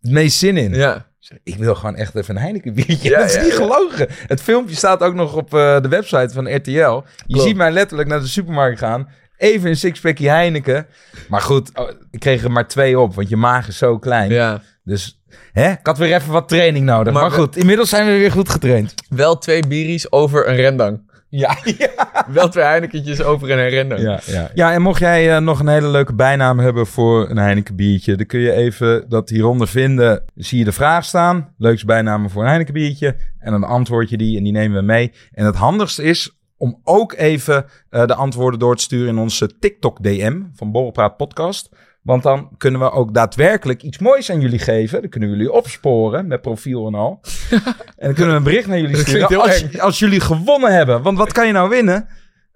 het 0.00 0.10
meest 0.10 0.38
zin 0.38 0.56
in? 0.56 0.74
Ja. 0.74 1.10
Ik 1.42 1.56
wil 1.56 1.74
gewoon 1.74 1.96
echt 1.96 2.14
even 2.14 2.36
een 2.36 2.42
Heineken 2.42 2.74
biertje. 2.74 3.10
Ja, 3.10 3.18
dat 3.18 3.28
is 3.28 3.34
ja, 3.34 3.42
niet 3.42 3.50
ja. 3.50 3.56
gelogen. 3.56 4.06
Het 4.26 4.42
filmpje 4.42 4.74
staat 4.76 5.00
ook 5.02 5.14
nog 5.14 5.34
op 5.34 5.54
eh, 5.54 5.80
de 5.80 5.88
website 5.88 6.30
van 6.34 6.54
RTL. 6.54 6.70
Je 6.70 7.02
Klopt. 7.26 7.42
ziet 7.42 7.56
mij 7.56 7.70
letterlijk 7.70 8.08
naar 8.08 8.20
de 8.20 8.26
supermarkt 8.26 8.78
gaan. 8.78 9.08
Even 9.36 9.68
een 9.68 9.76
sixpackje 9.76 10.28
Heineken. 10.28 10.86
Maar 11.28 11.40
goed, 11.40 11.70
oh, 11.78 11.90
ik 12.10 12.20
kreeg 12.20 12.44
er 12.44 12.50
maar 12.52 12.68
twee 12.68 12.98
op, 12.98 13.14
want 13.14 13.28
je 13.28 13.36
maag 13.36 13.68
is 13.68 13.76
zo 13.78 13.98
klein. 13.98 14.60
Dus 14.84 15.22
hè, 15.52 15.70
ik 15.70 15.86
had 15.86 15.98
weer 15.98 16.14
even 16.14 16.32
wat 16.32 16.48
training 16.48 16.84
nodig. 16.84 17.12
Maar, 17.12 17.22
Maar 17.22 17.30
we- 17.30 17.36
goed, 17.36 17.56
inmiddels 17.56 17.88
zijn 17.88 18.06
we 18.06 18.12
weer 18.12 18.32
goed 18.32 18.48
getraind. 18.48 18.94
Wel 19.08 19.38
twee 19.38 19.66
bieries 19.66 20.12
over 20.12 20.48
een 20.48 20.56
rendang. 20.56 21.10
Ja, 21.34 21.58
ja. 21.78 21.90
Wel 22.28 22.48
twee 22.48 22.64
Heinekentjes 22.64 23.22
over 23.22 23.50
een 23.50 23.68
rendang. 23.68 24.00
Ja, 24.00 24.20
ja. 24.26 24.50
ja, 24.54 24.72
en 24.72 24.82
mocht 24.82 25.00
jij 25.00 25.34
eh, 25.34 25.42
nog 25.42 25.60
een 25.60 25.68
hele 25.68 25.88
leuke 25.88 26.14
bijnaam 26.14 26.58
hebben 26.58 26.86
voor 26.86 27.30
een 27.30 27.36
Heineken 27.36 27.76
biertje, 27.76 28.16
dan 28.16 28.26
kun 28.26 28.40
je 28.40 28.52
even 28.52 29.08
dat 29.08 29.28
hieronder 29.28 29.68
vinden. 29.68 30.24
Zie 30.34 30.58
je 30.58 30.64
de 30.64 30.72
vraag 30.72 31.04
staan, 31.04 31.54
leukste 31.58 31.86
bijnamen 31.86 32.30
voor 32.30 32.42
een 32.42 32.48
Heineken 32.48 32.74
biertje. 32.74 33.16
En 33.38 33.50
dan 33.50 33.64
antwoord 33.64 34.10
je 34.10 34.16
die 34.16 34.36
en 34.36 34.42
die 34.44 34.52
nemen 34.52 34.78
we 34.78 34.82
mee. 34.82 35.12
En 35.32 35.44
het 35.46 35.56
handigste 35.56 36.02
is 36.02 36.38
om 36.56 36.80
ook 36.84 37.12
even 37.12 37.64
eh, 37.90 38.06
de 38.06 38.14
antwoorden 38.14 38.60
door 38.60 38.76
te 38.76 38.82
sturen 38.82 39.08
in 39.08 39.18
onze 39.18 39.58
TikTok 39.58 40.02
DM 40.02 40.40
van 40.54 40.72
Borrelpraat 40.72 41.16
Podcast. 41.16 41.70
Want 42.02 42.22
dan 42.22 42.48
kunnen 42.58 42.80
we 42.80 42.90
ook 42.90 43.14
daadwerkelijk 43.14 43.82
iets 43.82 43.98
moois 43.98 44.30
aan 44.30 44.40
jullie 44.40 44.58
geven. 44.58 45.00
Dan 45.00 45.10
kunnen 45.10 45.30
we 45.30 45.36
jullie 45.36 45.52
opsporen 45.52 46.26
met 46.26 46.40
profiel 46.40 46.86
en 46.86 46.94
al. 46.94 47.20
en 47.50 47.62
dan 47.96 48.14
kunnen 48.14 48.30
we 48.30 48.38
een 48.38 48.42
bericht 48.42 48.66
naar 48.66 48.80
jullie 48.80 48.96
sturen 48.96 49.40
als, 49.40 49.78
als 49.78 49.98
jullie 49.98 50.20
gewonnen 50.20 50.74
hebben. 50.74 51.02
Want 51.02 51.18
wat 51.18 51.32
kan 51.32 51.46
je 51.46 51.52
nou 51.52 51.68
winnen? 51.68 52.08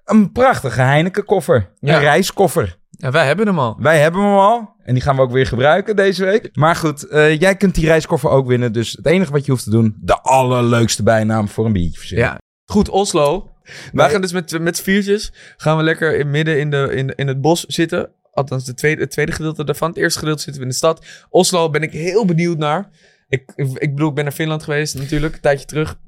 Een 0.04 0.32
prachtige 0.32 0.80
Heineken 0.80 1.24
koffer. 1.24 1.70
Ja. 1.80 1.94
Een 1.94 2.00
reiskoffer. 2.00 2.78
Ja, 2.90 3.10
wij 3.10 3.26
hebben 3.26 3.46
hem 3.46 3.58
al. 3.58 3.76
Wij 3.78 4.00
hebben 4.00 4.20
hem 4.20 4.36
al. 4.36 4.74
En 4.82 4.94
die 4.94 5.02
gaan 5.02 5.16
we 5.16 5.22
ook 5.22 5.32
weer 5.32 5.46
gebruiken 5.46 5.96
deze 5.96 6.24
week. 6.24 6.48
Maar 6.52 6.76
goed, 6.76 7.08
eh, 7.08 7.40
jij 7.40 7.56
kunt 7.56 7.74
die 7.74 7.86
reiskoffer 7.86 8.30
ook 8.30 8.46
winnen. 8.46 8.72
Dus 8.72 8.92
het 8.92 9.06
enige 9.06 9.32
wat 9.32 9.44
je 9.44 9.50
hoeft 9.50 9.64
te 9.64 9.70
doen, 9.70 9.96
de 10.00 10.20
allerleukste 10.20 11.02
bijnaam 11.02 11.48
voor 11.48 11.66
een 11.66 11.72
biertje 11.72 11.98
verzinnen. 11.98 12.26
Ja. 12.26 12.38
Goed, 12.64 12.88
Oslo. 12.88 13.50
Wij 13.92 14.10
gaan 14.10 14.20
dus 14.20 14.32
met, 14.32 14.58
met 14.60 14.80
viertjes, 14.80 15.32
gaan 15.56 15.76
we 15.76 15.82
lekker 15.82 16.18
in 16.18 16.30
midden 16.30 16.58
in, 16.58 16.70
de, 16.70 16.92
in, 16.94 17.14
in 17.14 17.28
het 17.28 17.40
bos 17.40 17.64
zitten. 17.64 18.10
Althans, 18.36 18.64
de 18.64 18.74
tweede, 18.74 19.00
het 19.00 19.10
tweede 19.10 19.32
gedeelte 19.32 19.64
daarvan. 19.64 19.88
Het 19.88 19.98
eerste 19.98 20.18
gedeelte 20.18 20.42
zitten 20.42 20.60
we 20.62 20.66
in 20.66 20.72
de 20.72 20.78
stad. 20.78 21.06
Oslo 21.28 21.70
ben 21.70 21.82
ik 21.82 21.92
heel 21.92 22.24
benieuwd 22.24 22.58
naar. 22.58 22.90
Ik, 23.28 23.52
ik, 23.56 23.90
bedoel, 23.94 24.08
ik 24.08 24.14
ben 24.14 24.24
naar 24.24 24.32
Finland 24.32 24.62
geweest 24.62 24.94
natuurlijk, 24.94 25.34
een 25.34 25.40
tijdje 25.40 25.66
terug. 25.66 25.98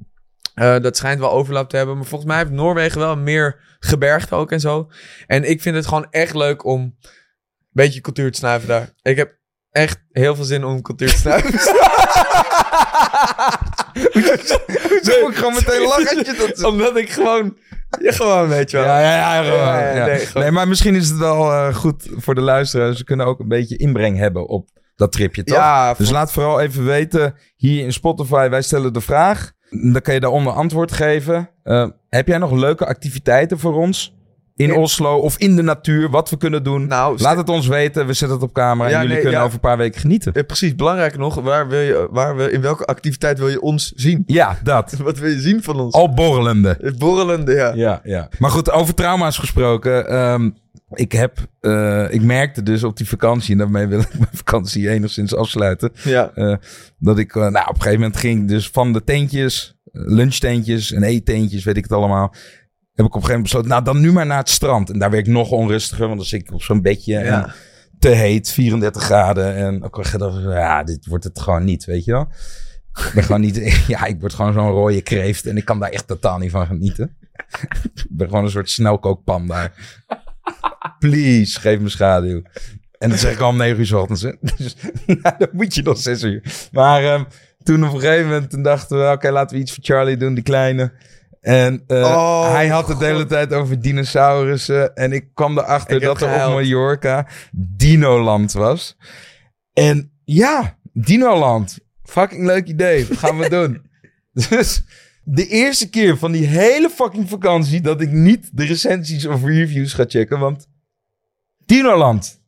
Eh, 0.53 0.79
dat 0.79 0.97
schijnt 0.97 1.19
wel 1.19 1.31
overlap 1.31 1.69
te 1.69 1.77
hebben. 1.77 1.95
Maar 1.95 2.05
volgens 2.05 2.29
mij 2.29 2.39
heeft 2.39 2.51
Noorwegen 2.51 2.99
wel 2.99 3.17
meer 3.17 3.59
gebergte 3.79 4.35
ook 4.35 4.51
en 4.51 4.59
zo. 4.59 4.89
En 5.27 5.49
ik 5.49 5.61
vind 5.61 5.75
het 5.75 5.87
gewoon 5.87 6.07
echt 6.09 6.35
leuk 6.35 6.65
om 6.65 6.81
een 6.81 6.95
beetje 7.71 8.01
cultuur 8.01 8.31
te 8.31 8.37
snuiven 8.37 8.67
daar. 8.67 8.93
Ik 9.01 9.17
heb 9.17 9.37
echt 9.71 10.03
heel 10.11 10.35
veel 10.35 10.43
zin 10.43 10.65
om 10.65 10.81
cultuur 10.81 11.09
te 11.09 11.17
snuiven. 11.25 11.59
Zo 15.03 15.27
ik 15.29 15.35
gewoon 15.35 15.53
meteen 15.53 15.81
lachen. 15.81 16.37
Dat... 16.37 16.63
Omdat 16.63 16.97
ik 16.97 17.09
gewoon... 17.09 17.57
Ja, 18.01 18.11
gewoon, 18.11 18.47
weet 18.47 18.71
je 18.71 18.77
wel. 18.77 18.85
Ja, 18.85 18.99
ja, 19.01 19.35
ja, 19.35 19.43
gewoon, 19.43 19.95
Ja, 19.95 20.39
nee, 20.41 20.51
maar 20.51 20.67
misschien 20.67 20.95
is 20.95 21.09
het 21.09 21.17
wel 21.17 21.51
eh, 21.51 21.75
goed 21.75 22.07
voor 22.15 22.35
de 22.35 22.41
luisteraars. 22.41 22.97
Ze 22.97 23.03
kunnen 23.03 23.25
ook 23.25 23.39
een 23.39 23.47
beetje 23.47 23.77
inbreng 23.77 24.17
hebben 24.17 24.47
op 24.47 24.69
dat 24.95 25.11
tripje, 25.11 25.43
toch? 25.43 25.57
Ja, 25.57 25.93
Dus 25.93 26.09
laat 26.11 26.31
vooral 26.31 26.59
even 26.59 26.85
weten, 26.85 27.35
hier 27.55 27.83
in 27.83 27.93
Spotify, 27.93 28.49
wij 28.49 28.61
stellen 28.61 28.93
de 28.93 29.01
vraag. 29.01 29.51
Dan 29.69 30.01
kan 30.01 30.13
je 30.13 30.19
daaronder 30.19 30.53
antwoord 30.53 30.91
geven. 30.91 31.49
Eh, 31.63 31.87
heb 32.09 32.27
jij 32.27 32.37
nog 32.37 32.51
leuke 32.51 32.85
activiteiten 32.85 33.59
voor 33.59 33.75
ons? 33.75 34.17
In 34.59 34.67
Ja. 34.67 34.75
Oslo 34.75 35.17
of 35.17 35.37
in 35.37 35.55
de 35.55 35.61
natuur, 35.61 36.09
wat 36.09 36.29
we 36.29 36.37
kunnen 36.37 36.63
doen? 36.63 36.87
Nou, 36.87 37.17
Laat 37.21 37.37
het 37.37 37.49
ons 37.49 37.67
weten, 37.67 38.05
we 38.05 38.13
zetten 38.13 38.37
het 38.37 38.47
op 38.47 38.53
camera 38.53 38.89
Ja, 38.89 38.95
en 38.95 38.99
jullie 39.01 39.13
nee, 39.13 39.21
kunnen 39.21 39.39
ja. 39.39 39.45
over 39.45 39.55
een 39.55 39.69
paar 39.69 39.77
weken 39.77 39.99
genieten. 40.01 40.33
Eh, 40.33 40.45
precies, 40.45 40.75
belangrijk 40.75 41.17
nog, 41.17 41.35
waar 41.35 41.67
wil 41.67 41.79
je, 41.79 42.07
waar 42.11 42.35
wil, 42.35 42.47
in 42.49 42.61
welke 42.61 42.85
activiteit 42.85 43.39
wil 43.39 43.47
je 43.49 43.61
ons 43.61 43.91
zien? 43.95 44.23
Ja, 44.25 44.59
dat. 44.63 44.93
Wat 45.03 45.17
wil 45.19 45.29
je 45.29 45.39
zien 45.39 45.63
van 45.63 45.79
ons? 45.79 45.93
Al 45.93 46.13
borrelende. 46.13 46.77
Het 46.81 46.97
borrelende, 46.97 47.53
ja. 47.53 47.73
Ja, 47.75 48.01
ja. 48.03 48.29
Maar 48.39 48.49
goed, 48.49 48.71
over 48.71 48.93
trauma's 48.93 49.37
gesproken. 49.37 50.07
ehm, 50.07 50.49
ik 50.93 51.11
heb, 51.11 51.37
eh, 51.59 52.13
ik 52.13 52.21
merkte 52.21 52.63
dus 52.63 52.83
op 52.83 52.97
die 52.97 53.07
vakantie, 53.07 53.51
en 53.51 53.57
daarmee 53.57 53.87
wil 53.87 53.99
ik 53.99 54.13
mijn 54.19 54.29
vakantie 54.31 54.89
enigszins 54.89 55.35
afsluiten. 55.35 55.91
Ja. 56.03 56.31
eh, 56.35 56.55
dat 56.97 57.17
ik, 57.17 57.35
eh, 57.35 57.41
nou, 57.41 57.67
op 57.67 57.75
een 57.75 57.81
gegeven 57.81 57.99
moment 57.99 58.17
ging 58.17 58.47
dus 58.47 58.69
van 58.69 58.93
de 58.93 59.03
tentjes, 59.03 59.75
eh, 59.91 60.01
lunchtentjes 60.05 60.91
en 60.91 61.03
eetentjes, 61.03 61.63
weet 61.63 61.77
ik 61.77 61.83
het 61.83 61.93
allemaal. 61.93 62.33
Heb 62.99 63.07
ik 63.07 63.15
op 63.15 63.21
een 63.21 63.27
gegeven 63.27 63.49
moment 63.51 63.63
besloten, 63.63 63.69
nou 63.69 63.83
dan 63.83 63.99
nu 63.99 64.11
maar 64.11 64.25
naar 64.25 64.37
het 64.37 64.49
strand. 64.49 64.89
En 64.89 64.99
daar 64.99 65.09
werd 65.11 65.27
ik 65.27 65.33
nog 65.33 65.51
onrustiger, 65.51 66.05
want 66.05 66.17
dan 66.17 66.27
zit 66.27 66.41
ik 66.41 66.51
op 66.53 66.61
zo'n 66.61 66.81
bedje 66.81 67.17
en 67.17 67.25
Ja. 67.25 67.53
te 67.99 68.09
heet, 68.09 68.51
34 68.51 69.03
graden. 69.03 69.55
En 69.55 69.83
ook 69.83 69.97
al 69.97 70.03
gedacht, 70.03 70.41
ja, 70.43 70.83
dit 70.83 71.05
wordt 71.05 71.23
het 71.23 71.39
gewoon 71.39 71.63
niet, 71.63 71.85
weet 71.85 72.05
je 72.05 72.11
wel. 72.11 72.27
Ik 72.93 73.11
ben 73.13 73.23
gewoon 73.23 73.41
niet, 73.41 73.55
ja, 73.87 74.05
ik 74.05 74.19
word 74.19 74.33
gewoon 74.33 74.53
zo'n 74.53 74.69
rode 74.69 75.01
kreeft 75.01 75.45
en 75.45 75.57
ik 75.57 75.65
kan 75.65 75.79
daar 75.79 75.89
echt 75.89 76.07
totaal 76.07 76.37
niet 76.37 76.51
van 76.51 76.65
genieten. 76.65 77.15
ik 77.93 78.05
ben 78.09 78.27
gewoon 78.27 78.43
een 78.43 78.49
soort 78.51 78.69
snelkookpan 78.69 79.47
daar. 79.47 79.73
Please, 80.99 81.59
geef 81.59 81.79
me 81.79 81.89
schaduw. 81.89 82.41
En 82.97 83.09
dat 83.09 83.19
zeg 83.19 83.33
ik 83.33 83.39
al 83.39 83.49
om 83.49 83.57
negen 83.57 83.79
uur 83.79 83.85
's 83.85 83.91
ochtends. 83.91 84.21
Dus 84.57 84.75
nou, 85.05 85.35
dan 85.37 85.49
moet 85.51 85.75
je 85.75 85.81
nog 85.81 85.97
zes 85.97 86.23
uur. 86.23 86.67
Maar 86.71 87.03
ehm, 87.03 87.23
toen 87.63 87.87
op 87.87 87.93
een 87.93 87.99
gegeven 87.99 88.25
moment 88.27 88.49
toen 88.49 88.63
dachten 88.63 88.97
we... 88.99 89.11
Oké, 89.11 89.31
laten 89.31 89.55
we 89.55 89.61
iets 89.61 89.73
voor 89.73 89.83
Charlie 89.83 90.17
doen, 90.17 90.33
die 90.33 90.43
kleine. 90.43 90.91
En 91.41 91.83
eh, 91.87 91.97
Oh, 92.01 92.51
hij 92.51 92.67
had 92.67 92.87
het 92.87 92.99
de 92.99 93.05
hele 93.05 93.25
tijd 93.25 93.53
over 93.53 93.81
dinosaurussen. 93.81 94.95
En 94.95 95.11
ik 95.11 95.27
kwam 95.33 95.57
erachter 95.57 95.95
Ik 95.95 96.01
dat 96.01 96.21
er 96.21 96.45
op. 96.45 96.53
Mallorca 96.53 97.27
Dinoland 97.51 98.51
was. 98.51 98.97
En 99.73 100.11
ja, 100.23 100.77
Dinoland. 100.93 101.77
Fucking 102.03 102.45
leuk 102.45 102.67
idee. 102.67 103.07
Dat 103.07 103.17
gaan 103.17 103.37
we 103.37 103.49
doen. 103.59 103.81
Dus 104.49 104.83
de 105.23 105.47
eerste 105.47 105.89
keer 105.89 106.17
van 106.17 106.31
die 106.31 106.45
hele 106.45 106.89
fucking 106.89 107.29
vakantie... 107.29 107.81
dat 107.81 108.01
ik 108.01 108.11
niet 108.11 108.49
de 108.53 108.65
recensies 108.65 109.25
of 109.25 109.43
reviews 109.43 109.93
ga 109.93 110.05
checken. 110.07 110.39
Want 110.39 110.67
Dinoland. 111.65 112.38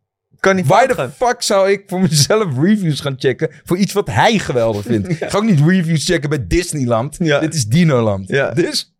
Kan 0.41 0.55
niet 0.55 0.67
the 0.67 0.93
gaan. 0.95 1.11
fuck 1.11 1.41
zou 1.41 1.71
ik 1.71 1.83
voor 1.87 2.01
mezelf 2.01 2.57
reviews 2.57 2.99
gaan 2.99 3.15
checken 3.17 3.49
voor 3.63 3.77
iets 3.77 3.93
wat 3.93 4.07
hij 4.07 4.39
geweldig 4.39 4.85
vindt? 4.85 5.09
Ik 5.21 5.29
ga 5.29 5.37
ook 5.37 5.43
niet 5.43 5.59
reviews 5.59 6.05
checken 6.05 6.29
bij 6.29 6.47
Disneyland. 6.47 7.17
Ja. 7.19 7.39
Dit 7.39 7.53
is 7.53 7.65
Dinoland. 7.65 8.27
Ja. 8.27 8.51
Dus 8.51 8.95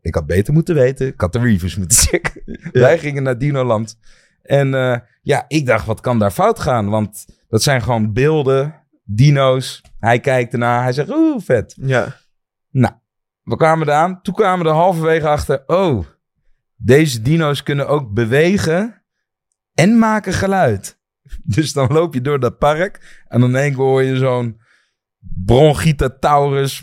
ik 0.00 0.14
had 0.14 0.26
beter 0.26 0.52
moeten 0.52 0.74
weten. 0.74 1.06
Ik 1.06 1.20
had 1.20 1.32
de 1.32 1.38
reviews 1.38 1.76
moeten 1.76 1.98
checken. 2.06 2.42
Wij 2.72 2.98
gingen 2.98 3.22
naar 3.22 3.38
Dinoland. 3.38 3.98
En 4.42 4.74
eh, 4.74 4.98
ja, 5.22 5.44
ik 5.48 5.66
dacht, 5.66 5.86
wat 5.86 6.00
kan 6.00 6.18
daar 6.18 6.30
fout 6.30 6.60
gaan? 6.60 6.88
Want 6.88 7.26
dat 7.48 7.62
zijn 7.62 7.82
gewoon 7.82 8.12
beelden, 8.12 8.74
dino's. 9.04 9.82
Hij 9.98 10.20
kijkt 10.20 10.52
ernaar. 10.52 10.82
Hij 10.82 10.92
zegt, 10.92 11.10
oeh, 11.10 11.42
vet. 11.42 11.76
Ja. 11.80 12.16
Nou, 12.70 12.94
we 13.42 13.56
kwamen 13.56 13.86
eraan. 13.88 14.22
Toen 14.22 14.34
kwamen 14.34 14.64
we 14.64 14.70
er 14.70 14.76
halverwege 14.76 15.28
achter. 15.28 15.62
Oh, 15.66 16.06
deze 16.76 17.22
dino's 17.22 17.62
kunnen 17.62 17.88
ook 17.88 18.12
bewegen 18.12 18.99
en 19.80 19.98
maken 19.98 20.32
geluid. 20.32 20.98
Dus 21.56 21.72
dan 21.72 21.92
loop 21.92 22.14
je 22.14 22.20
door 22.20 22.40
dat 22.40 22.58
park 22.58 23.24
en 23.28 23.40
dan 23.40 23.56
één 23.56 23.74
hoor 23.74 24.02
je 24.02 24.16
zo'n 24.16 24.60
bronchitataurus. 25.44 26.82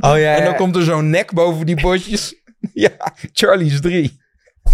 Oh 0.00 0.18
ja, 0.18 0.36
En 0.36 0.44
dan 0.44 0.56
komt 0.56 0.76
er 0.76 0.82
zo'n 0.82 1.10
nek 1.10 1.32
boven 1.32 1.66
die 1.66 1.80
bosjes. 1.80 2.42
ja, 2.84 3.14
Charlie 3.32 3.72
is 3.72 3.80
drie. 3.80 4.20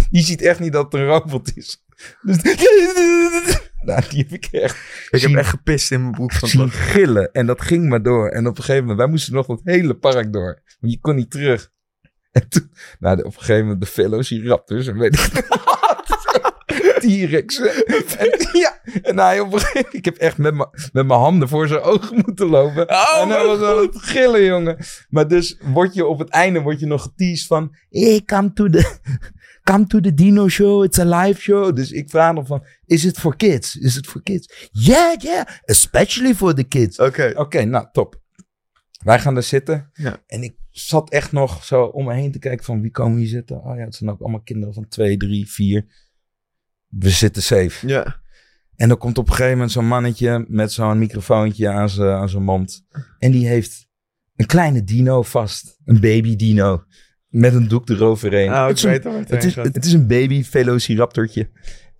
Die 0.09 0.23
ziet 0.23 0.41
echt 0.41 0.59
niet 0.59 0.73
dat 0.73 0.83
het 0.83 0.93
een 0.93 1.05
robot 1.07 1.55
is. 1.55 1.83
Dus, 2.21 2.37
nou, 3.87 4.03
die 4.09 4.25
heb 4.27 4.31
ik 4.31 4.45
echt 4.45 4.77
Ik 5.09 5.21
heb 5.21 5.31
echt 5.31 5.49
gepist 5.49 5.91
in 5.91 6.01
mijn 6.01 6.13
broek 6.13 6.33
van 6.33 6.49
zien 6.49 6.71
gillen. 6.71 7.31
En 7.31 7.45
dat 7.45 7.61
ging 7.61 7.89
maar 7.89 8.03
door. 8.03 8.29
En 8.29 8.47
op 8.47 8.57
een 8.57 8.63
gegeven 8.63 8.81
moment, 8.81 8.99
wij 8.99 9.07
moesten 9.07 9.33
nog 9.33 9.45
dat 9.45 9.61
hele 9.63 9.93
park 9.93 10.33
door. 10.33 10.61
Want 10.79 10.93
je 10.93 10.99
kon 10.99 11.15
niet 11.15 11.31
terug. 11.31 11.71
En 12.39 12.49
toen, 12.49 12.71
nou, 12.99 13.17
op 13.17 13.25
een 13.25 13.31
gegeven 13.31 13.61
moment 13.61 13.81
de 13.81 13.87
Velociraptors 13.87 14.87
en 14.87 14.97
weet 14.97 15.13
ik 15.13 15.29
T-Rex. 16.99 17.59
En, 18.17 18.49
ja, 18.63 18.79
en 19.01 19.19
hij 19.19 19.39
op 19.39 19.53
een 19.53 19.59
gegeven 19.59 19.81
moment, 19.83 19.93
ik 19.93 20.05
heb 20.05 20.17
echt 20.17 20.37
met 20.37 20.53
mijn 20.53 20.69
met 20.93 21.07
mijn 21.07 21.19
handen 21.19 21.49
voor 21.49 21.67
zijn 21.67 21.81
ogen 21.81 22.21
moeten 22.25 22.47
lopen. 22.47 22.89
Oh, 22.89 23.19
en 23.21 23.29
hij 23.29 23.45
was 23.45 23.61
aan 23.61 23.77
het 23.77 23.97
gillen, 23.97 24.43
jongen. 24.43 24.77
Maar 25.09 25.27
dus 25.27 25.57
word 25.63 25.93
je 25.93 26.05
op 26.05 26.19
het 26.19 26.29
einde 26.29 26.61
word 26.61 26.79
je 26.79 26.85
nog 26.85 27.01
geteased 27.01 27.47
van, 27.47 27.75
hey, 27.89 28.21
come 28.25 28.53
to 28.53 28.69
the, 28.69 28.97
come 29.63 29.87
to 29.87 29.99
the 29.99 30.13
dino 30.13 30.47
show, 30.47 30.83
it's 30.83 30.99
a 30.99 31.05
live 31.05 31.41
show. 31.41 31.75
Dus 31.75 31.91
ik 31.91 32.09
vraag 32.09 32.33
nog 32.33 32.47
van, 32.47 32.65
is 32.85 33.03
het 33.03 33.19
voor 33.19 33.35
kids? 33.35 33.75
Is 33.75 33.95
het 33.95 34.07
voor 34.07 34.23
kids? 34.23 34.69
Yeah, 34.71 35.15
yeah, 35.17 35.45
especially 35.65 36.35
for 36.35 36.53
the 36.53 36.63
kids. 36.63 36.99
Oké. 36.99 37.33
Oké, 37.35 37.63
nou, 37.63 37.87
top. 37.91 38.23
Wij 39.05 39.19
gaan 39.19 39.35
er 39.35 39.43
zitten. 39.43 39.89
Ja. 39.93 40.23
En 40.27 40.43
ik 40.43 40.55
zat 40.71 41.09
echt 41.09 41.31
nog 41.31 41.63
zo 41.63 41.83
om 41.83 42.05
me 42.05 42.13
heen 42.13 42.31
te 42.31 42.39
kijken 42.39 42.65
van 42.65 42.81
wie 42.81 42.91
komen 42.91 43.17
hier 43.17 43.27
zitten. 43.27 43.63
Oh 43.63 43.77
ja, 43.77 43.83
het 43.83 43.95
zijn 43.95 44.09
ook 44.09 44.19
allemaal 44.19 44.41
kinderen 44.41 44.73
van 44.73 44.87
twee, 44.87 45.17
drie, 45.17 45.49
vier. 45.51 45.85
We 46.87 47.09
zitten 47.09 47.41
safe. 47.43 47.87
Ja. 47.87 48.21
En 48.75 48.87
dan 48.87 48.97
komt 48.97 49.17
op 49.17 49.25
een 49.25 49.31
gegeven 49.31 49.53
moment 49.53 49.71
zo'n 49.71 49.87
mannetje 49.87 50.45
met 50.47 50.71
zo'n 50.71 50.97
microfoontje 50.97 51.69
aan 51.69 51.89
zijn 51.89 52.09
aan 52.09 52.29
zijn 52.29 52.43
mond. 52.43 52.85
En 53.19 53.31
die 53.31 53.47
heeft 53.47 53.87
een 54.35 54.45
kleine 54.45 54.83
dino 54.83 55.21
vast. 55.21 55.79
Een 55.85 55.99
baby 55.99 56.35
dino. 56.35 56.83
Met 57.27 57.53
een 57.53 57.67
doek 57.67 57.89
eroverheen. 57.89 58.53
Oh, 58.53 58.61
ik 58.61 58.67
het, 58.67 58.77
is 58.77 58.83
een, 58.83 58.91
het 58.91 59.29
het, 59.29 59.43
is, 59.43 59.55
het 59.55 59.85
is 59.85 59.93
een 59.93 60.07
baby 60.07 60.43
velociraptortje. 60.43 61.49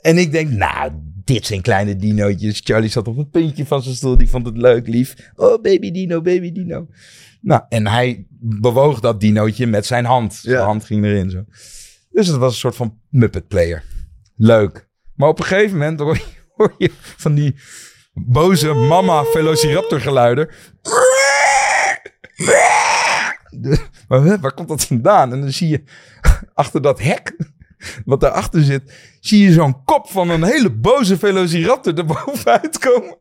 En 0.06 0.18
ik 0.18 0.32
denk, 0.32 0.50
nou, 0.50 0.92
dit 1.24 1.46
zijn 1.46 1.62
kleine 1.62 1.96
dinootjes. 1.96 2.62
Charlie 2.64 2.90
zat 2.90 3.08
op 3.08 3.18
het 3.18 3.32
puntje 3.32 3.66
van 3.66 3.84
zijn 3.84 3.96
stoel. 3.96 4.18
Die 4.18 4.30
vond 4.30 4.46
het 4.46 4.58
leuk, 4.58 4.88
lief. 4.88 5.32
Oh, 5.36 5.62
baby 5.62 5.92
dino, 5.92 6.22
baby 6.22 6.52
dino. 6.52 6.88
Nou, 7.42 7.62
en 7.70 7.88
hij 7.88 8.26
bewoog 8.40 9.00
dat 9.00 9.20
dinootje 9.20 9.68
met 9.68 9.86
zijn 9.86 10.06
hand. 10.06 10.34
Zijn 10.34 10.56
Ja. 10.58 10.64
hand 10.66 10.86
ging 10.86 11.06
erin 11.06 11.30
zo. 11.30 11.44
Dus 12.12 12.28
het 12.28 12.38
was 12.38 12.52
een 12.54 12.60
soort 12.60 12.76
van 12.76 13.00
Muppet 13.10 13.48
player. 13.48 13.84
Leuk. 14.36 14.88
Maar 15.16 15.30
op 15.30 15.40
een 15.40 15.46
gegeven 15.46 15.78
moment 15.78 16.00
hoor 16.00 16.16
je, 16.16 16.24
hoor 16.56 16.76
je 16.78 16.92
van 17.18 17.34
die 17.36 17.56
boze 18.14 18.74
mama 18.74 19.24
velociraptor 19.24 20.02
geluiden. 20.02 20.50
De- 23.50 23.80
Maar 24.08 24.40
waar 24.40 24.54
komt 24.54 24.68
dat 24.68 24.86
vandaan? 24.86 25.32
En 25.34 25.42
dan 25.42 25.52
zie 25.52 25.68
je 25.68 25.84
achter 26.54 26.82
dat 26.82 27.00
hek, 27.02 27.36
wat 28.06 28.20
daarachter 28.22 28.64
zit, 28.64 28.94
zie 29.28 29.44
je 29.44 29.54
zo'n 29.54 29.84
kop 29.84 30.10
van 30.10 30.30
een 30.30 30.44
hele 30.44 30.70
boze 30.72 31.18
velociraptor 31.18 31.98
erbovenuit 31.98 32.80
komen. 32.80 33.18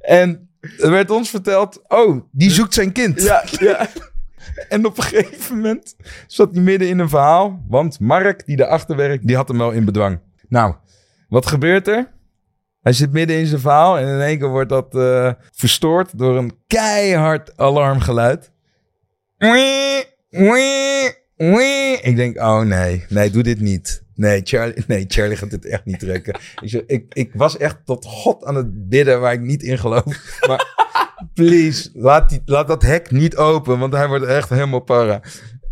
En 0.00 0.50
er 0.78 0.90
werd 0.90 1.10
ons 1.10 1.30
verteld, 1.30 1.82
oh, 1.88 2.24
die 2.30 2.50
zoekt 2.50 2.74
zijn 2.74 2.92
kind. 2.92 3.22
Ja, 3.22 3.44
ja. 3.58 3.88
En 4.68 4.86
op 4.86 4.96
een 4.96 5.02
gegeven 5.02 5.56
moment 5.56 5.96
zat 6.26 6.54
hij 6.54 6.62
midden 6.62 6.88
in 6.88 6.98
een 6.98 7.08
verhaal. 7.08 7.64
Want 7.68 8.00
Mark, 8.00 8.46
die 8.46 8.56
daarachter 8.56 8.96
werkt, 8.96 9.26
die 9.26 9.36
had 9.36 9.48
hem 9.48 9.58
wel 9.58 9.70
in 9.70 9.84
bedwang. 9.84 10.20
Nou, 10.48 10.74
wat 11.28 11.46
gebeurt 11.46 11.88
er? 11.88 12.10
Hij 12.80 12.92
zit 12.92 13.12
midden 13.12 13.36
in 13.36 13.46
zijn 13.46 13.60
verhaal 13.60 13.98
en 13.98 14.08
in 14.08 14.20
één 14.20 14.38
keer 14.38 14.48
wordt 14.48 14.68
dat 14.68 14.94
eh, 14.94 15.32
verstoord 15.52 16.18
door 16.18 16.36
een 16.36 16.52
keihard 16.66 17.56
alarmgeluid. 17.56 18.52
Wee, 19.38 20.04
wee, 20.28 21.14
wee. 21.36 22.00
Ik 22.00 22.16
denk, 22.16 22.36
oh 22.36 22.60
nee, 22.60 23.04
nee, 23.08 23.30
doe 23.30 23.42
dit 23.42 23.60
niet. 23.60 24.02
Nee, 24.22 24.40
Charlie, 24.44 24.84
nee, 24.86 25.04
Charlie 25.08 25.36
gaat 25.36 25.50
dit 25.50 25.66
echt 25.66 25.84
niet 25.84 25.98
trekken. 25.98 26.38
ik, 26.60 26.82
ik, 26.86 27.14
ik 27.14 27.30
was 27.34 27.56
echt 27.56 27.78
tot 27.84 28.04
God 28.04 28.44
aan 28.44 28.54
het 28.54 28.88
bidden 28.88 29.20
waar 29.20 29.32
ik 29.32 29.40
niet 29.40 29.62
in 29.62 29.78
geloof. 29.78 30.04
Maar 30.48 30.80
please, 31.34 31.90
laat, 31.92 32.28
die, 32.28 32.42
laat 32.44 32.66
dat 32.68 32.82
hek 32.82 33.10
niet 33.10 33.36
open, 33.36 33.78
want 33.78 33.92
hij 33.92 34.08
wordt 34.08 34.24
echt 34.24 34.48
helemaal 34.48 34.80
para. 34.80 35.22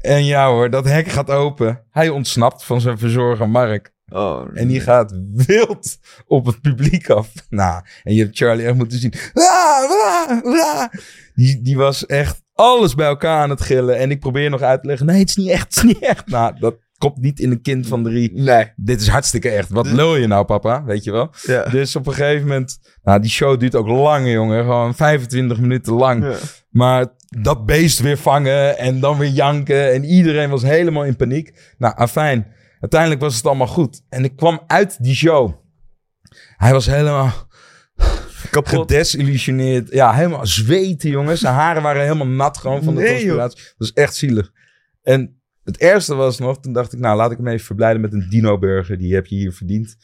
En 0.01 0.25
ja 0.25 0.49
hoor, 0.49 0.71
dat 0.71 0.85
hek 0.85 1.09
gaat 1.09 1.31
open. 1.31 1.85
Hij 1.91 2.09
ontsnapt 2.09 2.65
van 2.65 2.81
zijn 2.81 2.99
verzorger 2.99 3.49
Mark. 3.49 3.93
Oh, 4.09 4.49
En 4.55 4.69
die 4.69 4.81
gaat 4.81 5.13
wild 5.33 5.99
op 6.27 6.47
het 6.47 6.61
publiek 6.61 7.11
af. 7.11 7.33
Nou, 7.49 7.83
en 8.03 8.15
je 8.15 8.23
hebt 8.23 8.37
Charlie 8.37 8.67
echt 8.67 8.77
moeten 8.77 8.99
zien. 8.99 9.13
Ah, 9.33 9.45
ah, 9.45 10.45
ah. 10.45 10.89
Die, 11.35 11.63
die 11.63 11.77
was 11.77 12.07
echt 12.07 12.43
alles 12.55 12.95
bij 12.95 13.07
elkaar 13.07 13.43
aan 13.43 13.51
het 13.51 13.61
gillen. 13.61 13.97
En 13.97 14.11
ik 14.11 14.21
probeer 14.21 14.51
nog 14.51 14.61
uit 14.61 14.81
te 14.81 14.87
leggen. 14.87 15.07
Nee, 15.07 15.19
het 15.19 15.29
is 15.29 15.37
niet 15.37 15.51
echt, 15.51 15.65
het 15.65 15.77
is 15.77 15.83
niet 15.83 16.03
echt. 16.03 16.27
Nou, 16.27 16.55
dat 16.59 16.75
komt 17.01 17.21
niet 17.21 17.41
in 17.41 17.51
een 17.51 17.63
kind 17.63 17.87
van 17.87 18.03
drie. 18.03 18.33
Nee. 18.35 18.73
Dit 18.77 19.01
is 19.01 19.09
hartstikke 19.09 19.51
echt. 19.51 19.69
Wat 19.69 19.87
lul 19.87 20.17
je 20.17 20.27
nou, 20.27 20.45
papa? 20.45 20.85
Weet 20.85 21.05
je 21.05 21.13
wel? 21.13 21.31
Ja. 21.43 21.65
Dus 21.65 21.97
op 21.97 22.07
een 22.07 22.13
gegeven 22.13 22.47
moment... 22.47 22.79
Nou, 23.03 23.21
die 23.21 23.31
show 23.31 23.61
duurt 23.61 23.75
ook 23.75 23.87
lang, 23.87 24.33
jongen. 24.33 24.65
Gewoon 24.65 24.95
25 24.95 25.61
minuten 25.61 25.93
lang. 25.93 26.25
Ja. 26.25 26.37
Maar 26.71 27.07
dat 27.29 27.67
beest 27.67 28.01
weer 28.01 28.17
vangen 28.17 28.79
en 28.79 29.01
dan 29.01 29.19
weer 29.19 29.31
janken. 29.31 29.93
En 29.93 30.05
iedereen 30.05 30.51
was 30.51 30.63
helemaal 30.63 31.05
in 31.05 31.17
paniek. 31.17 31.75
Nou, 31.79 31.97
afijn. 31.97 32.47
Uiteindelijk 32.81 33.21
was 33.21 33.37
het 33.37 33.47
allemaal 33.47 33.67
goed. 33.67 34.03
En 34.09 34.25
ik 34.25 34.37
kwam 34.37 34.61
uit 34.67 35.05
die 35.05 35.15
show. 35.15 35.53
Hij 36.57 36.73
was 36.73 36.87
helemaal 36.87 37.33
Kapot. 38.51 38.81
gedesillusioneerd. 38.81 39.93
Ja, 39.93 40.13
helemaal 40.13 40.47
zweten, 40.47 41.11
jongens. 41.11 41.41
Zijn 41.41 41.55
haren 41.55 41.83
waren 41.83 42.03
helemaal 42.03 42.27
nat 42.27 42.59
gewoon 42.59 42.83
van 42.83 42.95
de 42.95 43.01
Nee. 43.01 43.27
Dat 43.27 43.75
was 43.77 43.93
echt 43.93 44.15
zielig. 44.15 44.51
En 45.03 45.39
het 45.64 45.77
ergste 45.77 46.14
was 46.14 46.38
nog, 46.38 46.61
toen 46.61 46.73
dacht 46.73 46.92
ik, 46.92 46.99
nou, 46.99 47.16
laat 47.16 47.31
ik 47.31 47.37
hem 47.37 47.46
even 47.46 47.66
verblijden 47.66 48.01
met 48.01 48.12
een 48.12 48.27
dino-burger. 48.31 48.99
Die 48.99 49.14
heb 49.14 49.27
je 49.27 49.37
hier 49.37 49.53
verdiend. 49.53 49.96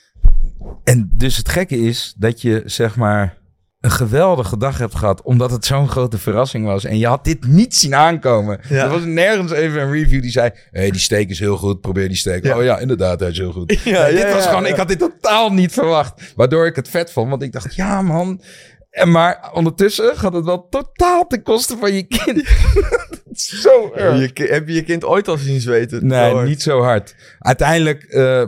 En 0.85 1.11
dus 1.15 1.37
het 1.37 1.49
gekke 1.49 1.77
is 1.77 2.15
dat 2.19 2.43
je, 2.43 2.63
zeg 2.65 2.97
maar, 2.97 3.39
een 3.81 3.91
geweldige 3.91 4.57
dag 4.57 4.79
hebt 4.79 4.95
gehad, 4.95 5.23
omdat 5.23 5.51
het 5.51 5.65
zo'n 5.65 5.89
grote 5.89 6.19
verrassing 6.19 6.65
was. 6.65 6.85
En 6.85 6.99
je 6.99 7.07
had 7.07 7.25
dit 7.25 7.47
niet 7.47 7.77
zien 7.77 7.95
aankomen. 7.95 8.61
Ja. 8.69 8.85
Er 8.85 8.91
was 8.91 9.05
nergens 9.05 9.53
even 9.53 9.83
een 9.83 9.93
review 9.93 10.23
die 10.23 10.31
zei, 10.31 10.51
hé, 10.71 10.81
hey, 10.81 10.91
die 10.91 11.01
steek 11.01 11.31
is 11.31 11.39
heel 11.39 11.57
goed, 11.57 11.81
probeer 11.81 12.09
die 12.09 12.17
steek. 12.17 12.45
Ja. 12.45 12.57
Oh 12.57 12.63
ja, 12.63 12.79
inderdaad, 12.79 13.21
hij 13.21 13.29
is 13.29 13.39
heel 13.39 13.53
goed. 13.53 13.81
Ja, 13.85 14.03
Nee, 14.03 14.15
dit 14.15 14.33
was 14.33 14.47
gewoon, 14.47 14.67
ik 14.67 14.77
had 14.77 14.89
dit 14.89 14.99
totaal 14.99 15.53
niet 15.53 15.73
verwacht. 15.73 16.33
Waardoor 16.37 16.67
ik 16.67 16.77
het 16.77 16.89
vet 16.89 17.13
vond, 17.13 17.31
want 17.31 17.43
ik 17.43 17.53
dacht, 17.53 17.75
ja 17.75 18.03
man. 18.03 18.41
En 18.97 19.11
maar 19.11 19.51
ondertussen 19.53 20.17
gaat 20.17 20.33
het 20.33 20.45
wel 20.45 20.69
totaal 20.69 21.27
ten 21.27 21.43
koste 21.43 21.77
van 21.77 21.93
je 21.95 22.03
kind. 22.03 22.49
Zo 23.63 23.93
erg. 23.95 24.19
Je, 24.19 24.45
heb 24.45 24.69
je 24.69 24.75
je 24.75 24.83
kind 24.83 25.05
ooit 25.05 25.29
al 25.29 25.37
zien 25.37 25.61
zweten? 25.61 26.07
Nee, 26.07 26.31
Zo 26.31 26.43
niet 26.43 26.63
zo 26.63 26.83
hard. 26.83 27.15
Uiteindelijk 27.39 28.03
eh, 28.03 28.45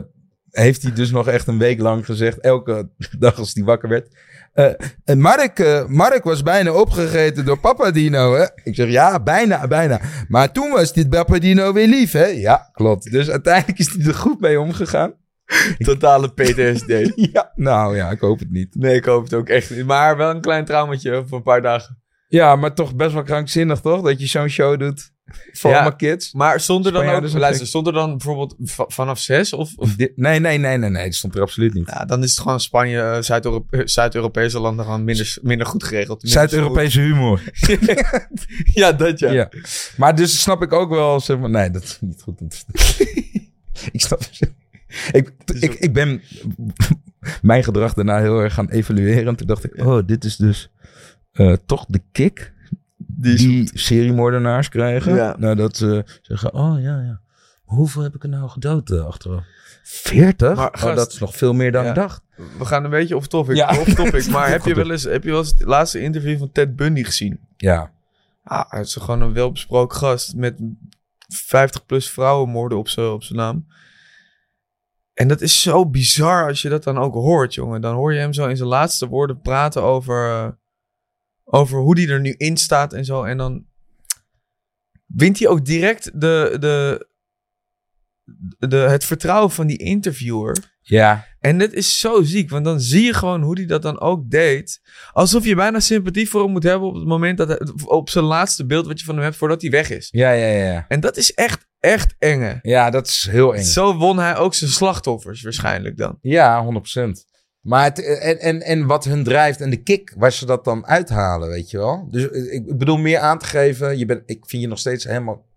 heeft 0.49 0.81
hij 0.81 0.93
dus 0.93 1.11
nog 1.11 1.27
echt 1.27 1.47
een 1.47 1.57
week 1.57 1.79
lang 1.79 2.05
gezegd, 2.05 2.39
elke 2.39 2.89
dag 3.19 3.37
als 3.37 3.53
hij 3.53 3.63
wakker 3.63 3.89
werd. 3.89 4.07
eh, 4.53 4.65
eh, 5.05 5.15
Mark, 5.15 5.85
Mark 5.87 6.23
was 6.23 6.43
bijna 6.43 6.71
opgegeten 6.71 7.45
door 7.45 7.59
Papa 7.59 7.91
Dino, 7.91 8.35
hè? 8.35 8.45
Ik 8.63 8.75
zeg, 8.75 8.89
ja, 8.89 9.19
bijna, 9.19 9.67
bijna. 9.67 10.01
Maar 10.27 10.51
toen 10.51 10.71
was 10.71 10.93
dit 10.93 11.09
Papa 11.09 11.39
Dino 11.39 11.73
weer 11.73 11.87
lief, 11.87 12.11
hè? 12.11 12.25
Ja, 12.25 12.69
klopt. 12.73 13.11
Dus 13.11 13.29
uiteindelijk 13.29 13.79
is 13.79 13.93
hij 13.93 14.05
er 14.05 14.15
goed 14.15 14.39
mee 14.39 14.59
omgegaan. 14.59 15.13
Totale 15.77 16.27
PTSD. 16.33 17.11
Ja, 17.33 17.51
nou 17.55 17.95
ja, 17.95 18.09
ik 18.09 18.19
hoop 18.19 18.39
het 18.39 18.51
niet. 18.51 18.75
nee, 18.75 18.95
ik 18.95 19.05
hoop 19.05 19.23
het 19.23 19.33
ook 19.33 19.49
echt 19.49 19.69
niet. 19.69 19.85
Maar 19.85 20.17
wel 20.17 20.29
een 20.29 20.41
klein 20.41 20.65
traumatje 20.65 21.23
voor 21.27 21.37
een 21.37 21.43
paar 21.43 21.61
dagen. 21.61 22.01
Ja, 22.27 22.55
maar 22.55 22.73
toch 22.73 22.95
best 22.95 23.13
wel 23.13 23.23
krankzinnig, 23.23 23.79
toch? 23.79 24.01
Dat 24.01 24.19
je 24.19 24.27
zo'n 24.27 24.47
show 24.47 24.79
doet 24.79 25.11
voor 25.51 25.69
Ja. 25.69 25.75
allemaal 25.75 25.95
kids. 25.95 26.33
Maar 26.33 26.59
zonder 26.59 26.91
dan 26.91 27.07
ook, 27.07 27.27
zijn 27.27 27.39
luister, 27.41 27.67
zonder 27.67 27.93
dan 27.93 28.09
bijvoorbeeld 28.09 28.55
vanaf 28.87 29.19
zes 29.19 29.53
of, 29.53 29.71
nee, 29.95 30.11
nee, 30.15 30.39
nee, 30.39 30.77
nee, 30.77 30.89
nee. 30.89 31.03
Dat 31.03 31.13
stond 31.13 31.35
er 31.35 31.41
absoluut 31.41 31.73
niet. 31.73 31.87
ja, 31.89 32.05
dan 32.05 32.23
is 32.23 32.29
het 32.29 32.39
gewoon 32.39 32.59
Spanje, 32.59 33.01
eh, 33.01 33.21
Zuid-Europe- 33.21 33.81
Zuid-Europese 33.87 34.59
landen 34.59 34.85
gewoon 34.85 35.03
minder, 35.03 35.37
minder 35.41 35.67
goed 35.67 35.83
geregeld. 35.83 36.21
Zuid-Europese 36.29 36.99
humor. 37.01 37.41
ja, 38.81 38.91
dat 38.91 39.19
ja. 39.19 39.31
Ja. 39.31 39.49
Maar 39.97 40.15
dus 40.15 40.41
snap 40.41 40.61
ik 40.61 40.73
ook 40.73 40.89
wel, 40.89 41.19
zeg 41.19 41.37
maar, 41.39 41.49
nee, 41.49 41.69
dat 41.69 41.83
is 41.83 41.97
niet 42.01 42.21
goed 42.21 42.41
Ik 43.91 44.01
snap 44.01 44.21
ik, 45.11 45.31
ik, 45.59 45.73
ik 45.73 45.93
ben 45.93 46.21
mijn 47.41 47.63
gedrag 47.63 47.93
daarna 47.93 48.19
heel 48.19 48.39
erg 48.39 48.53
gaan 48.53 48.69
evalueren. 48.69 49.27
En 49.27 49.35
toen 49.35 49.47
dacht 49.47 49.63
ik, 49.63 49.85
oh, 49.85 50.05
dit 50.05 50.23
is 50.23 50.35
dus 50.35 50.71
eh, 51.31 51.53
toch 51.65 51.85
de 51.87 52.01
kick 52.11 52.53
die, 52.97 53.69
seriemoordenaars 53.73 54.69
krijgen. 54.69 55.15
Ja. 55.15 55.35
Nadat 55.37 55.77
ze 55.77 56.03
zeggen, 56.21 56.53
oh 56.53 56.81
ja, 56.81 57.01
ja. 57.01 57.21
Hoeveel 57.63 58.01
heb 58.01 58.15
ik 58.15 58.23
er 58.23 58.29
nou 58.29 58.49
gedood 58.49 58.89
uh, 58.89 59.05
achteraf? 59.05 59.43
40? 59.83 60.55
Maar, 60.55 60.73
oh, 60.83 60.95
dat 60.95 61.11
is 61.11 61.19
nog 61.19 61.35
veel 61.35 61.53
meer 61.53 61.71
dan 61.71 61.83
Ja. 61.83 61.89
ik 61.89 61.95
dacht. 61.95 62.21
We 62.57 62.65
gaan 62.65 62.83
een 62.83 62.89
beetje 62.89 63.15
off 63.15 63.27
topic. 63.27 63.55
Ja. 63.55 63.79
Off 63.79 63.93
topic. 63.93 64.27
Maar 64.31 64.49
heb 64.49 64.65
je, 64.65 64.75
wel 64.75 64.91
eens, 64.91 65.03
heb 65.03 65.23
je 65.23 65.29
wel 65.29 65.39
eens 65.39 65.49
het 65.49 65.63
laatste 65.63 66.01
interview 66.01 66.37
van 66.37 66.51
Ted 66.51 66.75
Bundy 66.75 67.03
gezien? 67.03 67.39
Ja. 67.57 67.91
Ah, 68.43 68.71
hij 68.71 68.81
is 68.81 68.95
gewoon 68.95 69.21
een 69.21 69.33
welbesproken 69.33 69.97
gast 69.97 70.35
met 70.35 70.55
50 71.27 71.85
plus 71.85 72.09
vrouwenmoorden 72.09 72.77
op 72.77 72.87
zijn 72.87 73.07
op 73.07 73.23
zijn 73.23 73.39
naam. 73.39 73.65
En 75.19 75.27
dat 75.27 75.41
is 75.41 75.61
zo 75.61 75.89
bizar 75.89 76.47
als 76.47 76.61
je 76.61 76.69
dat 76.69 76.83
dan 76.83 76.97
ook 76.97 77.13
hoort, 77.13 77.53
jongen. 77.53 77.81
Dan 77.81 77.95
hoor 77.95 78.13
je 78.13 78.19
hem 78.19 78.33
zo 78.33 78.47
in 78.47 78.57
zijn 78.57 78.69
laatste 78.69 79.07
woorden 79.07 79.41
praten 79.41 79.83
over, 79.83 80.29
eh, 80.29 80.49
over 81.43 81.79
hoe 81.79 81.95
die 81.95 82.09
er 82.09 82.19
nu 82.19 82.33
in 82.37 82.57
staat 82.57 82.93
en 82.93 83.05
zo. 83.05 83.23
En 83.23 83.37
dan 83.37 83.65
wint 85.05 85.39
hij 85.39 85.47
ook 85.47 85.65
direct 85.65 86.21
de, 86.21 86.57
de, 86.59 87.07
de, 88.57 88.77
het 88.77 89.05
vertrouwen 89.05 89.51
van 89.51 89.67
die 89.67 89.77
interviewer. 89.77 90.77
Ja. 90.81 91.25
En 91.39 91.57
dit 91.57 91.73
is 91.73 91.99
zo 91.99 92.23
ziek, 92.23 92.49
want 92.49 92.65
dan 92.65 92.79
zie 92.79 93.03
je 93.03 93.13
gewoon 93.13 93.41
hoe 93.41 93.57
hij 93.57 93.65
dat 93.65 93.81
dan 93.81 93.99
ook 93.99 94.29
deed. 94.29 94.81
Alsof 95.11 95.45
je 95.45 95.55
bijna 95.55 95.79
sympathie 95.79 96.29
voor 96.29 96.43
hem 96.43 96.51
moet 96.51 96.63
hebben 96.63 96.87
op 96.87 96.95
het 96.95 97.07
moment 97.07 97.37
dat 97.37 97.47
hij, 97.47 97.61
op 97.85 98.09
zijn 98.09 98.25
laatste 98.25 98.65
beeld 98.65 98.87
wat 98.87 98.99
je 98.99 99.05
van 99.05 99.15
hem 99.15 99.23
hebt 99.23 99.35
voordat 99.35 99.61
hij 99.61 99.71
weg 99.71 99.89
is. 99.89 100.07
Ja, 100.11 100.31
ja, 100.31 100.47
ja. 100.47 100.85
En 100.87 100.99
dat 100.99 101.17
is 101.17 101.33
echt, 101.33 101.67
echt 101.79 102.15
enge. 102.19 102.59
Ja, 102.61 102.89
dat 102.89 103.07
is 103.07 103.27
heel 103.31 103.55
eng. 103.55 103.61
Zo 103.63 103.95
won 103.97 104.19
hij 104.19 104.37
ook 104.37 104.53
zijn 104.53 104.69
slachtoffers 104.69 105.41
waarschijnlijk 105.41 105.97
dan. 105.97 106.17
Ja, 106.21 106.65
100%. 106.97 107.09
Maar 107.59 107.83
het, 107.83 108.19
en, 108.19 108.39
en, 108.39 108.61
en 108.61 108.85
wat 108.85 109.03
hun 109.05 109.23
drijft 109.23 109.61
en 109.61 109.69
de 109.69 109.83
kick 109.83 110.13
waar 110.17 110.31
ze 110.31 110.45
dat 110.45 110.63
dan 110.65 110.85
uithalen, 110.87 111.49
weet 111.49 111.69
je 111.69 111.77
wel. 111.77 112.07
Dus 112.09 112.23
ik 112.27 112.77
bedoel 112.77 112.97
meer 112.97 113.19
aan 113.19 113.37
te 113.37 113.45
geven. 113.45 113.97
Je 113.97 114.05
bent, 114.05 114.21
ik 114.25 114.43
vind 114.47 114.61
je 114.61 114.67
nog 114.67 114.79
steeds 114.79 115.03
helemaal 115.03 115.47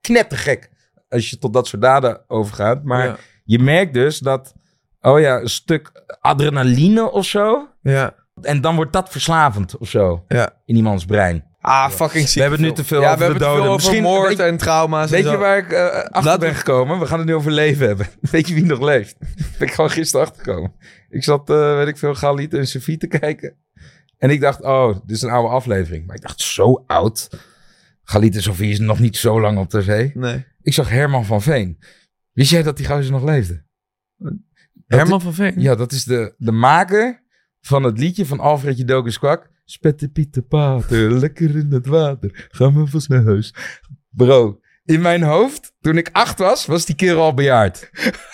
knettergek 0.00 0.70
als 1.08 1.30
je 1.30 1.38
tot 1.38 1.52
dat 1.52 1.66
soort 1.66 1.82
daden 1.82 2.24
overgaat. 2.26 2.84
Maar 2.84 3.06
ja. 3.06 3.16
je 3.44 3.58
merkt 3.58 3.94
dus 3.94 4.18
dat, 4.18 4.54
oh 5.00 5.20
ja, 5.20 5.40
een 5.40 5.48
stuk 5.48 5.90
adrenaline 6.20 7.10
of 7.10 7.24
zo. 7.24 7.68
ja. 7.82 8.14
En 8.42 8.60
dan 8.60 8.76
wordt 8.76 8.92
dat 8.92 9.08
verslavend 9.10 9.78
of 9.78 9.88
zo 9.88 10.24
Ja. 10.28 10.60
in 10.64 10.76
iemands 10.76 11.04
brein. 11.04 11.44
Ah, 11.60 11.90
fucking 11.90 12.28
ziek. 12.28 12.34
We 12.34 12.40
hebben 12.40 12.58
het 12.58 12.68
nu 12.68 12.74
te 12.74 12.84
veel 12.84 13.00
ja, 13.00 13.06
over 13.06 13.18
we 13.18 13.24
hebben 13.24 13.42
doden. 13.42 13.62
veel 13.62 13.72
over 13.72 13.84
Misschien- 13.84 14.02
moord 14.02 14.28
weet 14.28 14.38
en 14.38 14.56
trauma's 14.56 15.10
Weet 15.10 15.24
en 15.24 15.30
je 15.30 15.36
waar 15.36 15.58
ik 15.58 15.72
eh, 15.72 16.04
achter 16.04 16.38
ben 16.38 16.54
gekomen? 16.54 16.98
We 16.98 17.06
gaan 17.06 17.18
het 17.18 17.26
nu 17.28 17.34
over 17.34 17.52
leven 17.52 17.86
hebben. 17.86 18.06
Weet 18.30 18.48
je 18.48 18.54
wie 18.54 18.64
nog 18.64 18.80
leeft? 18.80 19.16
ben 19.58 19.68
ik 19.68 19.74
gewoon 19.74 19.90
gisteren 19.90 20.26
achtergekomen. 20.26 20.72
Ik 21.08 21.24
zat, 21.24 21.50
eh, 21.50 21.74
weet 21.76 21.88
ik 21.88 21.96
veel, 21.98 22.14
Galit 22.14 22.54
en 22.54 22.66
Sophie 22.66 22.96
te 22.98 23.06
kijken. 23.06 23.56
En 24.18 24.30
ik 24.30 24.40
dacht, 24.40 24.62
oh, 24.62 24.88
dit 25.06 25.16
is 25.16 25.22
een 25.22 25.30
oude 25.30 25.48
aflevering. 25.54 26.06
Maar 26.06 26.16
ik 26.16 26.22
dacht, 26.22 26.40
zo 26.40 26.84
oud. 26.86 27.28
Galit 28.04 28.34
en 28.34 28.42
Sophie 28.42 28.70
is 28.70 28.78
nog 28.78 28.98
niet 28.98 29.16
zo 29.16 29.40
lang 29.40 29.58
op 29.58 29.68
tv. 29.68 30.14
Nee. 30.14 30.44
Ik 30.62 30.74
zag 30.74 30.88
Herman 30.88 31.24
van 31.24 31.42
Veen. 31.42 31.78
Wist 32.32 32.50
jij 32.50 32.62
dat 32.62 32.76
die 32.76 32.86
gozer 32.86 33.12
nog 33.12 33.22
leefde? 33.24 33.64
Herman 34.86 35.20
van 35.20 35.34
Veen? 35.34 35.54
Ja, 35.60 35.74
dat 35.74 35.92
is 35.92 36.04
de, 36.04 36.34
de 36.38 36.52
maker 36.52 37.22
van 37.60 37.82
het 37.82 37.98
liedje 37.98 38.26
van 38.26 38.40
Alfredje 38.40 38.84
Dokus 38.84 39.18
Kwak. 39.18 39.50
Spette 39.70 40.08
Pieter 40.08 40.42
Pater, 40.42 41.12
lekker 41.12 41.56
in 41.56 41.72
het 41.72 41.86
water. 41.86 42.48
Ga 42.50 42.70
maar 42.70 42.86
vast 42.86 43.08
naar 43.08 43.24
huis. 43.24 43.54
Bro, 44.10 44.60
in 44.84 45.00
mijn 45.00 45.22
hoofd, 45.22 45.72
toen 45.80 45.96
ik 45.96 46.08
acht 46.12 46.38
was, 46.38 46.66
was 46.66 46.86
die 46.86 46.94
kerel 46.94 47.22
al 47.22 47.34
bejaard. 47.34 47.90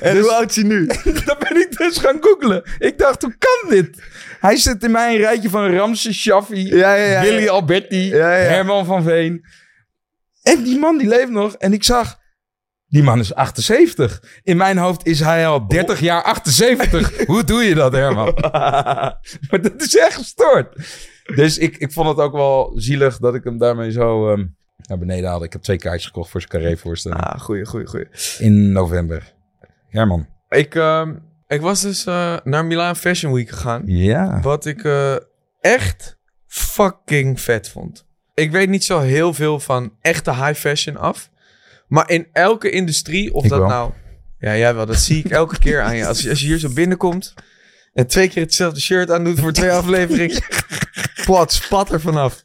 En 0.00 0.14
Dus- 0.14 0.22
hoe 0.22 0.32
oud 0.32 0.50
is 0.50 0.56
hij 0.56 0.64
nu? 0.64 0.86
Dan 1.26 1.36
ben 1.38 1.56
ik 1.60 1.76
dus 1.76 1.98
gaan 1.98 2.16
googlen. 2.20 2.62
Ik 2.78 2.98
dacht, 2.98 3.22
hoe 3.22 3.34
kan 3.38 3.70
dit? 3.70 4.02
Hij 4.40 4.56
zit 4.56 4.82
in 4.84 4.90
mijn 4.90 5.16
rijtje 5.16 5.50
van 5.50 5.70
Ramses 5.74 6.16
Shaffi, 6.20 6.66
Ja, 6.76 6.94
ja, 6.94 7.04
ja. 7.10 7.20
Willy 7.20 7.48
Alberti. 7.48 8.12
Herman 8.14 8.84
van 8.84 9.02
Veen. 9.02 9.44
En 10.42 10.62
die 10.62 10.78
man 10.78 10.98
die 10.98 11.08
leeft 11.08 11.30
nog. 11.30 11.54
En 11.54 11.72
ik 11.72 11.84
zag, 11.84 12.18
die 12.88 13.02
man 13.02 13.18
is 13.18 13.34
78. 13.34 14.22
In 14.42 14.56
mijn 14.56 14.78
hoofd 14.78 15.06
is 15.06 15.20
hij 15.20 15.46
al 15.46 15.66
30 15.66 16.00
jaar 16.00 16.22
78. 16.22 17.16
Hoe 17.26 17.44
doe 17.44 17.62
je 17.62 17.74
dat, 17.74 17.92
Herman? 17.92 18.32
maar 19.50 19.60
dat 19.62 19.82
is 19.82 19.96
echt 19.96 20.14
gestoord. 20.14 20.76
Dus 21.34 21.58
ik, 21.58 21.76
ik 21.76 21.92
vond 21.92 22.08
het 22.08 22.18
ook 22.18 22.32
wel 22.32 22.72
zielig 22.74 23.18
dat 23.18 23.34
ik 23.34 23.44
hem 23.44 23.58
daarmee 23.58 23.90
zo 23.90 24.30
ehm, 24.30 24.44
naar 24.76 24.98
beneden 24.98 25.28
haalde. 25.28 25.44
Ik 25.44 25.52
heb 25.52 25.62
twee 25.62 25.78
kaartjes 25.78 26.06
gekocht 26.06 26.30
voor 26.30 26.40
zijn 26.40 26.52
carré-voorstelling. 26.52 27.20
Ah, 27.20 27.40
goeie, 27.40 27.64
goeie, 27.64 27.86
goeie. 27.86 28.06
In 28.38 28.72
november. 28.72 29.34
Herman. 29.88 30.26
Ik, 30.48 30.74
ehm, 30.74 31.14
ik 31.46 31.60
was 31.60 31.80
dus 31.80 32.06
eh, 32.06 32.36
naar 32.44 32.64
Milaan 32.64 32.96
Fashion 32.96 33.32
Week 33.32 33.48
gegaan. 33.48 33.82
Ja. 33.86 34.40
Wat 34.40 34.66
ik 34.66 34.84
eh, 34.84 35.16
echt 35.60 36.18
fucking 36.46 37.40
vet 37.40 37.68
vond. 37.68 38.06
Ik 38.34 38.50
weet 38.50 38.68
niet 38.68 38.84
zo 38.84 39.00
heel 39.00 39.34
veel 39.34 39.60
van 39.60 39.92
echte 40.00 40.34
high 40.34 40.54
fashion 40.54 40.96
af. 40.96 41.30
Maar 41.88 42.10
in 42.10 42.26
elke 42.32 42.70
industrie, 42.70 43.34
of 43.34 43.44
Ik 43.44 43.50
dat 43.50 43.58
wel. 43.58 43.68
nou... 43.68 43.92
Ja, 44.38 44.56
jij 44.56 44.74
wel. 44.74 44.86
Dat 44.86 44.96
zie 44.96 45.24
ik 45.24 45.30
elke 45.30 45.58
keer 45.58 45.82
aan 45.82 45.96
je. 45.96 46.06
Als, 46.06 46.22
je. 46.22 46.28
als 46.30 46.40
je 46.40 46.46
hier 46.46 46.58
zo 46.58 46.72
binnenkomt 46.72 47.34
en 47.92 48.06
twee 48.06 48.28
keer 48.28 48.42
hetzelfde 48.42 48.80
shirt 48.80 49.10
aandoet 49.10 49.40
voor 49.40 49.52
twee 49.52 49.70
afleveringen. 49.80 50.42
Wat 51.24 51.52
spat 51.52 51.92
er 51.92 52.00
vanaf. 52.00 52.42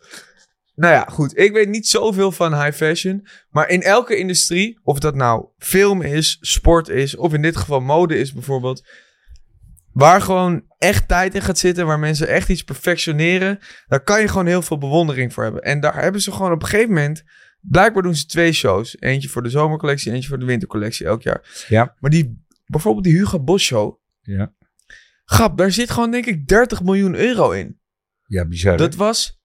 Nou 0.75 0.93
ja, 0.93 1.07
goed. 1.09 1.37
Ik 1.37 1.53
weet 1.53 1.69
niet 1.69 1.87
zoveel 1.87 2.31
van 2.31 2.63
high 2.63 2.77
fashion. 2.77 3.27
Maar 3.49 3.69
in 3.69 3.81
elke 3.81 4.15
industrie, 4.15 4.79
of 4.83 4.99
dat 4.99 5.15
nou 5.15 5.45
film 5.57 6.01
is, 6.01 6.37
sport 6.41 6.89
is, 6.89 7.15
of 7.15 7.33
in 7.33 7.41
dit 7.41 7.57
geval 7.57 7.79
mode 7.79 8.17
is 8.17 8.33
bijvoorbeeld. 8.33 8.87
Waar 9.93 10.21
gewoon 10.21 10.63
echt 10.77 11.07
tijd 11.07 11.35
in 11.35 11.41
gaat 11.41 11.57
zitten, 11.57 11.85
waar 11.85 11.99
mensen 11.99 12.27
echt 12.27 12.49
iets 12.49 12.63
perfectioneren. 12.63 13.59
Daar 13.87 14.03
kan 14.03 14.21
je 14.21 14.27
gewoon 14.27 14.45
heel 14.45 14.61
veel 14.61 14.77
bewondering 14.77 15.33
voor 15.33 15.43
hebben. 15.43 15.61
En 15.61 15.79
daar 15.79 16.01
hebben 16.01 16.21
ze 16.21 16.31
gewoon 16.31 16.51
op 16.51 16.61
een 16.61 16.67
gegeven 16.67 16.93
moment. 16.93 17.23
Blijkbaar 17.61 18.03
doen 18.03 18.15
ze 18.15 18.25
twee 18.25 18.51
shows. 18.51 18.95
Eentje 18.99 19.29
voor 19.29 19.43
de 19.43 19.49
zomercollectie, 19.49 20.11
eentje 20.11 20.29
voor 20.29 20.39
de 20.39 20.45
wintercollectie 20.45 21.05
elk 21.05 21.21
jaar. 21.21 21.65
Ja. 21.67 21.95
Maar 21.99 22.11
die, 22.11 22.45
bijvoorbeeld 22.65 23.03
die 23.03 23.17
Hugo 23.17 23.39
Boss 23.39 23.65
show. 23.65 23.99
Ja. 24.21 24.53
Grap, 25.25 25.57
daar 25.57 25.71
zit 25.71 25.89
gewoon 25.89 26.11
denk 26.11 26.25
ik 26.25 26.47
30 26.47 26.83
miljoen 26.83 27.15
euro 27.15 27.51
in. 27.51 27.79
Ja, 28.25 28.45
bizar. 28.45 28.77
Dat 28.77 28.95
was. 28.95 29.39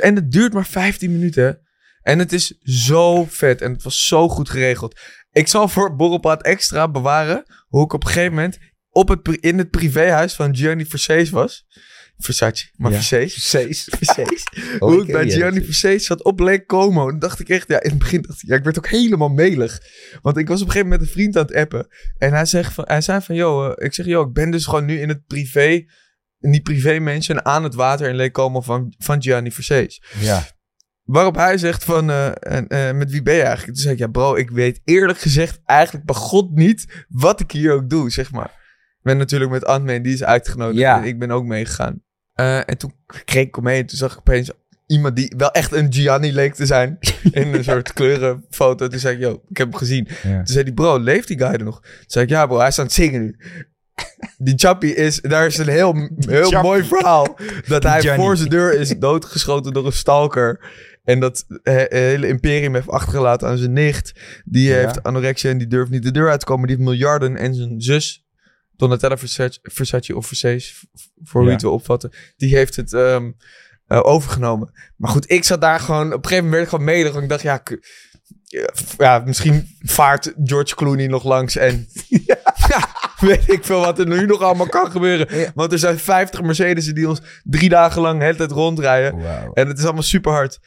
En 0.00 0.14
het 0.14 0.32
duurt 0.32 0.52
maar 0.52 0.66
15 0.66 1.12
minuten. 1.12 1.60
En 2.02 2.18
het 2.18 2.32
is 2.32 2.58
zo 2.62 3.24
vet. 3.24 3.60
En 3.60 3.72
het 3.72 3.82
was 3.82 4.06
zo 4.06 4.28
goed 4.28 4.50
geregeld. 4.50 5.00
Ik 5.32 5.48
zal 5.48 5.68
voor 5.68 5.96
Borrelpraat 5.96 6.42
Extra 6.42 6.88
bewaren. 6.88 7.44
Hoe 7.66 7.84
ik 7.84 7.92
op 7.92 8.02
een 8.04 8.10
gegeven 8.10 8.34
moment. 8.34 8.58
Op 8.90 9.08
het, 9.08 9.28
in 9.28 9.58
het 9.58 9.70
privéhuis 9.70 10.34
van 10.34 10.56
Gianni 10.56 10.86
Versace 10.86 11.32
was. 11.32 11.66
Versace, 12.18 12.70
maar 12.76 12.92
Ja. 12.92 13.00
Versace. 13.00 13.40
Versace. 13.96 14.46
Oh, 14.78 14.88
Hoe 14.92 15.02
ik 15.02 15.12
bij. 15.12 15.30
Gianni 15.30 15.64
Versace 15.64 15.98
zat 16.04 16.22
op 16.22 16.40
Lake 16.40 16.64
Como. 16.66 17.10
Dan 17.10 17.18
dacht 17.18 17.40
ik 17.40 17.48
echt, 17.48 17.68
ja, 17.68 17.82
in 17.82 17.90
het 17.90 17.98
begin 17.98 18.22
dacht 18.22 18.42
ik, 18.42 18.48
ja, 18.48 18.56
ik 18.56 18.64
werd 18.64 18.78
ook 18.78 18.88
helemaal 18.88 19.28
melig. 19.28 19.80
Want 20.22 20.36
ik 20.36 20.48
was 20.48 20.60
op 20.60 20.66
een 20.66 20.72
gegeven 20.72 20.90
moment 20.90 21.00
met 21.00 21.08
een 21.08 21.14
vriend 21.14 21.36
aan 21.36 21.46
het 21.46 21.54
appen. 21.54 21.86
En 22.18 22.32
hij, 22.32 22.44
zegt 22.44 22.72
van, 22.72 22.84
hij 22.86 23.00
zei 23.00 23.20
van, 23.20 23.34
yo, 23.34 23.70
eh, 23.70 23.86
ik 23.86 23.94
zeg, 23.94 24.06
yo, 24.06 24.22
ik 24.22 24.32
ben 24.32 24.50
dus 24.50 24.64
gewoon 24.64 24.84
nu 24.84 25.00
in 25.00 25.08
het 25.08 25.26
privé, 25.26 25.84
in 26.40 26.50
die 26.50 26.62
privé 26.62 26.98
mansion 26.98 27.44
aan 27.44 27.64
het 27.64 27.74
water 27.74 28.08
in 28.08 28.16
Lake 28.16 28.30
Como 28.30 28.60
van, 28.60 28.94
van 28.98 29.22
Gianni 29.22 29.52
Versace. 29.52 30.02
Ja. 30.18 30.46
Waarop 31.02 31.34
hij 31.34 31.58
zegt 31.58 31.84
van, 31.84 32.10
eh, 32.10 32.26
en, 32.40 32.68
eh, 32.68 32.92
met 32.92 33.10
wie 33.10 33.22
ben 33.22 33.34
je 33.34 33.42
eigenlijk? 33.42 33.72
Toen 33.72 33.82
zei 33.82 33.94
ik, 33.94 34.00
ja 34.00 34.06
bro, 34.06 34.34
ik 34.34 34.50
weet 34.50 34.80
eerlijk 34.84 35.18
gezegd 35.18 35.60
eigenlijk 35.64 36.06
bij 36.06 36.14
God 36.14 36.50
niet 36.54 37.04
wat 37.08 37.40
ik 37.40 37.50
hier 37.50 37.72
ook 37.72 37.90
doe, 37.90 38.10
zeg 38.10 38.32
maar. 38.32 38.62
Ben 39.04 39.16
natuurlijk 39.16 39.50
met 39.50 39.64
Antman, 39.64 40.02
die 40.02 40.12
is 40.12 40.24
uitgenodigd. 40.24 40.78
Ja. 40.78 40.98
En 40.98 41.04
ik 41.04 41.18
ben 41.18 41.30
ook 41.30 41.44
meegegaan. 41.44 42.02
Eh, 42.32 42.56
en 42.68 42.78
toen 42.78 42.92
kreeg 43.24 43.46
ik 43.46 43.56
omheen, 43.56 43.86
toen 43.86 43.98
zag 43.98 44.12
ik 44.12 44.18
opeens 44.18 44.50
iemand 44.86 45.16
die 45.16 45.32
wel 45.36 45.50
echt 45.50 45.72
een 45.72 45.92
Gianni 45.92 46.32
leek 46.32 46.54
te 46.54 46.66
zijn. 46.66 46.98
in 47.32 47.54
een 47.54 47.64
soort 47.64 47.92
kleurenfoto. 47.92 48.88
Toen 48.88 48.98
zei 48.98 49.14
ik, 49.14 49.20
yo, 49.20 49.42
ik 49.48 49.56
heb 49.56 49.68
hem 49.68 49.76
gezien. 49.76 50.08
Ja. 50.22 50.36
Toen 50.36 50.46
zei 50.46 50.64
die, 50.64 50.74
bro, 50.74 50.98
leeft 50.98 51.28
die 51.28 51.38
guy 51.38 51.46
er 51.52 51.64
nog? 51.64 51.80
Toen 51.80 51.90
zei 52.06 52.24
ik, 52.24 52.30
ja 52.30 52.46
bro, 52.46 52.58
hij 52.58 52.68
is 52.68 52.78
aan 52.78 52.84
het 52.84 52.94
zingen 52.94 53.20
nu. 53.22 53.36
Die 54.38 54.54
Chappie 54.56 54.94
is, 54.94 55.20
daar 55.20 55.46
is 55.46 55.58
een 55.58 55.68
heel, 55.68 55.94
heel 56.18 56.42
Chappie. 56.42 56.58
mooi 56.70 56.84
verhaal. 56.84 57.38
Dat 57.66 57.82
hij 57.82 58.00
Johnny. 58.00 58.22
voor 58.24 58.36
zijn 58.36 58.48
deur 58.48 58.80
is 58.80 58.88
doodgeschoten 58.98 59.72
door 59.72 59.86
een 59.86 59.92
stalker. 59.92 60.72
En 61.04 61.20
dat 61.20 61.44
hele 61.62 62.28
imperium 62.28 62.74
heeft 62.74 62.88
achtergelaten 62.88 63.48
aan 63.48 63.58
zijn 63.58 63.72
nicht. 63.72 64.12
Die 64.44 64.68
Ja. 64.68 64.74
heeft 64.76 65.02
anorexia 65.02 65.50
en 65.50 65.58
die 65.58 65.66
durft 65.66 65.90
niet 65.90 66.02
de 66.02 66.10
deur 66.10 66.30
uit 66.30 66.40
te 66.40 66.46
komen. 66.46 66.66
Die 66.66 66.76
heeft 66.76 66.88
miljarden. 66.88 67.36
En 67.36 67.54
zijn 67.54 67.80
zus, 67.80 68.23
Donatella 68.76 69.16
Versace, 69.18 69.58
Versace 69.62 70.16
of 70.16 70.26
Versace, 70.26 70.74
voor 71.22 71.40
wie 71.40 71.48
Ja. 71.48 71.54
het 71.54 71.62
wil 71.62 71.72
opvatten. 71.72 72.10
Die 72.36 72.56
heeft 72.56 72.76
het 72.76 72.92
ehm, 72.92 73.30
eh, 73.86 74.00
overgenomen. 74.04 74.72
Maar 74.96 75.10
goed, 75.10 75.30
ik 75.30 75.44
zat 75.44 75.60
daar 75.60 75.80
gewoon... 75.80 76.06
Op 76.06 76.22
een 76.22 76.28
gegeven 76.28 76.44
moment 76.44 76.52
werd 76.52 76.62
ik 76.62 76.68
gewoon 76.68 76.84
medig. 76.84 77.22
Ik 77.22 77.28
dacht, 77.28 77.42
ja... 77.42 77.62
Ja, 78.98 79.22
misschien 79.24 79.76
vaart 79.80 80.32
George 80.44 80.74
Clooney 80.74 81.06
nog 81.06 81.24
langs 81.24 81.56
en... 81.56 81.86
ja, 82.68 82.88
weet 83.20 83.48
ik 83.52 83.64
veel 83.64 83.80
wat 83.80 83.98
er 83.98 84.06
nu 84.06 84.26
nog 84.26 84.40
allemaal 84.40 84.68
kan 84.68 84.90
gebeuren. 84.90 85.38
Ja. 85.38 85.50
Want 85.54 85.72
er 85.72 85.78
zijn 85.78 85.98
50 85.98 86.42
Mercedes 86.42 86.86
die 86.86 87.08
ons 87.08 87.20
drie 87.42 87.68
dagen 87.68 88.02
lang 88.02 88.18
de 88.18 88.24
hele 88.24 88.36
tijd 88.36 88.50
rondrijden. 88.50 89.18
En 89.54 89.68
het 89.68 89.78
is 89.78 89.84
allemaal 89.84 90.02
super 90.02 90.32
hard. 90.32 90.58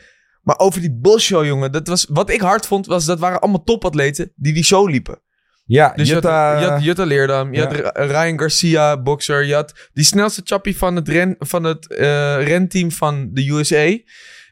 Maar 0.41 0.57
over 0.59 0.81
die 0.81 0.93
bullshow, 0.93 1.45
jongen. 1.45 1.71
Dat 1.71 1.87
was, 1.87 2.05
wat 2.09 2.29
ik 2.29 2.41
hard 2.41 2.65
vond, 2.65 2.85
was 2.85 3.05
dat 3.05 3.19
waren 3.19 3.39
allemaal 3.41 3.63
topatleten 3.63 4.31
die 4.35 4.53
die 4.53 4.63
show 4.63 4.89
liepen. 4.89 5.21
Ja, 5.69 5.93
Dus 5.95 6.09
Jutta, 6.09 6.49
je 6.51 6.55
had, 6.57 6.63
je 6.65 6.71
had 6.71 6.83
Jutta 6.83 7.03
Leerdam, 7.03 7.53
je 7.53 7.59
ja. 7.61 7.65
had 7.67 7.95
Ryan 7.95 8.39
Garcia, 8.39 9.01
boxer. 9.01 9.43
Je 9.45 9.53
had 9.53 9.89
die 9.93 10.03
snelste 10.03 10.41
chappie 10.43 10.77
van 10.77 10.95
het, 10.95 11.07
ren, 11.07 11.35
van 11.39 11.63
het 11.63 11.87
eh, 11.87 12.43
renteam 12.43 12.91
van 12.91 13.29
de 13.33 13.49
USA. 13.49 13.97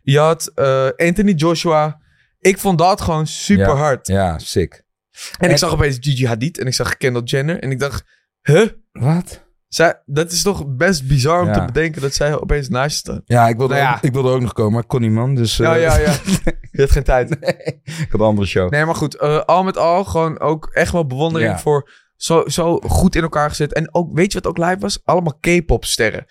Je 0.02 0.20
had 0.20 0.52
eh, 0.56 0.88
Anthony 0.96 1.32
Joshua. 1.32 2.02
Ik 2.40 2.58
vond 2.58 2.78
dat 2.78 3.02
gewoon 3.02 3.28
super 3.28 3.68
Ja. 3.68 3.76
hard. 3.76 4.08
Ja, 4.08 4.38
sick. 4.40 4.74
En, 4.74 4.82
En- 5.48 5.50
ik 5.52 5.58
zag 5.58 5.72
opeens 5.74 5.98
Gigi 6.00 6.26
Hadid 6.28 6.58
en 6.60 6.68
ik 6.68 6.74
zag 6.74 6.98
Kendall 6.98 7.24
Jenner. 7.24 7.60
En 7.60 7.72
ik 7.72 7.80
dacht, 7.80 8.04
huh? 8.42 8.68
Wat? 8.92 9.45
Zij, 9.76 10.02
dat 10.06 10.32
is 10.32 10.42
toch 10.42 10.66
best 10.68 11.08
bizar 11.08 11.42
om 11.42 11.48
Ja. 11.48 11.54
te 11.54 11.66
bedenken 11.66 12.02
dat 12.02 12.14
zij 12.14 12.40
opeens 12.40 12.70
naast 12.70 12.92
je 12.92 12.98
staat. 12.98 13.22
Ja, 13.26 13.48
ik 13.48 13.58
wilde, 13.58 13.74
Nou 13.74 13.86
ja. 13.86 13.96
Ook, 13.96 14.02
ik 14.02 14.14
wilde 14.14 14.30
ook 14.30 14.42
nog 14.42 14.54
komen, 14.54 14.72
maar 14.74 14.82
ik 14.82 14.88
kon 14.88 15.02
niet, 15.02 15.12
man. 15.12 15.36
Dus, 15.36 15.60
eh, 15.60 15.66
Ja, 15.66 15.74
ja, 15.76 15.98
ja. 15.98 16.12
Je 16.72 16.82
hebt 16.82 16.92
geen 16.92 17.04
tijd. 17.04 17.32
ik 17.32 18.08
had 18.10 18.20
een 18.20 18.26
andere 18.26 18.48
show. 18.48 18.70
Nee, 18.72 18.86
maar 18.86 18.96
goed. 18.96 19.16
eh, 19.16 19.42
al 19.42 19.64
met 19.64 19.78
al 19.78 20.04
gewoon 20.04 20.40
ook 20.40 20.70
echt 20.74 20.92
wel 20.92 21.06
bewondering 21.06 21.52
Ja. 21.52 21.60
voor 21.60 21.90
zo, 22.16 22.44
zo 22.48 22.80
goed 22.80 23.16
in 23.16 23.22
elkaar 23.22 23.50
gezet. 23.50 23.74
En 23.74 23.94
ook, 23.94 24.10
weet 24.14 24.32
je 24.32 24.40
wat 24.42 24.48
ook 24.48 24.58
live 24.58 24.80
was? 24.80 25.00
Allemaal 25.04 25.38
K-pop 25.40 25.86
sterren. 25.86 26.26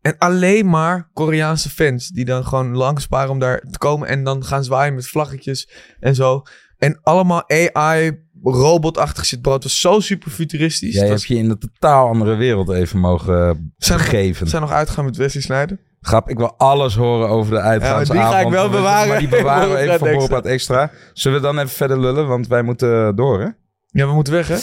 En 0.00 0.18
alleen 0.18 0.68
maar 0.70 1.10
Koreaanse 1.12 1.70
fans 1.70 2.08
die 2.08 2.24
dan 2.24 2.44
gewoon 2.44 2.76
langsparen 2.76 3.30
om 3.30 3.38
daar 3.38 3.60
te 3.70 3.78
komen. 3.78 4.08
En 4.08 4.24
dan 4.24 4.44
gaan 4.44 4.64
zwaaien 4.64 4.94
met 4.94 5.06
vlaggetjes 5.06 5.68
en 6.00 6.14
zo. 6.14 6.42
En 6.78 6.98
allemaal 7.02 7.44
AI, 7.50 8.24
robotachtig 8.54 9.24
shit, 9.24 9.42
bro. 9.42 9.52
Het 9.52 9.62
was 9.62 9.80
zo 9.80 10.00
super 10.00 10.30
futuristisch. 10.30 10.92
Jij 10.92 11.00
hebt 11.00 11.12
was- 11.12 11.26
je 11.26 11.34
in 11.36 11.50
een 11.50 11.58
totaal 11.58 12.08
andere 12.08 12.34
wereld 12.34 12.68
even 12.70 12.98
mogen 12.98 13.48
eh, 13.48 13.54
Zijn- 13.76 13.98
begeven. 13.98 14.44
We 14.44 14.50
zijn 14.50 14.62
nog 14.62 14.70
uitgegaan 14.70 15.04
met 15.04 15.16
Wesley. 15.16 15.68
Grap, 16.00 16.28
ik 16.28 16.38
wil 16.38 16.54
alles 16.56 16.94
horen 16.96 17.28
over 17.28 17.50
de 17.52 17.60
uitgaansavond. 17.60 18.10
die 18.10 18.20
ga 18.20 18.40
ik 18.40 18.48
wel 18.48 18.70
bewaren 18.70 19.08
Maar 19.08 19.18
die 19.18 19.28
bewaren 19.28 19.70
we 19.70 19.76
even 19.82 19.98
voor 19.98 20.08
Borrelpraat 20.10 20.46
Extra. 20.46 20.90
Zullen 21.12 21.40
we 21.40 21.46
dan 21.46 21.58
even 21.58 21.70
verder 21.70 22.00
lullen? 22.00 22.26
Want 22.26 22.46
wij 22.46 22.62
moeten 22.62 23.16
door, 23.16 23.40
hè? 23.40 23.48
Ja, 23.86 24.06
we 24.06 24.12
moeten 24.12 24.32
weg, 24.32 24.48
hè? 24.48 24.56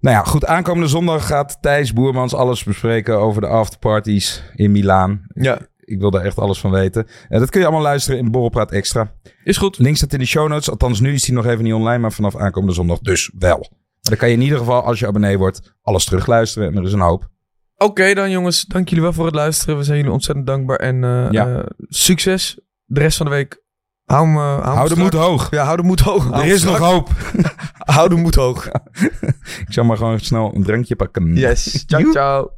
Nou 0.00 0.16
ja, 0.16 0.22
goed. 0.22 0.46
Aankomende 0.46 0.88
zondag 0.88 1.26
gaat 1.26 1.58
Thijs 1.60 1.92
Boermans 1.92 2.34
alles 2.34 2.64
bespreken 2.64 3.18
over 3.18 3.40
de 3.40 3.46
afterparties 3.46 4.42
in 4.54 4.72
Milaan. 4.72 5.22
Ja, 5.34 5.58
Ik 5.92 6.00
wil 6.00 6.10
daar 6.10 6.24
echt 6.24 6.38
alles 6.38 6.60
van 6.60 6.70
weten. 6.70 7.06
En 7.28 7.40
dat 7.40 7.50
kun 7.50 7.60
je 7.60 7.66
allemaal 7.66 7.84
luisteren 7.84 8.18
in 8.18 8.30
Borrelpraat 8.30 8.70
Extra. 8.72 9.12
is 9.44 9.56
goed. 9.56 9.78
Link 9.78 9.96
staat 9.96 10.12
in 10.12 10.18
de 10.18 10.24
show 10.26 10.48
notes. 10.48 10.70
Althans, 10.70 11.00
nu 11.00 11.12
is 11.12 11.22
die 11.22 11.34
nog 11.34 11.46
even 11.46 11.64
niet 11.64 11.72
online, 11.72 11.98
maar 11.98 12.12
vanaf 12.12 12.36
aankomende 12.36 12.74
zondag 12.74 12.98
dus 12.98 13.30
wel. 13.38 13.58
Maar 13.58 13.70
dan 14.00 14.16
kan 14.16 14.28
je 14.28 14.34
in 14.34 14.40
ieder 14.42 14.58
geval, 14.58 14.82
als 14.82 14.98
je 14.98 15.06
abonnee 15.06 15.38
wordt, 15.38 15.74
alles 15.82 16.04
terugluisteren. 16.04 16.68
En 16.68 16.76
er 16.76 16.82
is 16.84 16.92
een 16.92 17.00
hoop. 17.00 17.30
Oké 17.76 18.14
dan 18.14 18.30
jongens, 18.30 18.64
dank 18.64 18.88
jullie 18.88 19.04
wel 19.04 19.12
voor 19.12 19.26
het 19.26 19.34
luisteren. 19.34 19.76
We 19.76 19.82
zijn 19.82 19.96
jullie 19.96 20.12
ontzettend 20.12 20.46
dankbaar. 20.46 20.76
En 20.76 21.04
eh, 21.04 21.26
Ja. 21.30 21.56
eh, 21.56 21.64
succes 21.88 22.58
de 22.84 23.00
rest 23.00 23.16
van 23.16 23.26
de 23.26 23.32
week. 23.32 23.60
Hou, 24.04 24.26
me, 24.26 24.38
hou, 24.38 24.88
de 24.88 24.96
moed 24.96 25.12
hoog. 25.12 25.50
Ja, 25.50 25.64
hou 25.64 25.76
de 25.76 25.82
moed 25.82 26.00
hoog. 26.00 26.22
Hou 26.22 26.34
Er 26.34 26.40
hem 26.42 26.50
is 26.54 26.64
nog 26.64 26.78
hoop. 26.78 27.08
Hou 27.94 28.08
de 28.08 28.14
moed 28.14 28.34
hoog. 28.34 28.66
Ik 29.66 29.66
zal 29.68 29.84
maar 29.84 29.96
gewoon 29.96 30.18
snel 30.20 30.54
een 30.54 30.62
drankje 30.62 30.96
pakken. 30.96 31.34
Yes. 31.36 31.84
Ciao, 31.86 32.10
ciao. 32.12 32.50